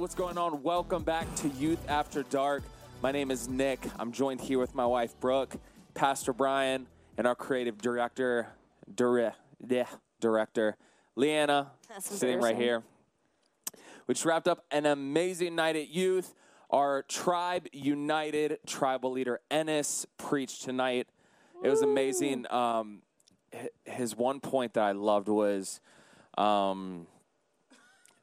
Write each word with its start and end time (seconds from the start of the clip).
What's 0.00 0.14
going 0.14 0.38
on? 0.38 0.62
Welcome 0.62 1.02
back 1.02 1.26
to 1.36 1.48
Youth 1.48 1.86
After 1.86 2.22
Dark. 2.22 2.62
My 3.02 3.12
name 3.12 3.30
is 3.30 3.48
Nick. 3.50 3.80
I'm 3.98 4.12
joined 4.12 4.40
here 4.40 4.58
with 4.58 4.74
my 4.74 4.86
wife, 4.86 5.12
Brooke, 5.20 5.56
Pastor 5.92 6.32
Brian, 6.32 6.86
and 7.18 7.26
our 7.26 7.34
creative 7.34 7.76
director, 7.76 8.48
dire, 8.94 9.34
yeah, 9.68 9.84
director, 10.18 10.78
Liana, 11.16 11.72
sitting 11.98 12.40
right 12.40 12.56
here. 12.56 12.82
We 14.06 14.14
just 14.14 14.24
wrapped 14.24 14.48
up 14.48 14.64
an 14.70 14.86
amazing 14.86 15.54
night 15.54 15.76
at 15.76 15.90
youth. 15.90 16.34
Our 16.70 17.02
tribe 17.02 17.66
united 17.70 18.60
tribal 18.66 19.12
leader 19.12 19.40
Ennis 19.50 20.06
preached 20.16 20.62
tonight. 20.62 21.08
It 21.62 21.68
was 21.68 21.82
amazing. 21.82 22.50
Um, 22.50 23.02
his 23.84 24.16
one 24.16 24.40
point 24.40 24.72
that 24.74 24.82
I 24.82 24.92
loved 24.92 25.28
was, 25.28 25.78
um, 26.38 27.06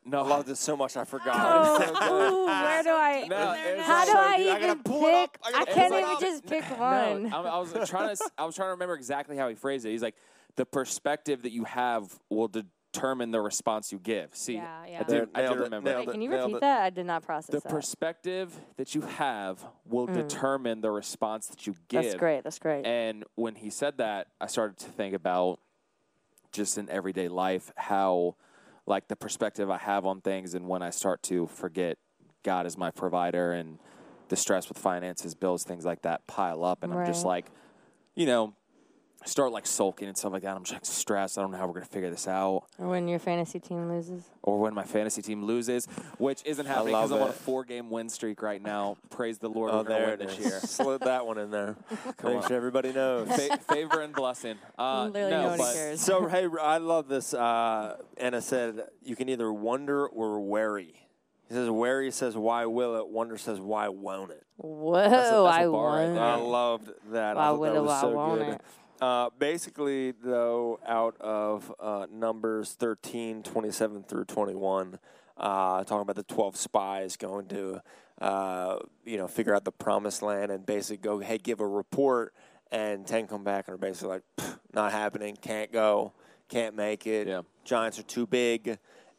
no, 0.07 0.19
I 0.23 0.27
loved 0.27 0.49
it 0.49 0.57
so 0.57 0.75
much 0.77 0.97
I 0.97 1.03
forgot. 1.05 1.35
Oh, 1.37 1.77
so 1.79 2.13
ooh, 2.13 2.45
where 2.47 2.83
do 2.83 2.89
I? 2.89 3.27
No, 3.27 3.81
how 3.83 4.05
do 4.05 4.11
so 4.11 4.17
I 4.17 4.37
good. 4.37 4.47
I 4.47 4.55
even 4.57 4.67
gotta 4.69 4.83
pull 4.83 5.05
it 5.05 5.13
up. 5.13 5.33
pick? 5.43 5.55
I 5.55 5.61
I, 5.61 5.65
can't 5.65 5.93
even 5.93 6.03
up. 6.05 6.19
just 6.19 6.45
pick 6.45 6.69
No, 6.71 6.77
one. 6.77 7.33
I, 7.33 7.41
I 7.41 7.57
was 7.59 7.89
trying 7.89 8.15
to. 8.15 8.29
I 8.37 8.45
was 8.45 8.55
trying 8.55 8.67
to 8.67 8.71
remember 8.71 8.95
exactly 8.95 9.37
how 9.37 9.49
he 9.49 9.55
phrased 9.55 9.85
it. 9.85 9.91
He's 9.91 10.01
like, 10.01 10.15
the 10.55 10.65
perspective 10.65 11.43
that 11.43 11.51
you 11.51 11.65
have 11.65 12.17
will 12.29 12.47
determine 12.47 13.31
the 13.31 13.41
response 13.41 13.91
you 13.91 13.99
give. 13.99 14.35
See, 14.35 14.55
Yeah, 14.55 14.85
yeah. 14.87 14.99
I 15.01 15.03
do, 15.03 15.15
I 15.35 15.41
do 15.41 15.47
Nailed 15.47 15.57
it, 15.57 15.61
remember. 15.63 15.95
Wait, 15.97 16.09
can 16.09 16.21
you 16.21 16.31
repeat 16.31 16.55
it. 16.55 16.61
that? 16.61 16.81
I 16.83 16.89
did 16.89 17.05
not 17.05 17.21
process 17.23 17.53
The 17.53 17.59
that. 17.59 17.69
perspective 17.69 18.57
that 18.77 18.95
you 18.95 19.01
have 19.01 19.63
will 19.85 20.07
Mm. 20.07 20.13
determine 20.15 20.81
the 20.81 20.89
response 20.89 21.47
that 21.47 21.67
you 21.67 21.75
give. 21.89 22.03
That's 22.03 22.15
great. 22.15 22.43
That's 22.43 22.57
great. 22.59 22.85
And 22.85 23.23
when 23.35 23.53
he 23.55 23.69
said 23.69 23.97
that, 23.97 24.27
I 24.41 24.47
started 24.47 24.77
to 24.79 24.85
think 24.89 25.13
about 25.13 25.59
just 26.51 26.77
in 26.79 26.89
everyday 26.89 27.27
life 27.27 27.71
how, 27.75 28.35
like, 28.87 29.07
the 29.07 29.15
perspective 29.15 29.69
I 29.69 29.77
have 29.77 30.05
on 30.05 30.21
things, 30.21 30.55
and 30.55 30.67
when 30.67 30.81
I 30.81 30.89
start 30.89 31.21
to 31.23 31.45
forget 31.47 31.97
God 32.43 32.65
is 32.65 32.77
my 32.77 32.89
provider, 32.89 33.51
and 33.51 33.77
the 34.29 34.35
stress 34.35 34.67
with 34.69 34.77
finances, 34.77 35.35
bills, 35.35 35.63
things 35.63 35.85
like 35.85 36.01
that 36.01 36.25
pile 36.27 36.63
up, 36.63 36.83
and 36.83 36.93
I'm 36.93 37.05
just 37.05 37.25
like, 37.25 37.51
you 38.15 38.25
know, 38.25 38.55
start 39.25 39.51
like 39.51 39.65
sulking 39.67 40.07
and 40.07 40.17
stuff 40.17 40.31
like 40.31 40.43
that. 40.43 40.55
I'm 40.55 40.63
just 40.63 40.73
like 40.73 40.85
stressed. 40.85 41.37
I 41.37 41.41
don't 41.41 41.51
know 41.51 41.57
how 41.57 41.67
we're 41.67 41.73
gonna 41.73 41.85
figure 41.85 42.09
this 42.09 42.27
out, 42.27 42.63
or 42.79 42.87
when 42.89 43.07
your 43.07 43.19
fantasy 43.19 43.59
team 43.59 43.89
loses. 43.89 44.23
or 44.43 44.59
when 44.59 44.73
my 44.73 44.83
fantasy 44.83 45.21
team 45.21 45.43
loses, 45.43 45.85
which 46.17 46.41
isn't 46.45 46.65
happening 46.65 46.93
because 46.93 47.11
I'm 47.11 47.21
on 47.23 47.29
a 47.29 47.33
four-game 47.33 47.89
win 47.89 48.09
streak 48.09 48.41
right 48.41 48.61
now. 48.61 48.97
Praise 49.09 49.37
the 49.39 49.49
Lord, 49.49 49.71
Oh, 49.73 49.77
we're 49.79 49.83
gonna 49.83 49.99
there 49.99 50.17
win 50.17 50.21
it 50.21 50.27
this 50.27 50.39
is. 50.39 50.45
year. 50.45 50.59
Slid 50.63 51.01
that 51.01 51.25
one 51.25 51.37
in 51.37 51.51
there. 51.51 51.75
Make 52.23 52.35
on. 52.37 52.47
sure 52.47 52.55
everybody 52.57 52.93
knows. 52.93 53.27
Fa- 53.27 53.57
favor 53.69 54.01
and 54.01 54.13
blessing. 54.13 54.55
Uh, 54.79 55.05
Literally 55.07 55.31
no, 55.31 55.41
nobody 55.43 55.63
but 55.63 55.73
cares. 55.73 56.01
so 56.01 56.27
hey, 56.27 56.47
I 56.61 56.77
love 56.77 57.07
this. 57.07 57.33
Uh, 57.33 57.97
Ennis 58.17 58.45
said 58.45 58.83
you 59.03 59.15
can 59.15 59.27
either 59.27 59.51
wonder 59.51 60.05
or 60.07 60.39
worry. 60.39 60.93
He 61.49 61.53
says 61.55 61.69
worry 61.69 62.11
says 62.11 62.37
why 62.37 62.65
will 62.67 62.95
it. 62.97 63.07
Wonder 63.07 63.37
says 63.37 63.59
why 63.59 63.87
won't 63.89 64.31
it. 64.31 64.43
Whoa! 64.57 64.93
that's 65.09 65.31
a 65.31 65.35
I 65.37 65.65
bar 65.65 65.95
right 65.97 66.09
won. 66.09 66.17
I 66.17 66.35
loved 66.35 66.87
that. 67.11 67.35
Why 67.35 67.41
I 67.41 67.45
thought 67.47 67.59
will 67.59 67.71
that 67.71 67.75
it, 67.77 67.81
was 67.81 67.89
why 67.89 68.01
so 68.01 68.09
won't 68.11 68.39
good. 68.39 68.53
it? 68.55 68.61
Uh, 68.99 69.29
basically, 69.37 70.11
though, 70.11 70.79
out 70.85 71.15
of 71.19 71.73
uh, 71.79 72.07
Numbers 72.11 72.73
13, 72.73 73.43
27 73.43 74.03
through 74.03 74.25
21, 74.25 74.99
uh, 75.37 75.83
talking 75.83 76.01
about 76.01 76.15
the 76.15 76.23
12 76.23 76.55
spies 76.55 77.15
going 77.15 77.47
to, 77.47 77.81
uh, 78.21 78.79
you 79.05 79.17
know, 79.17 79.27
figure 79.27 79.53
out 79.53 79.65
the 79.65 79.71
promised 79.71 80.23
land 80.23 80.51
and 80.51 80.65
basically 80.65 80.97
go, 80.97 81.19
hey, 81.19 81.37
give 81.37 81.59
a 81.59 81.67
report. 81.67 82.33
And 82.71 83.07
10 83.07 83.27
come 83.27 83.43
back 83.43 83.67
and 83.67 83.75
are 83.75 83.77
basically 83.77 84.09
like, 84.09 84.23
not 84.73 84.91
happening, 84.91 85.37
can't 85.39 85.71
go, 85.71 86.13
can't 86.49 86.75
make 86.75 87.07
it. 87.07 87.27
Yeah. 87.27 87.43
Giants 87.63 87.99
are 87.99 88.03
too 88.03 88.25
big. 88.25 88.77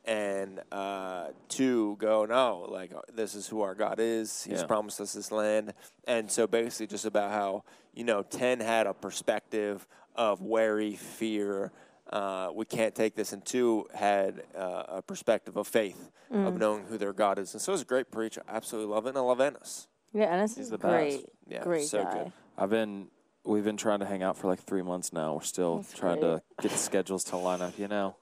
And 0.08 0.60
uh, 0.72 1.28
two 1.48 1.96
go, 1.98 2.24
no, 2.24 2.66
like, 2.70 2.94
uh, 2.94 3.00
this 3.12 3.34
is 3.34 3.46
who 3.46 3.60
our 3.60 3.74
God 3.74 3.96
is. 4.00 4.42
He's 4.44 4.60
Yeah. 4.60 4.66
promised 4.66 5.00
us 5.02 5.12
this 5.12 5.30
land. 5.30 5.74
And 6.06 6.30
so 6.30 6.46
basically, 6.46 6.86
just 6.86 7.04
about 7.04 7.30
how, 7.30 7.64
you 7.92 8.04
know, 8.04 8.22
10 8.22 8.60
had 8.60 8.86
a 8.86 8.94
perspective 8.94 9.86
of 10.16 10.40
worry, 10.40 10.96
fear. 10.96 11.72
Uh, 12.10 12.50
we 12.54 12.64
can't 12.64 12.94
take 12.94 13.16
this. 13.16 13.34
And 13.34 13.44
two 13.44 13.86
had 13.92 14.42
uh, 14.56 14.84
a 14.88 15.02
perspective 15.02 15.58
of 15.58 15.68
faith, 15.68 16.10
of 16.30 16.54
Mm. 16.54 16.58
knowing 16.58 16.84
who 16.86 16.96
their 16.96 17.12
God 17.12 17.38
is. 17.38 17.52
And 17.52 17.60
so 17.60 17.72
it 17.72 17.74
was 17.74 17.82
a 17.82 17.84
great 17.84 18.10
preach. 18.10 18.38
I 18.38 18.56
absolutely 18.56 18.90
love 18.94 19.04
it. 19.04 19.10
And 19.10 19.18
I 19.18 19.20
love 19.20 19.40
Ennis. 19.42 19.88
Yeah, 20.14 20.24
Ennis 20.32 20.54
He's 20.56 20.64
is 20.66 20.70
the 20.70 20.78
best. 20.78 20.88
great. 21.18 21.26
Yeah, 21.48 21.62
great 21.64 21.84
so 21.86 22.02
guy. 22.04 22.12
good. 22.24 22.32
I've 22.56 22.70
been 22.70 23.08
we've 23.44 23.64
been 23.64 23.76
trying 23.76 24.00
to 24.00 24.06
hang 24.06 24.22
out 24.22 24.38
for 24.38 24.46
like 24.46 24.60
three 24.60 24.82
months 24.82 25.12
now. 25.12 25.34
We're 25.34 25.42
still 25.42 25.76
That's 25.78 25.92
trying 25.92 26.20
great. 26.20 26.36
to 26.38 26.42
get 26.62 26.70
the 26.72 26.78
schedules 26.78 27.24
to 27.24 27.36
line 27.36 27.60
up. 27.60 27.78
You 27.78 27.88
know, 27.88 28.16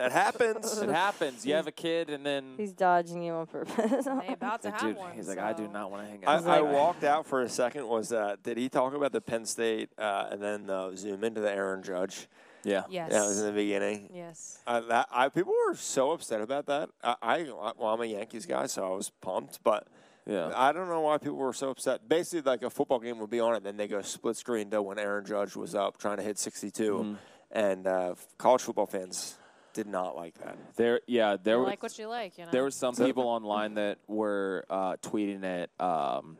That 0.00 0.12
happens. 0.12 0.78
it 0.78 0.88
happens. 0.88 1.44
You 1.46 1.54
have 1.54 1.66
a 1.66 1.72
kid, 1.72 2.10
and 2.10 2.24
then 2.24 2.54
He's 2.56 2.72
dodging 2.72 3.22
you 3.22 3.32
on 3.34 3.46
purpose. 3.46 4.04
They 4.04 4.32
about 4.32 4.62
to 4.62 4.68
the 4.68 4.70
have 4.72 4.80
dude, 4.80 4.96
one. 4.96 5.12
he's 5.12 5.28
like, 5.28 5.38
I 5.38 5.52
do 5.52 5.66
so- 5.66 5.72
not 5.72 5.90
want 5.90 6.04
to 6.04 6.10
hang 6.10 6.24
I, 6.26 6.34
out. 6.36 6.46
I 6.46 6.60
like- 6.60 6.72
walked 6.72 7.04
out 7.04 7.26
for 7.26 7.42
a 7.42 7.48
second. 7.48 7.86
Was 7.86 8.12
uh, 8.12 8.36
did 8.42 8.56
he 8.56 8.68
talk 8.68 8.94
about 8.94 9.12
the 9.12 9.20
Penn 9.20 9.44
State 9.44 9.90
uh, 9.98 10.28
and 10.30 10.42
then 10.42 10.70
uh, 10.70 10.94
zoom 10.96 11.22
into 11.24 11.40
the 11.40 11.50
Aaron 11.50 11.82
Judge? 11.82 12.28
yeah, 12.62 12.82
Yes. 12.90 13.10
That 13.12 13.24
was 13.26 13.38
in 13.40 13.46
the 13.46 13.52
beginning. 13.52 14.10
yes. 14.14 14.58
Uh, 14.66 14.80
that 14.80 15.08
I 15.10 15.28
people 15.30 15.52
were 15.66 15.74
so 15.74 16.10
upset 16.12 16.40
about 16.40 16.66
that. 16.66 16.90
I, 17.02 17.14
I 17.22 17.42
well, 17.44 17.74
I'm 17.94 18.00
a 18.00 18.04
Yankees 18.06 18.44
guy, 18.46 18.66
so 18.66 18.84
I 18.86 18.96
was 18.96 19.10
pumped, 19.22 19.60
but 19.64 19.86
yeah. 20.26 20.52
I 20.54 20.72
don't 20.72 20.88
know 20.88 21.00
why 21.00 21.16
people 21.18 21.36
were 21.38 21.52
so 21.54 21.70
upset. 21.70 22.06
Basically, 22.08 22.42
like 22.42 22.62
a 22.62 22.68
football 22.70 23.00
game 23.00 23.18
would 23.18 23.30
be 23.30 23.40
on, 23.40 23.54
and 23.54 23.64
then 23.64 23.76
they 23.78 23.88
go 23.88 24.02
split 24.02 24.36
screen 24.36 24.70
to 24.70 24.82
when 24.82 24.98
Aaron 24.98 25.24
Judge 25.24 25.56
was 25.56 25.74
up 25.74 25.96
trying 25.98 26.18
to 26.18 26.22
hit 26.22 26.38
62, 26.38 26.92
Mhm. 26.94 27.16
and 27.50 27.86
uh, 27.86 28.14
college 28.38 28.60
football 28.62 28.86
fans 28.86 29.36
did 29.74 29.86
not 29.86 30.16
like 30.16 30.34
that. 30.38 30.56
There, 30.76 31.00
yeah, 31.06 31.36
there 31.42 31.54
You 31.56 31.60
was 31.60 31.68
like 31.68 31.82
what 31.82 31.98
you 31.98 32.06
like, 32.08 32.38
you 32.38 32.44
know. 32.44 32.50
there 32.50 32.62
were 32.62 32.70
some 32.70 32.94
people 32.94 33.24
online 33.24 33.74
that 33.74 33.98
were 34.06 34.64
uh, 34.70 34.96
tweeting 35.02 35.44
at 35.44 35.70
um, 35.84 36.38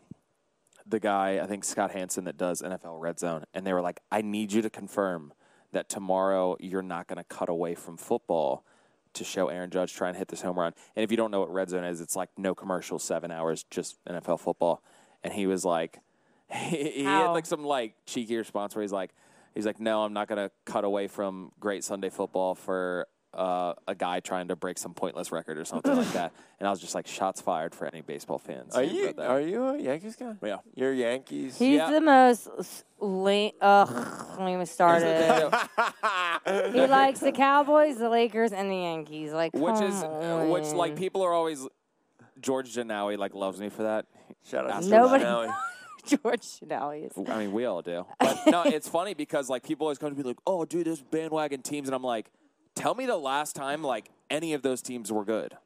the 0.87 1.01
guy, 1.01 1.41
I 1.43 1.47
think 1.47 1.65
Scott 1.65 1.93
Hanson, 1.93 2.25
that 2.25 2.37
does 2.37 2.63
NFL 2.63 3.01
Red 3.01 3.19
Zone, 3.19 3.45
and 3.55 3.67
they 3.67 3.73
were 3.73 3.81
like, 3.81 4.01
"I 4.11 4.23
need 4.23 4.53
you 4.53 4.63
to 4.63 4.71
confirm 4.71 5.33
that 5.73 5.89
tomorrow 5.89 6.57
you're 6.59 6.83
not 6.83 7.07
going 7.07 7.19
to 7.19 7.25
cut 7.25 7.49
away 7.49 7.75
from 7.75 7.97
football 7.97 8.65
to 9.13 9.25
show 9.25 9.49
Aaron 9.49 9.71
Judge 9.71 9.93
try 9.95 10.09
and 10.09 10.17
hit 10.17 10.29
this 10.29 10.43
home 10.43 10.59
run." 10.59 10.73
And 10.97 11.05
if 11.05 11.11
you 11.11 11.17
don't 11.17 11.31
know 11.31 11.41
what 11.41 11.53
Red 11.53 11.69
Zone 11.71 11.85
is, 11.85 12.01
it's 12.01 12.17
like 12.17 12.31
no 12.37 12.55
commercial, 12.55 12.99
seven 12.99 13.31
hours, 13.31 13.65
just 13.71 14.05
NFL 14.05 14.41
football. 14.41 14.83
And 15.23 15.33
he 15.33 15.47
was 15.47 15.65
like, 15.65 16.01
he, 16.51 16.91
he 16.91 17.05
had 17.05 17.27
How? 17.27 17.33
like 17.33 17.47
some 17.47 17.65
like 17.65 17.95
cheeky 18.07 18.37
response 18.37 18.75
where 18.75 18.83
he's 18.83 18.93
like, 18.93 19.11
he's 19.55 19.67
like, 19.67 19.79
"No, 19.79 20.03
I'm 20.03 20.13
not 20.13 20.27
going 20.29 20.39
to 20.39 20.51
cut 20.65 20.85
away 20.85 21.07
from 21.07 21.53
great 21.61 21.85
Sunday 21.85 22.11
football 22.11 22.55
for." 22.55 23.07
Uh, 23.33 23.75
a 23.87 23.95
guy 23.95 24.19
trying 24.19 24.49
to 24.49 24.57
break 24.57 24.77
some 24.77 24.93
pointless 24.93 25.31
record 25.31 25.57
or 25.57 25.65
something 25.65 25.95
like 25.97 26.13
that, 26.15 26.33
and 26.59 26.67
I 26.67 26.71
was 26.71 26.81
just 26.81 26.97
like, 26.97 27.07
"Shots 27.07 27.41
fired 27.41 27.77
for 27.77 27.87
any 27.87 28.01
baseball 28.01 28.39
fans." 28.39 28.75
Are 28.75 28.83
who 28.83 28.93
you 28.97 29.07
read 29.07 29.17
that. 29.19 29.31
are 29.31 29.41
you 29.41 29.63
a 29.69 29.79
Yankees 29.79 30.17
guy? 30.17 30.35
Yeah. 30.43 30.57
You're 30.75 30.93
Yankees. 30.93 31.57
He's 31.57 31.77
Yeah. 31.79 31.93
the 31.93 32.01
most 32.01 32.49
s- 32.59 32.83
lame. 32.99 33.53
Ugh, 33.61 34.37
don't 34.37 34.49
even 34.49 34.67
start 34.67 35.03
it. 35.05 35.55
he 36.73 36.87
likes 36.87 37.21
the 37.21 37.31
Cowboys, 37.31 37.99
the 37.99 38.09
Lakers, 38.09 38.53
and 38.53 38.69
the 38.69 38.77
Yankees. 38.77 39.33
Like, 39.33 39.53
which 39.55 39.81
is 39.81 40.01
come 40.03 40.49
which 40.51 40.67
like 40.73 40.97
people 40.97 41.23
are 41.23 41.33
always 41.33 41.69
George 42.41 42.75
Janawi 42.75 43.17
like 43.17 43.35
loves 43.35 43.61
me 43.61 43.69
for 43.69 43.85
that. 43.85 44.07
Shout 44.45 44.69
out 44.69 44.83
to 44.83 44.89
Nobody- 44.89 45.23
Cincinnati. 45.25 45.53
George 46.07 46.41
Chinelli 46.41 47.07
is. 47.07 47.29
I 47.29 47.39
mean, 47.39 47.53
we 47.53 47.67
all 47.67 47.83
do. 47.83 48.07
But 48.19 48.39
no, 48.47 48.63
it's 48.65 48.89
funny 48.89 49.15
because 49.15 49.49
like 49.51 49.63
people 49.63 49.87
always 49.87 49.99
come 49.99 50.11
to 50.11 50.17
me 50.17 50.23
like, 50.25 50.39
"Oh, 50.47 50.65
dude, 50.65 50.87
there's 50.87 51.03
bandwagon 51.03 51.61
teams," 51.63 51.87
and 51.89 51.95
I'm 51.95 52.03
like, 52.03 52.31
"Tell 52.81 52.95
me 52.95 53.07
the 53.07 53.17
last 53.17 53.55
time 53.57 53.83
like 53.83 54.11
any 54.31 54.53
of 54.55 54.63
those 54.63 54.83
teams 54.83 55.11
were 55.13 55.25
good." 55.25 55.57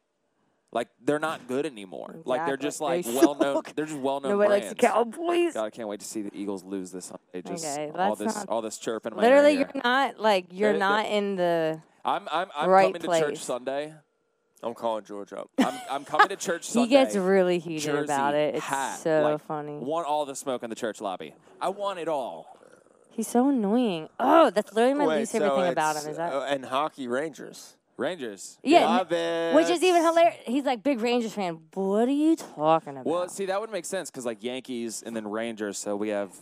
Like 0.73 0.89
they're 1.01 1.21
not 1.21 1.47
good 1.47 1.67
anymore. 1.67 2.17
Like 2.25 2.47
they're 2.47 2.57
just 2.57 2.81
like 2.81 3.05
They 3.05 3.15
well 3.15 3.37
known. 3.37 3.63
They're 3.77 3.87
just 3.87 3.97
well 3.99 4.21
known 4.21 4.33
Nobody 4.33 4.49
brands. 4.49 4.67
likes 4.67 4.69
the 4.71 4.87
Cowboys. 4.89 5.55
God, 5.55 5.65
I 5.67 5.71
can't 5.71 5.89
wait 5.89 6.01
to 6.01 6.07
see 6.07 6.23
the 6.23 6.37
Eagles 6.37 6.65
lose 6.65 6.91
this 6.91 7.05
Sunday. 7.07 7.49
Just 7.49 7.65
Okay, 7.65 7.93
all 7.95 8.17
that's 8.17 8.19
this 8.19 8.35
not- 8.35 8.49
all 8.49 8.61
this 8.61 8.79
chirping. 8.79 9.13
in 9.13 9.17
my 9.17 9.23
Literally, 9.23 9.53
ear 9.53 9.59
you're 9.61 9.71
here. 9.73 9.83
not 9.85 10.19
like 10.19 10.47
you're 10.51 10.73
They- 10.73 10.79
not 10.81 11.07
in 11.07 11.37
the. 11.37 11.81
I'm 12.05 12.27
I'm 12.31 12.49
I'm 12.57 12.69
right 12.69 12.93
coming 12.93 13.03
to 13.03 13.21
church. 13.27 13.39
Sunday. 13.39 13.95
I'm 14.65 14.75
calling 14.75 15.05
George 15.05 15.33
up. 15.33 15.49
I'm 15.59 15.75
I'm 15.91 16.05
coming 16.05 16.29
to 16.29 16.37
church 16.37 16.65
Sunday. 16.65 16.87
He 16.89 16.91
gets 16.91 17.15
really 17.15 17.59
heated 17.61 17.83
Jersey, 17.83 18.05
about 18.05 18.35
it. 18.35 18.57
It's 18.57 18.65
hat, 18.65 18.99
so 18.99 19.23
like, 19.23 19.43
funny. 19.47 19.77
Want 19.79 20.07
all 20.09 20.25
the 20.27 20.35
smoke 20.35 20.63
in 20.65 20.71
the 20.71 20.77
church 20.77 21.01
lobby. 21.01 21.35
I 21.61 21.69
want 21.69 21.99
it 22.01 22.09
all. 22.09 22.54
He's 23.15 23.29
so 23.29 23.49
annoying. 23.49 24.09
Oh, 24.19 24.51
that's 24.51 24.73
literally 24.73 24.95
my 24.95 25.07
Wait, 25.07 25.19
least 25.21 25.33
so 25.33 25.39
favorite 25.39 25.55
thing 25.63 25.73
about 25.73 25.95
it's, 25.97 26.05
him. 26.05 26.11
Is 26.11 26.17
that? 26.17 26.33
uh, 26.33 26.41
and 26.43 26.65
hockey 26.65 27.07
Rangers. 27.07 27.77
Rangers. 27.97 28.59
yeah, 28.65 28.87
Love 28.87 29.13
it. 29.13 29.55
which 29.55 29.69
is 29.71 29.81
even 29.85 30.03
hilarious. 30.03 30.35
He's 30.47 30.65
like 30.65 30.83
big 30.83 31.01
Rangers 31.01 31.33
fan. 31.33 31.61
What 31.75 32.09
are 32.09 32.11
you 32.11 32.35
talking 32.35 32.95
about? 32.95 33.07
Well, 33.07 33.29
see, 33.29 33.47
that 33.47 33.61
would 33.61 33.71
make 33.71 33.85
sense 33.85 34.11
because 34.11 34.27
like 34.27 34.43
Yankees 34.43 35.05
and 35.07 35.15
then 35.15 35.29
Rangers. 35.29 35.79
So 35.79 35.95
we 35.95 36.09
have, 36.09 36.33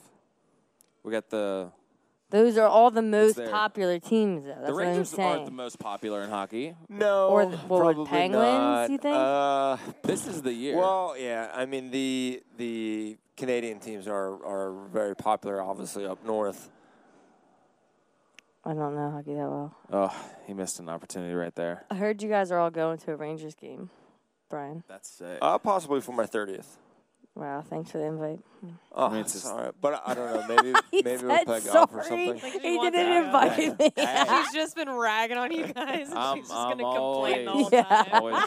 we 1.02 1.12
got 1.12 1.28
the 1.28 1.70
Those 2.32 2.56
are 2.58 2.66
all 2.66 2.90
the 2.90 3.02
most 3.02 3.36
there. 3.36 3.48
popular 3.50 3.98
teams. 3.98 4.44
Though. 4.44 4.48
That's 4.54 4.66
the 4.66 4.72
what 4.72 4.82
I'm 4.82 4.88
Rangers 4.88 5.14
aren't 5.18 5.44
the 5.44 5.50
most 5.52 5.78
popular 5.78 6.22
in 6.22 6.30
hockey. 6.30 6.74
No, 6.88 7.28
Or 7.28 7.46
the- 7.46 7.56
what 7.58 7.80
probably 7.80 8.06
Penguins, 8.06 8.42
not. 8.42 8.90
you 8.90 8.98
think? 8.98 9.14
Uh, 9.16 9.76
This 10.02 10.26
is 10.26 10.40
the 10.42 10.52
year. 10.52 10.76
well, 10.76 11.14
yeah. 11.18 11.50
I 11.54 11.66
mean, 11.66 11.90
the 11.90 12.42
the 12.56 13.18
Canadian 13.36 13.78
teams 13.80 14.08
are 14.08 14.42
are 14.44 14.72
very 14.90 15.14
popular, 15.14 15.60
obviously 15.62 16.06
up 16.06 16.24
north. 16.24 16.70
I 18.64 18.74
don't 18.74 18.94
know 18.94 19.10
hockey 19.10 19.34
that 19.34 19.48
well. 19.50 19.74
oh, 19.92 20.26
he 20.46 20.54
missed 20.54 20.78
an 20.80 20.88
opportunity 20.88 21.34
right 21.34 21.54
there. 21.54 21.84
I 21.90 21.96
heard 21.96 22.22
you 22.22 22.28
guys 22.28 22.50
are 22.52 22.58
all 22.58 22.70
going 22.70 22.96
to 22.98 23.12
a 23.12 23.16
Rangers 23.16 23.54
game. 23.54 23.90
Brian. 24.48 24.84
That's 24.88 25.08
sick. 25.08 25.38
Uh, 25.42 25.58
possibly 25.58 26.00
for 26.00 26.12
my 26.12 26.26
thirtieth. 26.26 26.78
Wow, 27.34 27.62
thanks 27.62 27.90
for 27.90 27.96
the 27.98 28.04
invite. 28.04 28.40
Oh, 28.94 29.08
mean, 29.08 29.20
it's 29.20 29.32
just- 29.32 29.46
sorry, 29.46 29.70
but 29.80 30.02
I 30.06 30.12
don't 30.14 30.34
know. 30.34 30.46
Maybe 30.54 30.72
maybe 31.02 31.24
we'll 31.24 31.36
said 31.36 31.46
play 31.46 31.60
golf 31.60 31.90
or 31.94 32.04
sorry. 32.04 32.26
something. 32.26 32.52
Like, 32.52 32.62
He 32.62 32.78
didn't 32.78 32.92
to- 32.92 33.24
invite 33.24 33.78
me. 33.78 33.90
Hey. 33.96 34.24
She's 34.28 34.52
just 34.54 34.76
been 34.76 34.90
ragging 34.90 35.38
on 35.38 35.50
you 35.50 35.66
guys. 35.72 36.10
and 36.10 36.18
I'm- 36.18 36.36
she's 36.36 36.48
just 36.48 36.54
I'm 36.58 36.76
gonna 36.76 36.94
complain 36.94 37.44
the 37.46 37.50
always- 37.50 37.62
whole 37.62 37.68
Yeah. 37.72 37.82
time. 37.84 38.08
always 38.12 38.44
down 38.44 38.46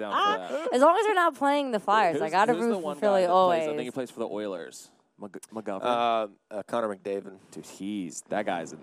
for 0.50 0.54
that. 0.56 0.68
As 0.74 0.82
long 0.82 0.98
as 1.00 1.06
they're 1.06 1.16
not 1.16 1.36
playing 1.36 1.72
the 1.72 1.80
Flyers, 1.80 2.18
I 2.18 2.20
Who's- 2.26 2.32
got 2.32 2.46
to 2.46 2.54
who's 2.54 2.62
the 2.62 2.68
root 2.68 2.76
for 2.76 2.82
one 2.82 2.96
guy 2.98 3.00
Philly 3.02 3.22
that 3.22 3.28
plays- 3.28 3.34
always. 3.36 3.64
I 3.64 3.68
think 3.70 3.82
he 3.82 3.92
plays 3.92 4.12
for 4.12 4.20
the 4.20 4.28
Oilers. 4.30 4.90
Mc- 5.20 5.50
McGovern. 5.54 5.82
Uh, 5.84 6.28
uh, 6.54 6.64
Connor 6.68 6.94
McDavid. 6.96 7.38
Dude, 7.52 7.66
he's 7.66 8.22
that 8.30 8.46
guy's 8.46 8.72
an 8.74 8.80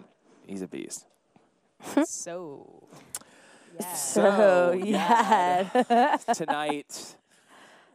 he's 0.47 0.63
a 0.63 0.67
beast. 0.67 1.07
So, 2.05 2.83
yeah. 3.79 3.93
so 3.95 4.31
So, 4.31 4.73
yeah. 4.85 6.17
Tonight, 6.35 7.17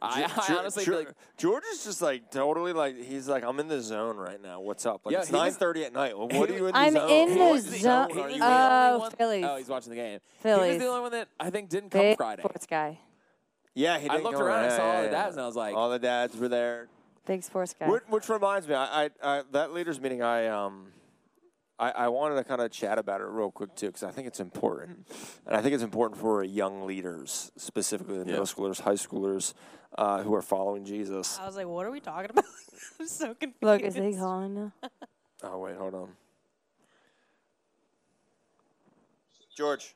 I, 0.01 0.23
I 0.49 0.55
honestly 0.59 0.83
Ge- 0.83 0.87
feel 0.87 0.97
like 0.99 1.11
George 1.37 1.63
is 1.73 1.83
just 1.83 2.01
like 2.01 2.29
totally 2.31 2.73
like 2.73 2.95
he's 3.01 3.27
like 3.27 3.43
I'm 3.43 3.59
in 3.59 3.67
the 3.67 3.81
zone 3.81 4.17
right 4.17 4.41
now. 4.41 4.59
What's 4.59 4.85
up? 4.85 5.01
Like 5.05 5.13
Yeah, 5.13 5.19
it's 5.19 5.29
he 5.29 5.33
was- 5.33 5.41
nine 5.41 5.51
thirty 5.53 5.83
at 5.85 5.93
night. 5.93 6.17
Well, 6.17 6.27
what 6.27 6.49
are 6.49 6.53
you 6.53 6.67
in 6.67 6.73
the 6.73 6.77
I'm 6.79 6.93
zone? 6.93 7.09
in 7.09 7.35
What 7.39 7.55
the 7.55 7.61
zone 7.61 7.79
zone. 7.79 8.19
are 8.19 8.27
he 8.27 8.33
you 8.35 8.39
the 8.39 8.45
Uh, 8.45 8.87
only 8.89 8.99
one- 8.99 9.11
Phillies. 9.11 9.45
Oh, 9.45 9.55
he's 9.57 9.67
watching 9.69 9.89
the 9.89 9.95
game. 9.95 10.19
He 10.37 10.43
Phillies. 10.43 10.73
was 10.73 10.77
the 10.83 10.87
only 10.87 11.01
one 11.01 11.11
that 11.11 11.27
I 11.39 11.49
think 11.49 11.69
didn't 11.69 11.89
come 11.89 12.01
Big 12.01 12.17
Friday. 12.17 12.41
sports 12.43 12.65
guy. 12.67 12.99
yeah, 13.73 13.97
he 13.99 14.07
I 14.07 14.13
didn't 14.13 14.23
looked 14.25 14.37
go 14.37 14.43
around 14.45 14.63
and 14.65 14.73
saw 14.73 14.83
all 14.83 14.97
the 15.01 15.05
yeah. 15.07 15.11
dads, 15.11 15.35
and 15.35 15.43
I 15.43 15.45
was 15.47 15.55
like, 15.55 15.75
all 15.75 15.89
the 15.89 15.99
dads 15.99 16.35
were 16.37 16.47
there. 16.49 16.87
Big 17.25 17.43
sports 17.43 17.75
guy. 17.77 17.89
Which, 17.89 18.03
which 18.07 18.29
reminds 18.29 18.67
me, 18.67 18.73
I, 18.75 19.05
I, 19.05 19.09
I 19.21 19.43
that 19.51 19.73
leaders 19.73 19.99
meeting, 19.99 20.21
I 20.23 20.47
um, 20.47 20.93
I, 21.79 21.91
I 21.91 22.07
wanted 22.07 22.35
to 22.35 22.43
kind 22.43 22.61
of 22.61 22.71
chat 22.71 22.97
about 22.97 23.21
it 23.21 23.25
real 23.25 23.51
quick 23.51 23.75
too, 23.75 23.87
because 23.87 24.03
I 24.03 24.11
think 24.11 24.27
it's 24.27 24.39
important, 24.39 25.07
and 25.45 25.55
I 25.55 25.61
think 25.61 25.75
it's 25.75 25.83
important 25.83 26.19
for 26.19 26.43
young 26.43 26.87
leaders, 26.87 27.51
specifically 27.55 28.17
the 28.17 28.25
Yeah. 28.25 28.31
middle 28.31 28.45
schoolers, 28.45 28.81
high 28.81 28.93
schoolers, 28.93 29.53
uh, 29.97 30.23
who 30.23 30.33
are 30.33 30.41
following 30.41 30.85
Jesus. 30.85 31.37
I 31.39 31.45
was 31.45 31.55
like, 31.55 31.67
what 31.67 31.85
are 31.85 31.91
we 31.91 31.99
talking 31.99 32.31
about? 32.31 32.45
I'm 32.99 33.07
so 33.07 33.35
confused. 33.35 33.61
Look, 33.61 33.81
is 33.83 33.93
he 33.95 34.15
calling 34.15 34.55
now? 34.55 34.73
Oh 35.43 35.59
wait, 35.59 35.75
hold 35.75 35.93
on, 35.93 36.09
George. 39.55 39.93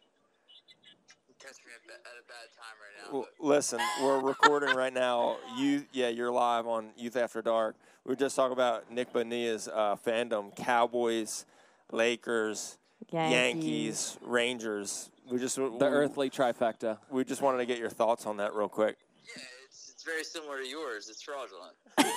catch 1.39 1.57
me 1.65 1.71
at, 1.73 1.81
a 1.89 2.27
bad 2.27 2.47
time 2.55 2.75
right 2.77 3.11
now. 3.11 3.19
Well, 3.19 3.27
listen, 3.55 3.79
we're 4.03 4.19
recording 4.19 4.75
right 4.75 4.93
now. 4.93 5.37
You, 5.57 5.83
yeah, 5.91 6.09
you're 6.09 6.31
live 6.31 6.67
on 6.67 6.91
Youth 6.95 7.15
After 7.15 7.41
Dark. 7.41 7.75
We 8.05 8.09
were 8.09 8.15
just 8.15 8.35
talking 8.35 8.53
about 8.53 8.91
Nick 8.91 9.11
Bonilla's 9.11 9.67
uh, 9.67 9.95
fandom: 9.95 10.55
Cowboys, 10.55 11.45
Lakers, 11.91 12.77
Yankees. 13.11 13.31
Yankees, 13.31 14.17
Rangers. 14.21 15.09
We 15.29 15.39
just 15.39 15.55
the 15.55 15.69
we, 15.69 15.85
earthly 15.85 16.29
trifecta. 16.29 16.97
We 17.09 17.23
just 17.23 17.41
wanted 17.41 17.59
to 17.59 17.65
get 17.65 17.79
your 17.79 17.89
thoughts 17.89 18.25
on 18.25 18.37
that 18.37 18.53
real 18.53 18.69
quick. 18.69 18.97
Yeah, 19.25 19.43
it's, 19.65 19.91
it's 19.93 20.03
very 20.03 20.23
similar 20.23 20.59
to 20.61 20.67
yours. 20.67 21.09
It's 21.09 21.21
fraudulent. 21.21 21.75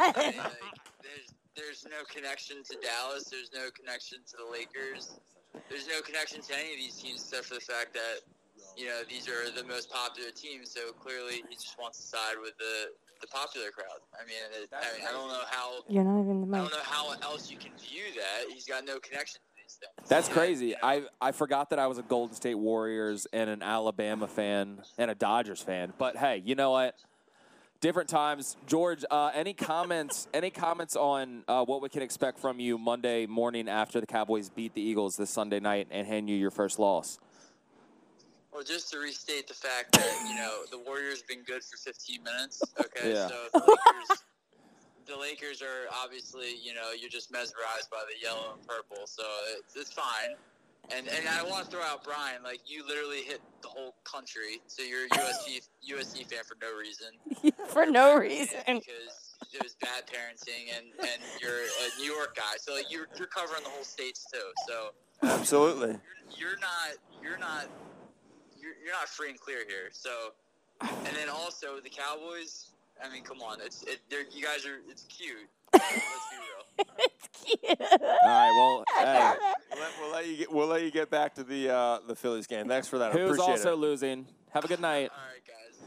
Like, 0.00 0.34
there's 1.02 1.34
there's 1.56 1.84
no 1.84 2.04
connection 2.08 2.62
to 2.64 2.76
Dallas. 2.80 3.24
There's 3.24 3.50
no 3.54 3.70
connection 3.70 4.18
to 4.30 4.36
the 4.36 4.48
Lakers. 4.50 5.20
There's 5.68 5.88
no 5.88 6.00
connection 6.00 6.40
to 6.42 6.54
any 6.54 6.72
of 6.72 6.78
these 6.78 6.96
teams 6.96 7.20
except 7.20 7.46
for 7.46 7.54
the 7.54 7.60
fact 7.60 7.92
that 7.94 8.24
you 8.76 8.86
know 8.86 9.02
these 9.08 9.28
are 9.28 9.50
the 9.50 9.64
most 9.64 9.90
popular 9.90 10.30
teams. 10.30 10.70
So 10.70 10.92
clearly, 10.92 11.42
he 11.48 11.54
just 11.54 11.78
wants 11.78 11.98
to 11.98 12.06
side 12.06 12.36
with 12.40 12.56
the 12.58 12.94
the 13.20 13.26
popular 13.26 13.70
crowd. 13.70 14.00
I 14.14 14.24
mean, 14.26 14.36
it, 14.62 14.70
I 14.72 14.98
mean, 14.98 15.06
I 15.06 15.12
don't 15.12 15.28
know 15.28 15.40
how 15.50 15.80
You're 15.88 16.04
not 16.04 16.20
even 16.20 16.50
the 16.50 16.56
I 16.56 16.60
don't 16.60 16.70
know 16.72 16.78
how 16.82 17.12
else 17.22 17.50
you 17.50 17.56
can 17.56 17.72
view 17.78 18.02
that. 18.16 18.52
He's 18.52 18.66
got 18.66 18.84
no 18.84 18.98
connection 18.98 19.40
to 19.40 19.62
these 19.62 19.78
things. 19.78 20.08
That's 20.08 20.28
Yeah, 20.28 20.34
crazy. 20.34 20.66
you 20.66 20.72
know. 20.72 20.78
I 20.82 21.02
I 21.20 21.32
forgot 21.32 21.70
that 21.70 21.78
I 21.78 21.86
was 21.86 21.98
a 21.98 22.02
Golden 22.02 22.34
State 22.34 22.56
Warriors 22.56 23.26
and 23.32 23.50
an 23.50 23.62
Alabama 23.62 24.26
fan 24.26 24.78
and 24.98 25.10
a 25.10 25.14
Dodgers 25.14 25.60
fan. 25.60 25.92
But 25.98 26.16
hey, 26.16 26.42
you 26.44 26.54
know 26.54 26.72
what? 26.72 26.94
Different 27.80 28.10
times. 28.10 28.56
George, 28.66 29.04
uh, 29.10 29.30
any 29.34 29.54
comments? 29.54 30.28
any 30.34 30.50
comments 30.50 30.96
on 30.96 31.44
uh, 31.48 31.64
what 31.64 31.80
we 31.80 31.88
can 31.88 32.02
expect 32.02 32.38
from 32.38 32.60
you 32.60 32.76
Monday 32.76 33.26
morning 33.26 33.68
after 33.68 34.00
the 34.00 34.06
Cowboys 34.06 34.50
beat 34.50 34.74
the 34.74 34.82
Eagles 34.82 35.16
this 35.16 35.30
Sunday 35.30 35.60
night 35.60 35.88
and 35.90 36.06
hand 36.06 36.28
you 36.28 36.36
your 36.36 36.50
first 36.50 36.78
loss? 36.78 37.18
Well, 38.52 38.64
just 38.64 38.90
to 38.90 38.98
restate 38.98 39.46
the 39.46 39.54
fact 39.54 39.92
that 39.92 40.12
you 40.28 40.34
know 40.36 40.62
the 40.70 40.78
Warriors 40.78 41.18
have 41.20 41.28
been 41.28 41.42
good 41.44 41.62
for 41.62 41.76
15 41.76 42.22
minutes. 42.22 42.62
Okay, 42.80 43.12
Yeah. 43.14 43.28
so 43.28 43.36
the 43.54 43.60
Lakers, 43.60 44.24
the 45.06 45.16
Lakers 45.16 45.62
are 45.62 45.86
obviously 46.02 46.56
you 46.62 46.74
know 46.74 46.90
you're 46.98 47.10
just 47.10 47.30
mesmerized 47.30 47.90
by 47.90 48.02
the 48.12 48.18
yellow 48.26 48.54
and 48.58 48.66
purple, 48.66 49.06
so 49.06 49.22
it's, 49.58 49.76
it's 49.76 49.92
fine. 49.92 50.34
And 50.92 51.06
and 51.06 51.28
I 51.28 51.44
want 51.44 51.66
to 51.66 51.70
throw 51.70 51.82
out 51.82 52.02
Brian, 52.02 52.42
like 52.42 52.62
you 52.66 52.84
literally 52.86 53.22
hit 53.22 53.40
the 53.62 53.68
whole 53.68 53.94
country, 54.02 54.60
so 54.66 54.82
you're 54.82 55.04
a 55.04 55.08
USC 55.10 55.60
USC 55.88 56.26
fan 56.26 56.40
for 56.44 56.56
no 56.60 56.76
reason. 56.76 57.52
For 57.70 57.86
no 57.86 58.16
reason. 58.16 58.58
because 58.66 59.36
it 59.52 59.62
was 59.62 59.76
bad 59.80 60.02
parenting, 60.08 60.76
and 60.76 60.86
and 60.98 61.20
you're 61.40 61.60
a 61.62 62.00
New 62.00 62.12
York 62.12 62.34
guy, 62.34 62.56
so 62.58 62.74
like 62.74 62.90
you're 62.90 63.06
you're 63.16 63.28
covering 63.28 63.62
the 63.62 63.70
whole 63.70 63.84
states 63.84 64.26
too. 64.32 64.42
So 64.66 64.90
Absolutely. 65.22 65.96
you're 66.36 66.58
not 66.58 66.96
you're 67.22 67.38
not 67.38 67.66
you're, 68.60 68.74
you're 68.84 68.92
not 68.92 69.08
free 69.08 69.30
and 69.30 69.40
clear 69.40 69.64
here. 69.66 69.90
So, 69.92 70.10
and 70.80 71.16
then 71.16 71.28
also 71.28 71.80
the 71.82 71.90
Cowboys. 71.90 72.70
I 73.02 73.08
mean, 73.12 73.22
come 73.22 73.40
on, 73.40 73.58
it's 73.64 73.82
it, 73.84 74.00
they're, 74.10 74.24
you 74.30 74.44
guys 74.44 74.66
are 74.66 74.78
it's 74.88 75.04
cute. 75.04 75.36
Let's 75.72 75.84
be 75.94 76.36
real. 76.36 76.86
it's 76.98 77.28
cute. 77.44 77.80
All 77.80 78.28
right. 78.28 78.52
Well, 78.56 78.84
hey, 78.98 79.34
We'll 79.70 79.80
let, 79.80 79.90
we'll 80.00 80.12
let 80.12 80.28
you 80.28 80.36
get 80.36 80.52
we'll 80.52 80.66
let 80.66 80.82
you 80.82 80.90
get 80.90 81.10
back 81.10 81.34
to 81.36 81.44
the 81.44 81.70
uh, 81.72 81.98
the 82.06 82.14
Phillies 82.16 82.46
game. 82.46 82.68
Thanks 82.68 82.88
for 82.88 82.98
that. 82.98 83.10
I 83.10 83.18
who's 83.18 83.30
appreciate 83.30 83.50
also 83.50 83.72
it. 83.72 83.76
losing? 83.76 84.26
Have 84.50 84.64
a 84.64 84.68
good 84.68 84.80
night. 84.80 85.10
All 85.10 85.18
right, 85.32 85.42
guys. 85.46 85.80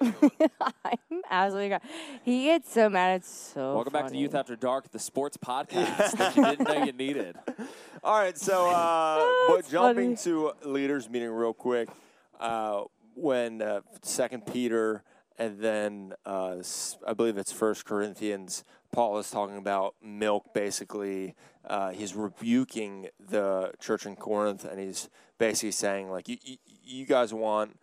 All 0.00 0.10
right, 0.10 0.20
guys. 0.20 0.30
Have 0.30 0.32
a 0.32 0.38
good. 0.38 0.98
I'm 1.12 1.22
absolutely 1.30 1.68
got. 1.70 1.82
He 2.24 2.44
gets 2.44 2.72
so 2.72 2.88
mad. 2.90 3.20
It's 3.20 3.52
so. 3.54 3.74
Welcome 3.74 3.92
back 3.92 4.02
to 4.02 4.08
funny. 4.08 4.20
Youth 4.20 4.34
After 4.34 4.56
Dark, 4.56 4.90
the 4.90 4.98
sports 4.98 5.36
podcast 5.36 6.12
that 6.18 6.36
you 6.36 6.44
didn't 6.44 6.68
know 6.68 6.84
you 6.84 6.92
needed. 6.92 7.36
All 8.04 8.18
right, 8.18 8.36
so 8.36 8.68
uh, 8.68 9.32
but 9.48 9.66
jumping 9.70 10.16
funny. 10.16 10.36
to 10.36 10.52
leaders 10.68 11.08
meeting 11.08 11.30
real 11.30 11.54
quick, 11.54 11.88
uh, 12.38 12.82
when 13.14 13.62
uh, 13.62 13.80
Second 14.02 14.44
Peter 14.44 15.02
and 15.38 15.58
then 15.58 16.12
uh, 16.26 16.56
I 17.06 17.14
believe 17.14 17.38
it's 17.38 17.50
First 17.50 17.86
Corinthians, 17.86 18.62
Paul 18.92 19.16
is 19.16 19.30
talking 19.30 19.56
about 19.56 19.94
milk. 20.02 20.52
Basically, 20.52 21.34
uh, 21.66 21.92
he's 21.92 22.14
rebuking 22.14 23.08
the 23.18 23.72
church 23.80 24.04
in 24.04 24.16
Corinth, 24.16 24.66
and 24.66 24.78
he's 24.78 25.08
basically 25.38 25.70
saying 25.70 26.10
like, 26.10 26.28
you, 26.28 26.36
you, 26.42 26.56
you 26.66 27.06
guys 27.06 27.32
want 27.32 27.80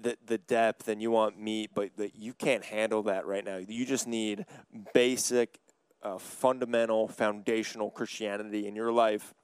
the 0.00 0.16
the 0.24 0.38
depth 0.38 0.88
and 0.88 1.02
you 1.02 1.10
want 1.10 1.38
meat, 1.38 1.72
but 1.74 1.90
that 1.98 2.16
you 2.16 2.32
can't 2.32 2.64
handle 2.64 3.02
that 3.02 3.26
right 3.26 3.44
now. 3.44 3.58
You 3.58 3.84
just 3.84 4.06
need 4.06 4.46
basic, 4.94 5.58
uh, 6.02 6.16
fundamental, 6.16 7.06
foundational 7.06 7.90
Christianity 7.90 8.66
in 8.66 8.74
your 8.74 8.92
life. 8.92 9.34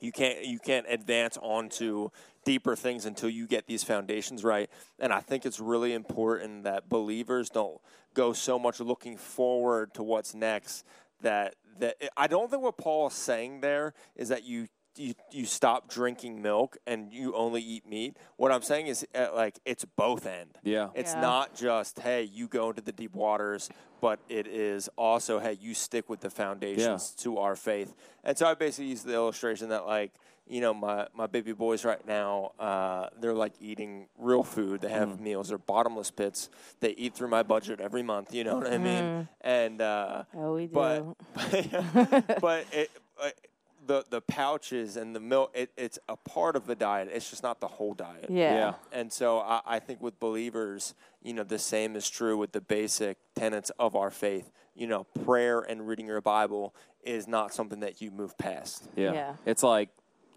You 0.00 0.12
can't 0.12 0.44
you 0.44 0.58
can't 0.58 0.86
advance 0.88 1.38
onto 1.40 2.10
deeper 2.44 2.76
things 2.76 3.06
until 3.06 3.28
you 3.28 3.46
get 3.46 3.66
these 3.66 3.82
foundations 3.82 4.44
right. 4.44 4.70
And 4.98 5.12
I 5.12 5.20
think 5.20 5.46
it's 5.46 5.58
really 5.58 5.94
important 5.94 6.64
that 6.64 6.88
believers 6.88 7.50
don't 7.50 7.80
go 8.14 8.32
so 8.32 8.58
much 8.58 8.80
looking 8.80 9.16
forward 9.16 9.94
to 9.94 10.02
what's 10.02 10.34
next 10.34 10.84
that 11.22 11.54
that 11.78 11.96
I 12.16 12.26
don't 12.26 12.50
think 12.50 12.62
what 12.62 12.78
Paul 12.78 13.08
is 13.08 13.14
saying 13.14 13.60
there 13.60 13.94
is 14.14 14.28
that 14.28 14.44
you 14.44 14.68
you, 14.98 15.14
you 15.30 15.44
stop 15.46 15.88
drinking 15.88 16.42
milk 16.42 16.76
and 16.86 17.12
you 17.12 17.34
only 17.34 17.62
eat 17.62 17.86
meat. 17.88 18.16
What 18.36 18.52
I'm 18.52 18.62
saying 18.62 18.86
is 18.88 19.06
uh, 19.14 19.28
like 19.34 19.58
it's 19.64 19.84
both 19.84 20.26
end. 20.26 20.58
Yeah. 20.62 20.88
It's 20.94 21.14
Yeah. 21.14 21.20
not 21.20 21.54
just 21.54 21.98
hey 22.00 22.22
you 22.22 22.48
go 22.48 22.70
into 22.70 22.82
the 22.82 22.92
deep 22.92 23.14
waters, 23.14 23.68
but 24.00 24.18
it 24.28 24.46
is 24.46 24.88
also 24.96 25.38
hey 25.38 25.58
you 25.60 25.74
stick 25.74 26.08
with 26.08 26.20
the 26.20 26.30
foundations 26.30 27.10
to 27.22 27.38
our 27.38 27.56
faith. 27.56 27.94
And 28.24 28.36
so 28.36 28.46
I 28.46 28.54
basically 28.54 28.86
use 28.90 29.02
the 29.02 29.14
illustration 29.14 29.68
that 29.70 29.86
like 29.86 30.12
you 30.48 30.60
know 30.60 30.72
my 30.72 31.08
my 31.14 31.26
baby 31.26 31.52
boys 31.52 31.84
right 31.84 32.06
now 32.06 32.52
uh, 32.60 33.08
they're 33.20 33.34
like 33.34 33.52
eating 33.60 34.06
real 34.18 34.42
food. 34.44 34.80
They 34.80 34.90
have 34.90 35.20
meals. 35.20 35.48
They're 35.48 35.58
bottomless 35.58 36.10
pits. 36.10 36.48
They 36.80 36.90
eat 36.90 37.14
through 37.14 37.28
my 37.28 37.42
budget 37.42 37.80
every 37.80 38.02
month. 38.02 38.32
You 38.32 38.44
know 38.44 38.56
what 38.56 38.72
I 38.72 38.78
mean? 38.78 39.28
And 39.40 39.80
uh, 39.80 40.22
Oh, 40.36 40.54
we 40.54 40.66
do. 40.66 40.72
but 41.34 42.40
but 42.40 42.64
it, 42.72 42.90
uh, 43.20 43.30
the 43.86 44.04
the 44.10 44.20
pouches 44.20 44.96
and 44.96 45.14
the 45.14 45.20
milk 45.20 45.50
it, 45.54 45.70
it's 45.76 45.98
a 46.08 46.16
part 46.16 46.56
of 46.56 46.66
the 46.66 46.74
diet. 46.74 47.08
It's 47.12 47.30
just 47.30 47.42
not 47.42 47.60
the 47.60 47.68
whole 47.68 47.94
diet. 47.94 48.26
yeah. 48.28 48.54
Yeah. 48.54 48.74
And 48.92 49.12
so 49.12 49.40
I, 49.40 49.60
I 49.66 49.78
think 49.78 50.00
with 50.02 50.18
believers, 50.20 50.94
you 51.22 51.32
know, 51.32 51.44
the 51.44 51.58
same 51.58 51.96
is 51.96 52.08
true 52.08 52.36
with 52.36 52.52
the 52.52 52.60
basic 52.60 53.18
tenets 53.34 53.70
of 53.78 53.94
our 53.96 54.10
faith. 54.10 54.50
You 54.74 54.86
know, 54.86 55.04
prayer 55.24 55.60
and 55.60 55.86
reading 55.88 56.06
your 56.06 56.20
Bible 56.20 56.74
is 57.02 57.26
not 57.26 57.54
something 57.54 57.80
that 57.80 58.00
you 58.02 58.10
move 58.10 58.36
past. 58.36 58.88
Yeah. 58.96 59.12
Yeah. 59.12 59.34
It's 59.46 59.62
like 59.62 59.88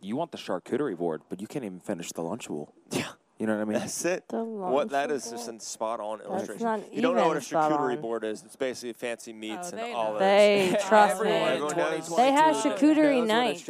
you 0.02 0.16
want 0.16 0.32
the 0.32 0.38
charcuterie 0.38 0.98
board, 0.98 1.22
but 1.30 1.42
you 1.42 1.48
can't 1.48 1.66
even 1.66 1.80
finish 1.80 2.12
the 2.12 2.22
Lunchable. 2.22 2.70
Yeah. 2.92 3.10
You 3.40 3.48
know 3.48 3.56
what 3.56 3.62
I 3.62 3.66
mean? 3.66 3.80
That's 3.80 4.04
it. 4.04 4.28
The 4.28 4.44
What 4.44 4.90
that 4.90 5.10
is 5.12 5.32
just 5.32 5.48
a 5.48 5.58
spot 5.62 6.02
on 6.02 6.20
illustration. 6.22 6.62
not 6.66 6.94
you 6.94 7.02
don't 7.02 7.16
know 7.16 7.28
what 7.30 7.38
a 7.38 7.42
spot 7.42 7.72
charcuterie 7.72 7.96
on. 7.96 8.02
board 8.02 8.26
is. 8.26 8.44
It's 8.44 8.58
basically 8.58 8.92
fancy 8.94 9.32
meats 9.32 9.68
Oh, 9.68 9.70
and 9.70 9.80
they 9.80 9.92
know. 9.94 9.98
olives. 9.98 10.20
They 10.20 10.78
trust 10.88 11.24
me. 11.24 11.30
Everyone 11.32 11.94
in 11.94 12.02
They 12.18 12.32
have 12.34 12.56
charcuterie 12.58 13.26
knows 13.26 13.30
what 13.30 13.30
a 13.30 13.44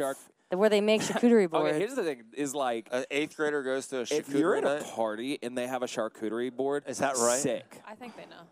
where 0.50 0.68
they 0.70 0.80
make 0.80 1.00
charcuterie 1.02 1.48
boards. 1.48 1.68
Okay, 1.70 1.78
here's 1.78 1.94
the 1.94 2.02
thing: 2.02 2.24
is 2.34 2.52
like 2.52 2.88
An 2.90 3.04
eighth 3.12 3.36
grader 3.36 3.62
goes 3.62 3.86
to 3.88 3.98
a 3.98 4.06
if 4.10 4.28
you're 4.30 4.56
at 4.56 4.64
a 4.64 4.78
night. 4.80 4.86
party 4.92 5.38
and 5.40 5.56
they 5.56 5.68
have 5.68 5.84
a 5.84 5.86
charcuterie 5.86 6.52
board, 6.54 6.82
Is 6.88 6.98
that 6.98 7.14
right? 7.18 7.38
Sick. 7.38 7.80
I 7.86 7.94
think 7.94 8.16
they 8.16 8.24
know. 8.24 8.42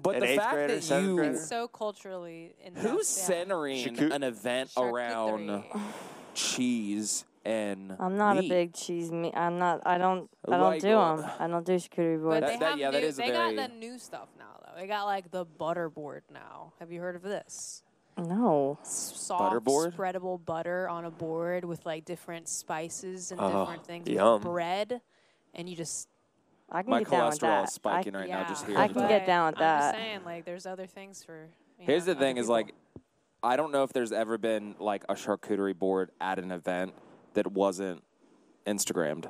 But 0.00 0.14
An 0.14 0.20
the 0.20 0.26
eighth 0.28 0.38
fact 0.40 0.54
grader, 0.54 0.74
that 0.76 0.84
seventh 0.84 1.08
you 1.08 1.16
grader? 1.16 1.32
It's 1.32 1.48
so 1.48 1.66
culturally 1.66 2.54
in 2.64 2.76
who's 2.76 3.08
centering 3.08 3.84
Charcut- 3.84 4.12
an 4.14 4.22
event 4.22 4.70
around 4.76 5.64
cheese 6.34 7.24
and 7.48 7.96
I'm 7.98 8.16
not 8.16 8.36
meat? 8.36 8.46
a 8.46 8.48
big 8.48 8.74
cheese 8.74 9.10
meat. 9.10 9.32
I'm 9.36 9.58
not. 9.58 9.82
I 9.86 9.96
don't. 9.98 10.28
I 10.46 10.50
don't 10.52 10.60
Like, 10.60 10.82
do 10.82 10.96
uh, 10.96 11.16
them. 11.16 11.30
I 11.38 11.46
don't 11.48 11.64
do 11.66 11.72
charcuterie 11.76 12.16
But 12.22 12.22
boards. 12.22 12.40
That- 12.40 12.46
they 12.52 12.58
that- 12.58 12.70
have 12.70 12.78
yeah, 12.78 12.90
that 12.90 13.00
new, 13.00 13.06
is 13.06 13.18
a 13.18 13.22
they 13.22 13.30
very- 13.30 13.56
got 13.56 13.68
the 13.70 13.74
new 13.76 13.98
stuff 13.98 14.28
now 14.38 14.44
though. 14.62 14.80
They 14.80 14.86
got 14.86 15.04
like 15.04 15.30
the 15.30 15.44
butter 15.44 15.88
board 15.88 16.24
now. 16.32 16.72
Have 16.80 16.92
you 16.92 17.00
heard 17.00 17.16
of 17.16 17.22
this? 17.22 17.82
no. 18.18 18.76
S- 18.82 19.12
Soft, 19.16 19.64
Butterboard? 19.64 19.94
spreadable 19.94 20.44
butter 20.44 20.88
on 20.88 21.04
a 21.04 21.10
board 21.10 21.64
with 21.64 21.86
like 21.86 22.04
different 22.04 22.48
spices 22.48 23.30
and 23.30 23.40
Oh, 23.40 23.60
different 23.60 23.86
things. 23.86 24.06
with 24.08 24.14
yum. 24.16 24.40
bread, 24.42 25.00
and 25.54 25.68
you 25.68 25.76
just 25.76 26.08
I 26.70 26.82
can 26.82 26.90
My 26.90 26.98
get 26.98 27.10
down 27.12 27.26
with 27.30 27.34
cholesterol 27.38 27.40
that. 27.40 27.68
is 27.68 27.72
spiking 27.74 28.14
I, 28.14 28.18
right 28.20 28.28
yeah. 28.28 28.42
now 28.42 28.48
just 28.48 28.68
I 28.68 28.88
can 28.88 29.08
get 29.08 29.24
down 29.26 29.46
with 29.52 29.58
that. 29.58 29.62
I'm 29.74 29.80
that. 29.80 29.92
just 29.92 30.04
saying, 30.04 30.20
like, 30.24 30.44
there's 30.44 30.66
other 30.66 30.86
things 30.86 31.24
for. 31.24 31.48
Here's 31.78 32.06
know, 32.06 32.12
the 32.14 32.20
thing: 32.20 32.36
is 32.36 32.44
people. 32.46 32.54
like, 32.56 32.74
I 33.42 33.56
don't 33.56 33.70
know 33.72 33.84
if 33.84 33.92
there's 33.92 34.10
ever 34.12 34.36
been 34.36 34.74
like 34.80 35.04
a 35.08 35.14
charcuterie 35.14 35.78
board 35.78 36.10
at 36.20 36.38
an 36.40 36.50
event 36.50 36.92
that 37.34 37.52
wasn't 37.52 38.02
Instagrammed, 38.66 39.26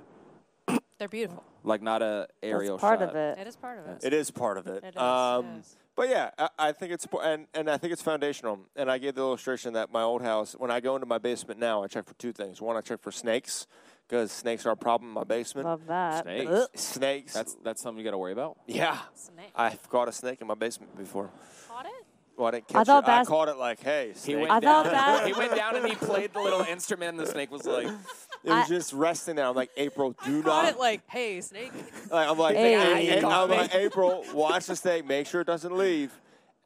they're 0.99 1.09
beautiful. 1.09 1.45
like 1.65 1.83
not 1.83 2.03
a 2.03 2.27
aerial 2.43 2.77
That's 2.77 2.81
part 2.83 3.01
shot. 3.01 3.11
of 3.11 3.17
it. 3.17 3.39
It 3.39 3.47
is 3.47 3.57
part 3.57 3.79
of 3.79 3.87
it. 3.87 4.05
It 4.05 4.13
is 4.13 4.31
part 4.31 4.59
of 4.59 4.67
it. 4.67 4.83
It 4.85 4.95
is, 4.97 5.01
Um, 5.01 5.47
it 5.47 5.59
is. 5.61 5.77
But 5.95 6.09
yeah, 6.11 6.31
I, 6.39 6.49
I 6.59 6.73
think 6.73 6.93
it's 6.93 7.07
po- 7.07 7.21
and 7.21 7.47
and 7.55 7.69
I 7.69 7.77
think 7.77 7.93
it's 7.93 8.03
foundational. 8.03 8.61
And 8.77 8.91
I 8.91 8.99
gave 8.99 9.15
the 9.17 9.21
illustration 9.21 9.73
that 9.75 9.91
my 9.93 10.03
old 10.03 10.23
house, 10.23 10.53
when 10.59 10.71
I 10.71 10.79
go 10.81 10.95
into 10.95 11.07
my 11.07 11.19
basement 11.19 11.59
now, 11.59 11.83
I 11.83 11.89
check 11.89 12.07
for 12.07 12.15
two 12.15 12.33
things. 12.33 12.61
One, 12.61 12.77
I 12.77 12.81
check 12.81 13.01
for 13.01 13.11
snakes 13.11 13.67
because 14.09 14.31
snakes 14.31 14.65
are 14.65 14.71
a 14.71 14.77
problem 14.77 15.11
in 15.11 15.15
my 15.15 15.25
basement. 15.25 15.67
Love 15.67 15.87
that. 15.89 16.23
Snakes. 16.25 16.51
Ugh. 16.53 16.69
Snakes. 16.75 17.33
That's 17.35 17.57
that's 17.65 17.83
something 17.83 17.99
you 17.99 18.05
got 18.05 18.13
to 18.13 18.19
worry 18.19 18.33
about. 18.33 18.59
yeah. 18.67 18.99
Snake. 19.15 19.51
I've 19.57 19.89
caught 19.91 20.07
a 20.09 20.13
snake 20.13 20.41
in 20.41 20.47
my 20.47 20.55
basement 20.55 20.97
before. 20.97 21.31
Caught 22.39 22.39
it? 22.39 22.41
Well, 22.41 22.49
I 22.49 22.51
didn't 22.53 22.65
I 22.71 22.73
catch 22.73 22.87
thought 22.87 23.05
it. 23.05 23.09
I 23.11 23.19
bas- 23.21 23.29
caught 23.29 23.49
it 23.49 23.57
like, 23.57 23.81
hey, 23.83 24.09
He 24.15 24.19
snake. 24.19 24.37
went 24.39 24.51
I 24.53 24.61
down. 24.61 24.85
thought 24.85 24.93
that- 24.93 25.27
he 25.27 25.33
went 25.33 25.55
down 25.55 25.77
and 25.77 25.87
he 25.87 25.95
played 25.95 26.33
the 26.33 26.41
little 26.41 26.61
instrument, 26.63 27.11
and 27.11 27.21
the 27.21 27.27
snake 27.31 27.51
was 27.51 27.65
like, 27.67 27.87
it 27.87 27.91
was 28.45 28.53
I- 28.53 28.67
just 28.69 28.93
resting 28.93 29.37
there. 29.37 29.47
I'm 29.47 29.57
like, 29.57 29.71
April, 29.77 30.15
do 30.25 30.43
Caught 30.43 30.63
not. 30.65 30.73
it 30.75 30.79
like, 30.79 31.03
hey, 31.09 31.41
snake. 31.41 31.73
Like, 32.11 32.29
I'm 32.29 32.39
like, 32.39 32.57
Hey. 32.57 32.73
hey, 33.05 33.17
You 33.17 33.21
caught 33.23 33.51
I'm 33.51 33.57
like. 33.57 33.75
April, 33.75 34.25
watch 34.33 34.67
the 34.67 34.77
snake. 34.77 35.05
Make 35.07 35.27
sure 35.27 35.41
it 35.41 35.47
doesn't 35.47 35.77
leave. 35.77 36.13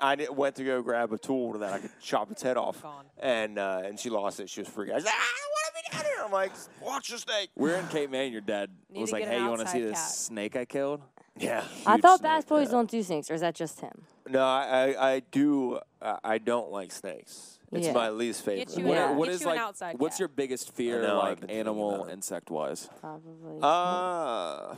I 0.01 0.17
did, 0.17 0.37
went 0.37 0.57
to 0.57 0.65
go 0.65 0.83
grab 0.83 1.13
a 1.13 1.19
tool 1.19 1.53
that 1.61 1.73
I 1.73 1.79
could 1.79 1.91
chop 2.01 2.29
its 2.33 2.43
head 2.43 2.57
off, 2.57 2.83
Gone. 2.83 3.05
and 3.21 3.57
uh, 3.57 3.83
and 3.85 4.01
she 4.01 4.11
lost 4.11 4.41
it. 4.41 4.51
She 4.51 4.61
was 4.61 4.69
freaking 4.69 4.91
out. 4.91 4.97
She's 4.97 5.05
like, 5.05 5.15
I 5.15 5.39
don't 5.39 5.53
want 5.53 5.67
to 5.67 5.73
be 5.75 5.97
down 5.97 6.05
here. 6.13 6.25
I'm 6.25 6.33
like, 6.33 6.53
watch 6.81 7.09
the 7.09 7.19
snake. 7.19 7.51
"We're 7.55 7.77
in 7.77 7.87
Cape 7.87 8.11
May, 8.11 8.25
and 8.25 8.33
your 8.33 8.41
dad 8.41 8.71
Need 8.91 9.01
was 9.01 9.11
to 9.11 9.15
like, 9.17 9.25
get 9.25 9.33
hey, 9.33 9.39
you 9.39 9.47
want 9.49 9.61
to 9.61 9.69
see 9.69 9.79
outside 9.79 9.91
this 9.93 10.01
cat." 10.01 10.11
snake 10.11 10.57
I 10.57 10.65
killed?" 10.65 11.03
Yeah. 11.39 11.65
I 11.87 11.97
thought 11.99 12.19
snake, 12.21 12.31
bass 12.31 12.45
boys 12.45 12.67
yeah. 12.67 12.73
don't 12.73 12.91
do 12.91 13.03
snakes, 13.03 13.31
or 13.31 13.35
is 13.35 13.41
that 13.41 13.55
just 13.55 13.81
him? 13.81 14.03
No, 14.29 14.45
I 14.45 14.95
I, 14.97 15.13
I 15.15 15.21
do. 15.31 15.81
Uh, 16.01 16.17
I 16.23 16.39
don't 16.39 16.71
like 16.71 16.93
snakes. 16.93 17.59
It's 17.73 17.87
Yeah. 17.87 17.93
my 17.95 18.11
least 18.11 18.45
favorite. 18.45 18.69
Get 18.69 18.79
you 18.79 18.85
What, 18.87 18.95
Yeah. 18.95 19.11
an, 19.11 19.17
what 19.17 19.25
get 19.27 19.35
is 19.37 19.41
you 19.41 19.49
an 19.49 19.57
like? 19.57 19.65
outside 19.65 19.99
what's 19.99 20.15
cat. 20.17 20.21
your 20.21 20.29
biggest 20.29 20.73
fear, 20.75 21.03
know, 21.03 21.19
like 21.19 21.39
animal, 21.49 22.05
insect 22.05 22.51
wise? 22.51 22.89
Probably. 23.01 23.59
Uh, 23.63 24.75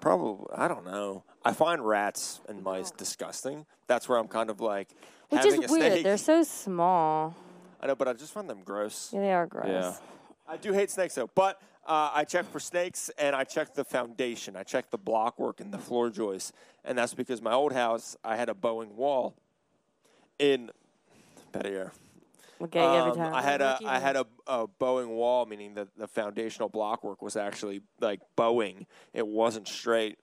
probably. 0.00 0.46
I 0.54 0.68
don't 0.68 0.84
know. 0.84 1.24
I 1.44 1.52
find 1.52 1.86
rats 1.86 2.40
and 2.48 2.62
mice 2.62 2.90
disgusting. 2.90 3.66
That's 3.86 4.08
where 4.08 4.18
I'm 4.18 4.28
kind 4.28 4.50
of 4.50 4.60
like 4.60 4.88
Which 5.30 5.42
having 5.42 5.62
is 5.62 5.70
a 5.70 5.72
weird. 5.72 5.92
snake. 5.92 6.04
They're 6.04 6.16
so 6.18 6.42
small. 6.42 7.34
I 7.80 7.86
know, 7.86 7.94
but 7.94 8.08
I 8.08 8.12
just 8.12 8.32
find 8.32 8.48
them 8.48 8.60
gross. 8.64 9.10
Yeah, 9.12 9.20
they 9.20 9.32
are 9.32 9.46
gross. 9.46 9.66
Yeah. 9.68 9.94
I 10.46 10.56
do 10.56 10.72
hate 10.72 10.90
snakes 10.90 11.14
though, 11.14 11.30
but 11.34 11.60
uh, 11.86 12.10
I 12.14 12.24
check 12.24 12.50
for 12.50 12.60
snakes 12.60 13.10
and 13.18 13.34
I 13.34 13.44
check 13.44 13.74
the 13.74 13.84
foundation. 13.84 14.56
I 14.56 14.62
check 14.62 14.90
the 14.90 14.98
block 14.98 15.38
work 15.38 15.60
and 15.60 15.72
the 15.72 15.78
floor 15.78 16.10
joists, 16.10 16.52
and 16.84 16.96
that's 16.96 17.14
because 17.14 17.42
my 17.42 17.52
old 17.52 17.72
house 17.72 18.16
I 18.24 18.36
had 18.36 18.48
a 18.48 18.54
bowing 18.54 18.96
wall 18.96 19.34
in 20.38 20.70
Pettier. 21.52 21.92
We 22.58 22.68
get 22.68 22.82
you 22.82 22.98
every 22.98 23.10
Um, 23.12 23.16
time. 23.16 23.34
I 23.34 23.42
had 23.42 23.60
a 23.60 23.78
I 23.84 23.98
had 23.98 24.16
a, 24.16 24.26
a 24.46 24.66
bowing 24.66 25.08
wall, 25.10 25.46
meaning 25.46 25.74
that 25.74 25.88
the 25.96 26.06
foundational 26.06 26.68
block 26.68 27.02
work 27.02 27.20
was 27.20 27.36
actually 27.36 27.82
like 28.00 28.20
bowing. 28.36 28.86
It 29.12 29.26
wasn't 29.26 29.66
straight. 29.68 30.18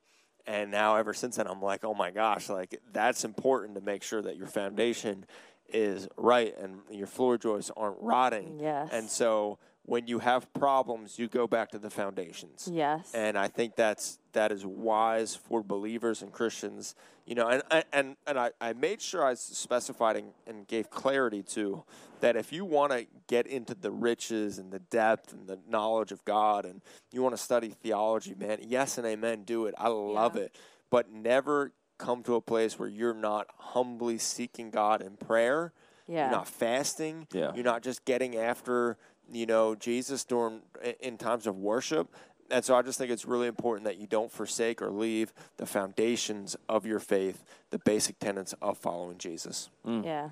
And 0.48 0.72
now 0.72 0.96
ever 0.96 1.13
since 1.13 1.36
then 1.36 1.46
I'm 1.48 1.62
like, 1.62 1.84
oh 1.84 1.94
my 1.94 2.12
gosh, 2.12 2.50
like 2.50 2.80
that's 2.94 3.24
important 3.25 3.75
to 3.75 3.82
make 3.82 4.01
sure 4.04 4.22
that 4.22 4.38
your 4.38 4.48
foundation 4.48 5.25
is 5.72 6.08
right 6.18 6.58
and 6.58 6.80
your 6.89 7.06
floor 7.06 7.38
joists 7.38 7.70
aren't 7.78 7.98
rotting. 8.01 8.58
Yes. 8.60 8.89
And 8.92 9.10
so 9.10 9.60
when 9.89 10.08
you 10.08 10.19
have 10.19 10.51
problems, 10.53 11.17
you 11.19 11.27
go 11.27 11.48
back 11.48 11.69
to 11.72 11.79
the 11.79 11.89
foundations. 11.89 12.69
yes. 12.72 13.12
And 13.13 13.38
I 13.38 13.48
think 13.48 13.75
that's 13.75 14.19
that 14.34 14.51
is 14.51 14.65
wise 14.65 15.36
for 15.36 15.63
believers 15.63 16.22
and 16.22 16.31
Christians. 16.31 16.96
You 17.25 17.36
know, 17.36 17.48
and 17.48 17.63
and 17.91 18.15
and 18.27 18.39
I, 18.39 18.51
I 18.62 18.74
made 18.74 19.01
sure 19.01 19.25
I 19.25 19.34
specified 19.36 20.15
and, 20.17 20.31
and 20.48 20.67
gave 20.67 20.89
clarity 20.89 21.43
to 21.55 21.84
that 22.22 22.36
if 22.36 22.51
you 22.51 22.65
want 22.65 22.91
to 22.91 23.05
get 23.27 23.48
into 23.48 23.74
the 23.74 23.91
riches 23.91 24.58
and 24.60 24.72
the 24.72 24.79
depth 24.79 25.31
and 25.34 25.48
the 25.48 25.58
knowledge 25.67 26.12
of 26.12 26.24
God 26.25 26.65
and 26.65 26.81
you 27.12 27.22
want 27.24 27.36
to 27.36 27.41
study 27.41 27.69
theology, 27.69 28.36
man, 28.38 28.58
yes 28.62 28.98
and 28.98 29.08
amen, 29.08 29.43
do 29.43 29.65
it. 29.67 29.74
I 29.77 29.88
love 29.89 30.36
Yeah. 30.36 30.43
it. 30.43 30.55
But 30.91 31.12
never 31.12 31.72
come 31.98 32.24
to 32.24 32.36
a 32.36 32.41
place 32.41 32.77
where 32.79 32.89
you're 32.89 33.13
not 33.13 33.48
humbly 33.58 34.17
seeking 34.17 34.69
God 34.72 35.01
in 35.01 35.15
prayer. 35.17 35.72
yeah. 36.08 36.24
You're 36.29 36.38
not 36.38 36.48
fasting. 36.48 37.27
Yeah. 37.31 37.53
You're 37.53 37.63
not 37.74 37.84
just 37.84 38.03
getting 38.05 38.36
after, 38.36 38.98
you 39.31 39.45
know, 39.45 39.75
Jesus 39.75 40.24
during 40.24 40.62
in 41.00 41.17
times 41.17 41.48
of 41.48 41.57
worship. 41.57 42.13
And 42.51 42.65
so 42.65 42.75
I 42.75 42.81
just 42.81 42.98
think 42.98 43.12
it's 43.12 43.25
really 43.25 43.48
important 43.48 43.86
that 43.86 43.98
you 43.98 44.07
don't 44.07 44.31
forsake 44.31 44.81
or 44.81 44.89
leave 44.89 45.33
the 45.57 45.65
foundations 45.65 46.55
of 46.67 46.86
your 46.86 47.00
faith, 47.00 47.43
the 47.69 47.77
basic 47.79 48.17
tenets 48.19 48.55
of 48.62 48.77
following 48.77 49.17
Jesus. 49.19 49.69
Yeah. 49.86 50.29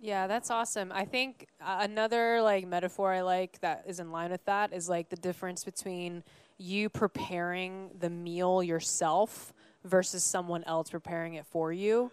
Yeah, 0.00 0.26
that's 0.26 0.50
awesome. 0.50 0.92
I 0.92 1.06
think 1.06 1.48
uh, 1.62 1.78
another 1.80 2.42
like 2.42 2.66
metaphor 2.66 3.14
I 3.14 3.22
like 3.22 3.58
that 3.60 3.84
is 3.86 4.00
in 4.00 4.12
line 4.12 4.30
with 4.32 4.44
that 4.44 4.74
is 4.74 4.86
like 4.86 5.08
the 5.08 5.16
difference 5.16 5.64
between 5.64 6.22
you 6.58 6.90
preparing 6.90 7.88
the 7.98 8.10
meal 8.10 8.62
yourself 8.62 9.54
versus 9.82 10.22
someone 10.22 10.62
else 10.64 10.90
preparing 10.90 11.34
it 11.34 11.46
for 11.46 11.72
you. 11.72 12.10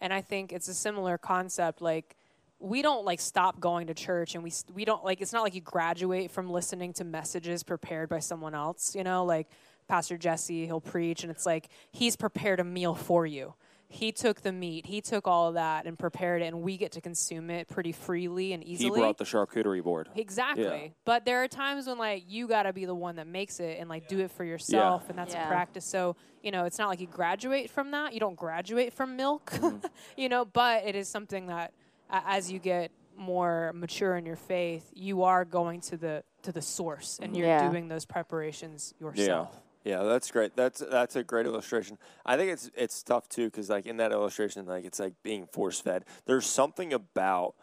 And 0.00 0.12
I 0.12 0.20
think 0.20 0.52
it's 0.52 0.68
a 0.68 0.74
similar 0.74 1.18
concept 1.18 1.82
like 1.82 2.16
we 2.64 2.80
don't 2.80 3.04
like 3.04 3.20
stop 3.20 3.60
going 3.60 3.88
to 3.88 3.94
church 3.94 4.34
and 4.34 4.42
we 4.42 4.50
we 4.74 4.84
don't 4.84 5.04
like 5.04 5.20
it's 5.20 5.32
not 5.32 5.42
like 5.42 5.54
you 5.54 5.60
graduate 5.60 6.30
from 6.30 6.48
listening 6.50 6.92
to 6.94 7.04
messages 7.04 7.62
prepared 7.62 8.08
by 8.08 8.18
someone 8.20 8.54
else, 8.54 8.94
you 8.94 9.04
know, 9.04 9.24
like 9.24 9.48
Pastor 9.86 10.16
Jesse, 10.16 10.64
he'll 10.64 10.80
preach 10.80 11.22
and 11.22 11.30
it's 11.30 11.44
like 11.44 11.68
he's 11.92 12.16
prepared 12.16 12.60
a 12.60 12.64
meal 12.64 12.94
for 12.94 13.26
you. 13.26 13.54
He 13.86 14.10
took 14.12 14.40
the 14.40 14.50
meat, 14.50 14.86
he 14.86 15.02
took 15.02 15.28
all 15.28 15.48
of 15.48 15.54
that 15.54 15.84
and 15.84 15.98
prepared 15.98 16.40
it 16.40 16.46
and 16.46 16.62
we 16.62 16.78
get 16.78 16.92
to 16.92 17.02
consume 17.02 17.50
it 17.50 17.68
pretty 17.68 17.92
freely 17.92 18.54
and 18.54 18.64
easily. 18.64 18.98
He 18.98 19.04
brought 19.04 19.18
the 19.18 19.24
charcuterie 19.24 19.84
board. 19.84 20.08
Exactly. 20.16 20.64
Yeah. 20.64 20.88
But 21.04 21.26
there 21.26 21.42
are 21.44 21.48
times 21.48 21.86
when 21.86 21.98
like 21.98 22.24
you 22.26 22.48
got 22.48 22.62
to 22.62 22.72
be 22.72 22.86
the 22.86 22.94
one 22.94 23.16
that 23.16 23.26
makes 23.26 23.60
it 23.60 23.76
and 23.78 23.90
like 23.90 24.08
do 24.08 24.20
it 24.20 24.30
for 24.30 24.42
yourself 24.42 25.10
and 25.10 25.18
that's 25.18 25.34
Yeah. 25.34 25.44
a 25.44 25.48
practice. 25.48 25.84
So, 25.84 26.16
you 26.42 26.50
know, 26.50 26.64
it's 26.64 26.78
not 26.78 26.88
like 26.88 27.00
you 27.00 27.06
graduate 27.06 27.68
from 27.70 27.90
that. 27.90 28.14
You 28.14 28.20
don't 28.20 28.36
graduate 28.36 28.94
from 28.94 29.16
milk. 29.16 29.50
Mm-hmm. 29.52 29.86
you 30.16 30.30
know, 30.30 30.46
but 30.46 30.86
it 30.86 30.96
is 30.96 31.08
something 31.08 31.48
that 31.48 31.72
a 31.72 31.83
as 32.10 32.50
you 32.50 32.58
get 32.58 32.90
more 33.16 33.72
mature 33.74 34.16
in 34.16 34.26
your 34.26 34.36
faith, 34.36 34.90
you 34.94 35.22
are 35.22 35.44
going 35.44 35.80
to 35.82 35.96
the 35.96 36.24
to 36.42 36.52
the 36.52 36.62
source 36.62 37.18
and 37.22 37.36
you're 37.36 37.46
Yeah. 37.46 37.68
doing 37.70 37.88
those 37.88 38.04
preparations 38.04 38.92
yourself. 39.00 39.48
Yeah, 39.84 39.98
yeah, 39.98 40.02
that's 40.04 40.30
great. 40.30 40.56
That's 40.56 40.80
that's 40.80 41.16
a 41.16 41.22
great 41.22 41.46
illustration. 41.46 41.98
I 42.26 42.36
think 42.36 42.50
it's 42.50 42.70
it's 42.76 43.02
tough 43.02 43.28
too 43.28 43.46
because 43.46 43.70
like 43.70 43.86
in 43.86 43.96
that 43.98 44.12
illustration, 44.12 44.66
like 44.66 44.84
it's 44.84 44.98
like 45.00 45.14
being 45.22 45.46
force 45.46 45.80
fed. 45.80 46.04
There's 46.26 46.46
something 46.46 46.92
about 46.92 47.54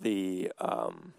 the 0.00 0.52
um, 0.58 1.12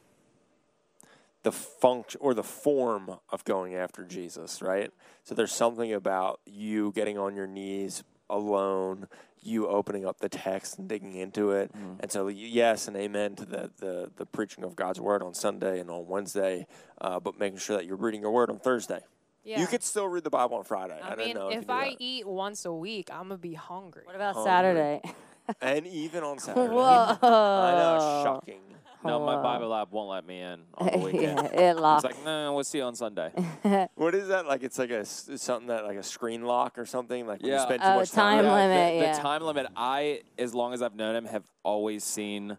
the 1.43 1.51
function 1.51 2.19
or 2.23 2.33
the 2.33 2.43
form 2.43 3.19
of 3.29 3.43
going 3.43 3.75
after 3.75 4.03
Jesus, 4.05 4.61
right? 4.61 4.91
So 5.23 5.35
there's 5.35 5.51
something 5.51 5.93
about 5.93 6.39
you 6.45 6.91
getting 6.93 7.17
on 7.17 7.35
your 7.35 7.47
knees 7.47 8.03
alone, 8.29 9.07
you 9.45 9.67
opening 9.67 10.05
up 10.05 10.19
the 10.19 10.29
text 10.29 10.77
and 10.79 10.87
digging 10.87 11.15
into 11.15 11.51
it, 11.51 11.71
and 11.99 12.11
so 12.11 12.27
yes 12.27 12.87
and 12.87 12.97
amen 12.97 13.35
to 13.35 13.45
the 13.45 13.71
the 13.77 14.11
the 14.15 14.25
preaching 14.25 14.63
of 14.63 14.75
God's 14.75 14.99
word 14.99 15.21
on 15.23 15.33
Sunday 15.33 15.79
and 15.79 15.89
on 15.89 16.07
Wednesday, 16.07 16.67
uh, 17.01 17.19
but 17.19 17.39
making 17.39 17.59
sure 17.59 17.77
that 17.77 17.85
you're 17.85 17.97
reading 17.97 18.21
your 18.21 18.31
word 18.31 18.49
on 18.49 18.59
Thursday. 18.59 18.99
Yeah. 19.43 19.59
You 19.59 19.67
could 19.67 19.83
still 19.83 20.07
read 20.07 20.23
the 20.23 20.29
Bible 20.29 20.55
on 20.57 20.63
Friday. 20.63 20.97
I, 21.01 21.05
I 21.05 21.15
don't 21.15 21.25
mean, 21.25 21.35
know 21.35 21.49
if, 21.49 21.65
you 21.65 21.73
I 21.73 21.89
that. 21.89 21.95
eat 21.99 22.25
once 22.27 22.63
a 22.65 22.73
week, 22.73 23.09
I'm 23.11 23.23
gonna 23.23 23.37
be 23.37 23.53
hungry. 23.53 24.03
What 24.05 24.15
about 24.15 24.35
Hungry. 24.35 24.49
Saturday? 24.49 25.01
and 25.61 25.85
even 25.87 26.23
on 26.23 26.39
Saturday. 26.39 26.73
Whoa. 26.73 27.17
I 27.21 27.71
know, 27.75 28.21
shocking. 28.23 28.61
No, 29.03 29.25
my 29.25 29.41
Bible 29.41 29.69
lab 29.69 29.91
won't 29.91 30.09
let 30.09 30.25
me 30.25 30.39
in 30.41 30.61
on 30.77 30.87
the 30.91 30.97
weekend. 31.05 31.37
yeah, 31.53 31.69
it 31.71 31.77
locks. 31.77 32.03
It's 32.05 32.15
like, 32.15 32.25
no, 32.25 32.53
we'll 32.53 32.63
see 32.63 32.77
you 32.79 32.83
on 32.85 32.95
Sunday. 32.95 33.31
What 33.95 34.15
is 34.15 34.27
that? 34.29 34.45
Like 34.47 34.63
it's 34.63 34.77
like 34.79 34.89
a 34.91 34.99
s- 34.99 35.29
something 35.37 35.67
that 35.67 35.85
like 35.85 35.97
a 35.97 36.03
screen 36.03 36.43
lock 36.43 36.77
or 36.77 36.85
something. 36.85 37.25
Like 37.27 37.41
when 37.41 37.51
you 37.51 37.55
Yeah. 37.57 37.63
spend 37.63 37.81
too 37.81 37.87
Oh, 37.87 37.95
much 37.97 38.11
time 38.11 38.43
time. 38.43 38.53
limit. 38.53 38.93
the, 38.99 39.05
yeah. 39.05 39.15
the 39.15 39.21
time 39.21 39.41
limit. 39.43 39.67
I, 39.75 40.21
as 40.37 40.53
long 40.53 40.73
as 40.73 40.81
I've 40.81 40.95
known 40.95 41.15
him, 41.15 41.25
have 41.25 41.43
always 41.63 42.03
seen 42.03 42.57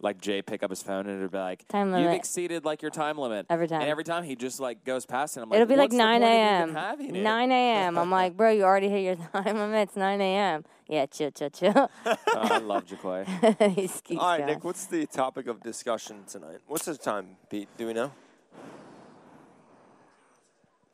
like 0.00 0.20
Jay 0.20 0.42
pick 0.42 0.62
up 0.62 0.70
his 0.70 0.82
phone 0.82 1.06
and 1.06 1.18
it'd 1.18 1.30
be 1.30 1.38
like, 1.38 1.66
Time 1.68 1.90
limit. 1.90 2.04
"You've 2.10 2.18
exceeded 2.18 2.64
like 2.64 2.82
your 2.82 2.90
time 2.90 3.16
limit." 3.18 3.46
Every 3.48 3.66
time. 3.66 3.80
And 3.80 3.90
every 3.90 4.04
time 4.04 4.24
he 4.24 4.36
just 4.36 4.60
like 4.60 4.84
goes 4.84 5.06
past 5.06 5.36
it. 5.36 5.40
I'm 5.40 5.48
like, 5.48 5.56
It'll 5.60 5.68
be 5.68 5.76
like 5.76 5.90
"What's 5.90 5.96
the 5.96 6.04
9 6.04 6.22
a.m. 6.22 6.62
even 6.64 6.74
having 6.74 7.16
it?" 7.16 7.22
9 7.22 7.52
a.m. 7.52 7.98
I'm 7.98 8.10
like, 8.22 8.36
bro, 8.36 8.50
you 8.50 8.64
already 8.64 8.88
hit 8.88 9.00
your 9.02 9.16
time 9.32 9.56
limit. 9.56 9.88
It's 9.88 9.96
9 9.96 10.20
a.m. 10.20 10.64
Yeah, 10.88 11.06
chill, 11.06 11.30
chill, 11.30 11.50
chill. 11.50 11.90
Oh, 12.06 12.16
I 12.34 12.58
love 12.58 12.84
Jaquay. 12.84 13.72
He's 13.74 14.00
cute. 14.02 14.20
All 14.20 14.28
right, 14.28 14.40
guy. 14.40 14.46
Nick. 14.46 14.64
What's 14.64 14.84
the 14.86 15.06
topic 15.06 15.46
of 15.46 15.62
discussion 15.62 16.24
tonight? 16.28 16.58
What's 16.66 16.84
the 16.84 16.96
time, 16.96 17.36
Pete? 17.48 17.68
Do 17.78 17.86
we 17.86 17.94
know? 17.94 18.12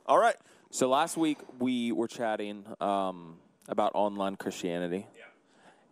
All 0.07 0.19
right. 0.19 0.37
So 0.71 0.89
last 0.89 1.17
week 1.17 1.39
we 1.59 1.91
were 1.93 2.07
chatting 2.09 2.65
um, 2.81 3.39
about 3.69 3.93
online 3.95 4.37
Christianity. 4.37 5.07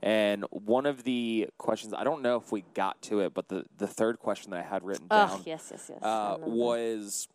And 0.02 0.44
one 0.50 0.86
of 0.86 1.04
the 1.04 1.48
questions, 1.58 1.92
I 1.92 2.04
don't 2.04 2.22
know 2.22 2.36
if 2.36 2.50
we 2.52 2.64
got 2.74 3.00
to 3.02 3.20
it, 3.20 3.34
but 3.34 3.48
the, 3.48 3.64
the 3.76 3.86
third 3.86 4.18
question 4.18 4.50
that 4.52 4.60
I 4.64 4.66
had 4.66 4.82
written 4.82 5.06
Oh, 5.10 5.26
down 5.26 5.42
yes, 5.44 5.68
yes, 5.70 5.90
yes. 5.90 6.02
Uh, 6.02 6.36
was 6.40 7.28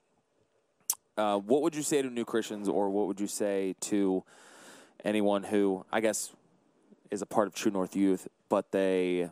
uh, 1.17 1.37
what 1.37 1.61
would 1.61 1.75
you 1.75 1.83
say 1.83 2.01
to 2.01 2.09
new 2.09 2.25
Christians, 2.25 2.67
or 2.67 2.89
what 2.89 3.07
would 3.07 3.19
you 3.19 3.27
say 3.27 3.75
to 3.81 4.23
anyone 5.03 5.43
who, 5.43 5.85
I 5.91 6.01
guess, 6.01 6.31
is 7.11 7.21
a 7.21 7.25
part 7.27 7.47
of 7.47 7.53
True 7.53 7.71
North 7.71 7.95
Youth, 7.95 8.27
but 8.49 8.71
they 8.71 9.29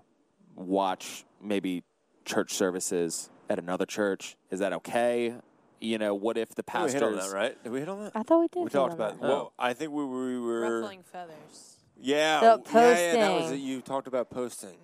watch 0.56 1.26
maybe 1.42 1.84
church 2.26 2.54
services 2.54 3.30
at 3.50 3.58
another 3.60 3.86
church? 3.86 4.38
Is 4.52 4.60
that 4.60 4.74
okay? 4.74 5.34
You 5.82 5.98
know, 5.98 6.14
what 6.14 6.38
if 6.38 6.50
the 6.50 6.62
Did 6.64 6.68
we 6.68 6.72
pastors. 6.72 6.94
hit 6.94 7.04
on 7.04 7.16
that, 7.18 7.32
right? 7.34 7.64
Did 7.64 7.72
we 7.74 7.80
hit 7.80 7.90
on 7.90 8.04
that? 8.06 8.12
I 8.16 8.24
thought 8.24 8.40
we 8.42 8.48
did. 8.48 8.64
We 8.64 8.70
talked 8.70 8.94
about. 8.94 9.20
that. 9.20 9.28
Well, 9.28 9.54
I 9.60 9.74
think 9.74 9.92
we 9.92 10.06
were. 10.06 10.28
We 10.28 10.40
were 10.40 10.80
Ruffling 10.82 11.04
feathers. 11.04 11.73
Yeah, 12.00 12.40
The 12.40 12.46
yeah, 12.74 12.90
yeah. 12.90 13.12
That 13.14 13.32
was 13.34 13.42
posting. 13.44 13.60
it. 13.60 13.62
You 13.64 13.82
talked 13.82 14.08
about 14.08 14.30
posting. 14.30 14.78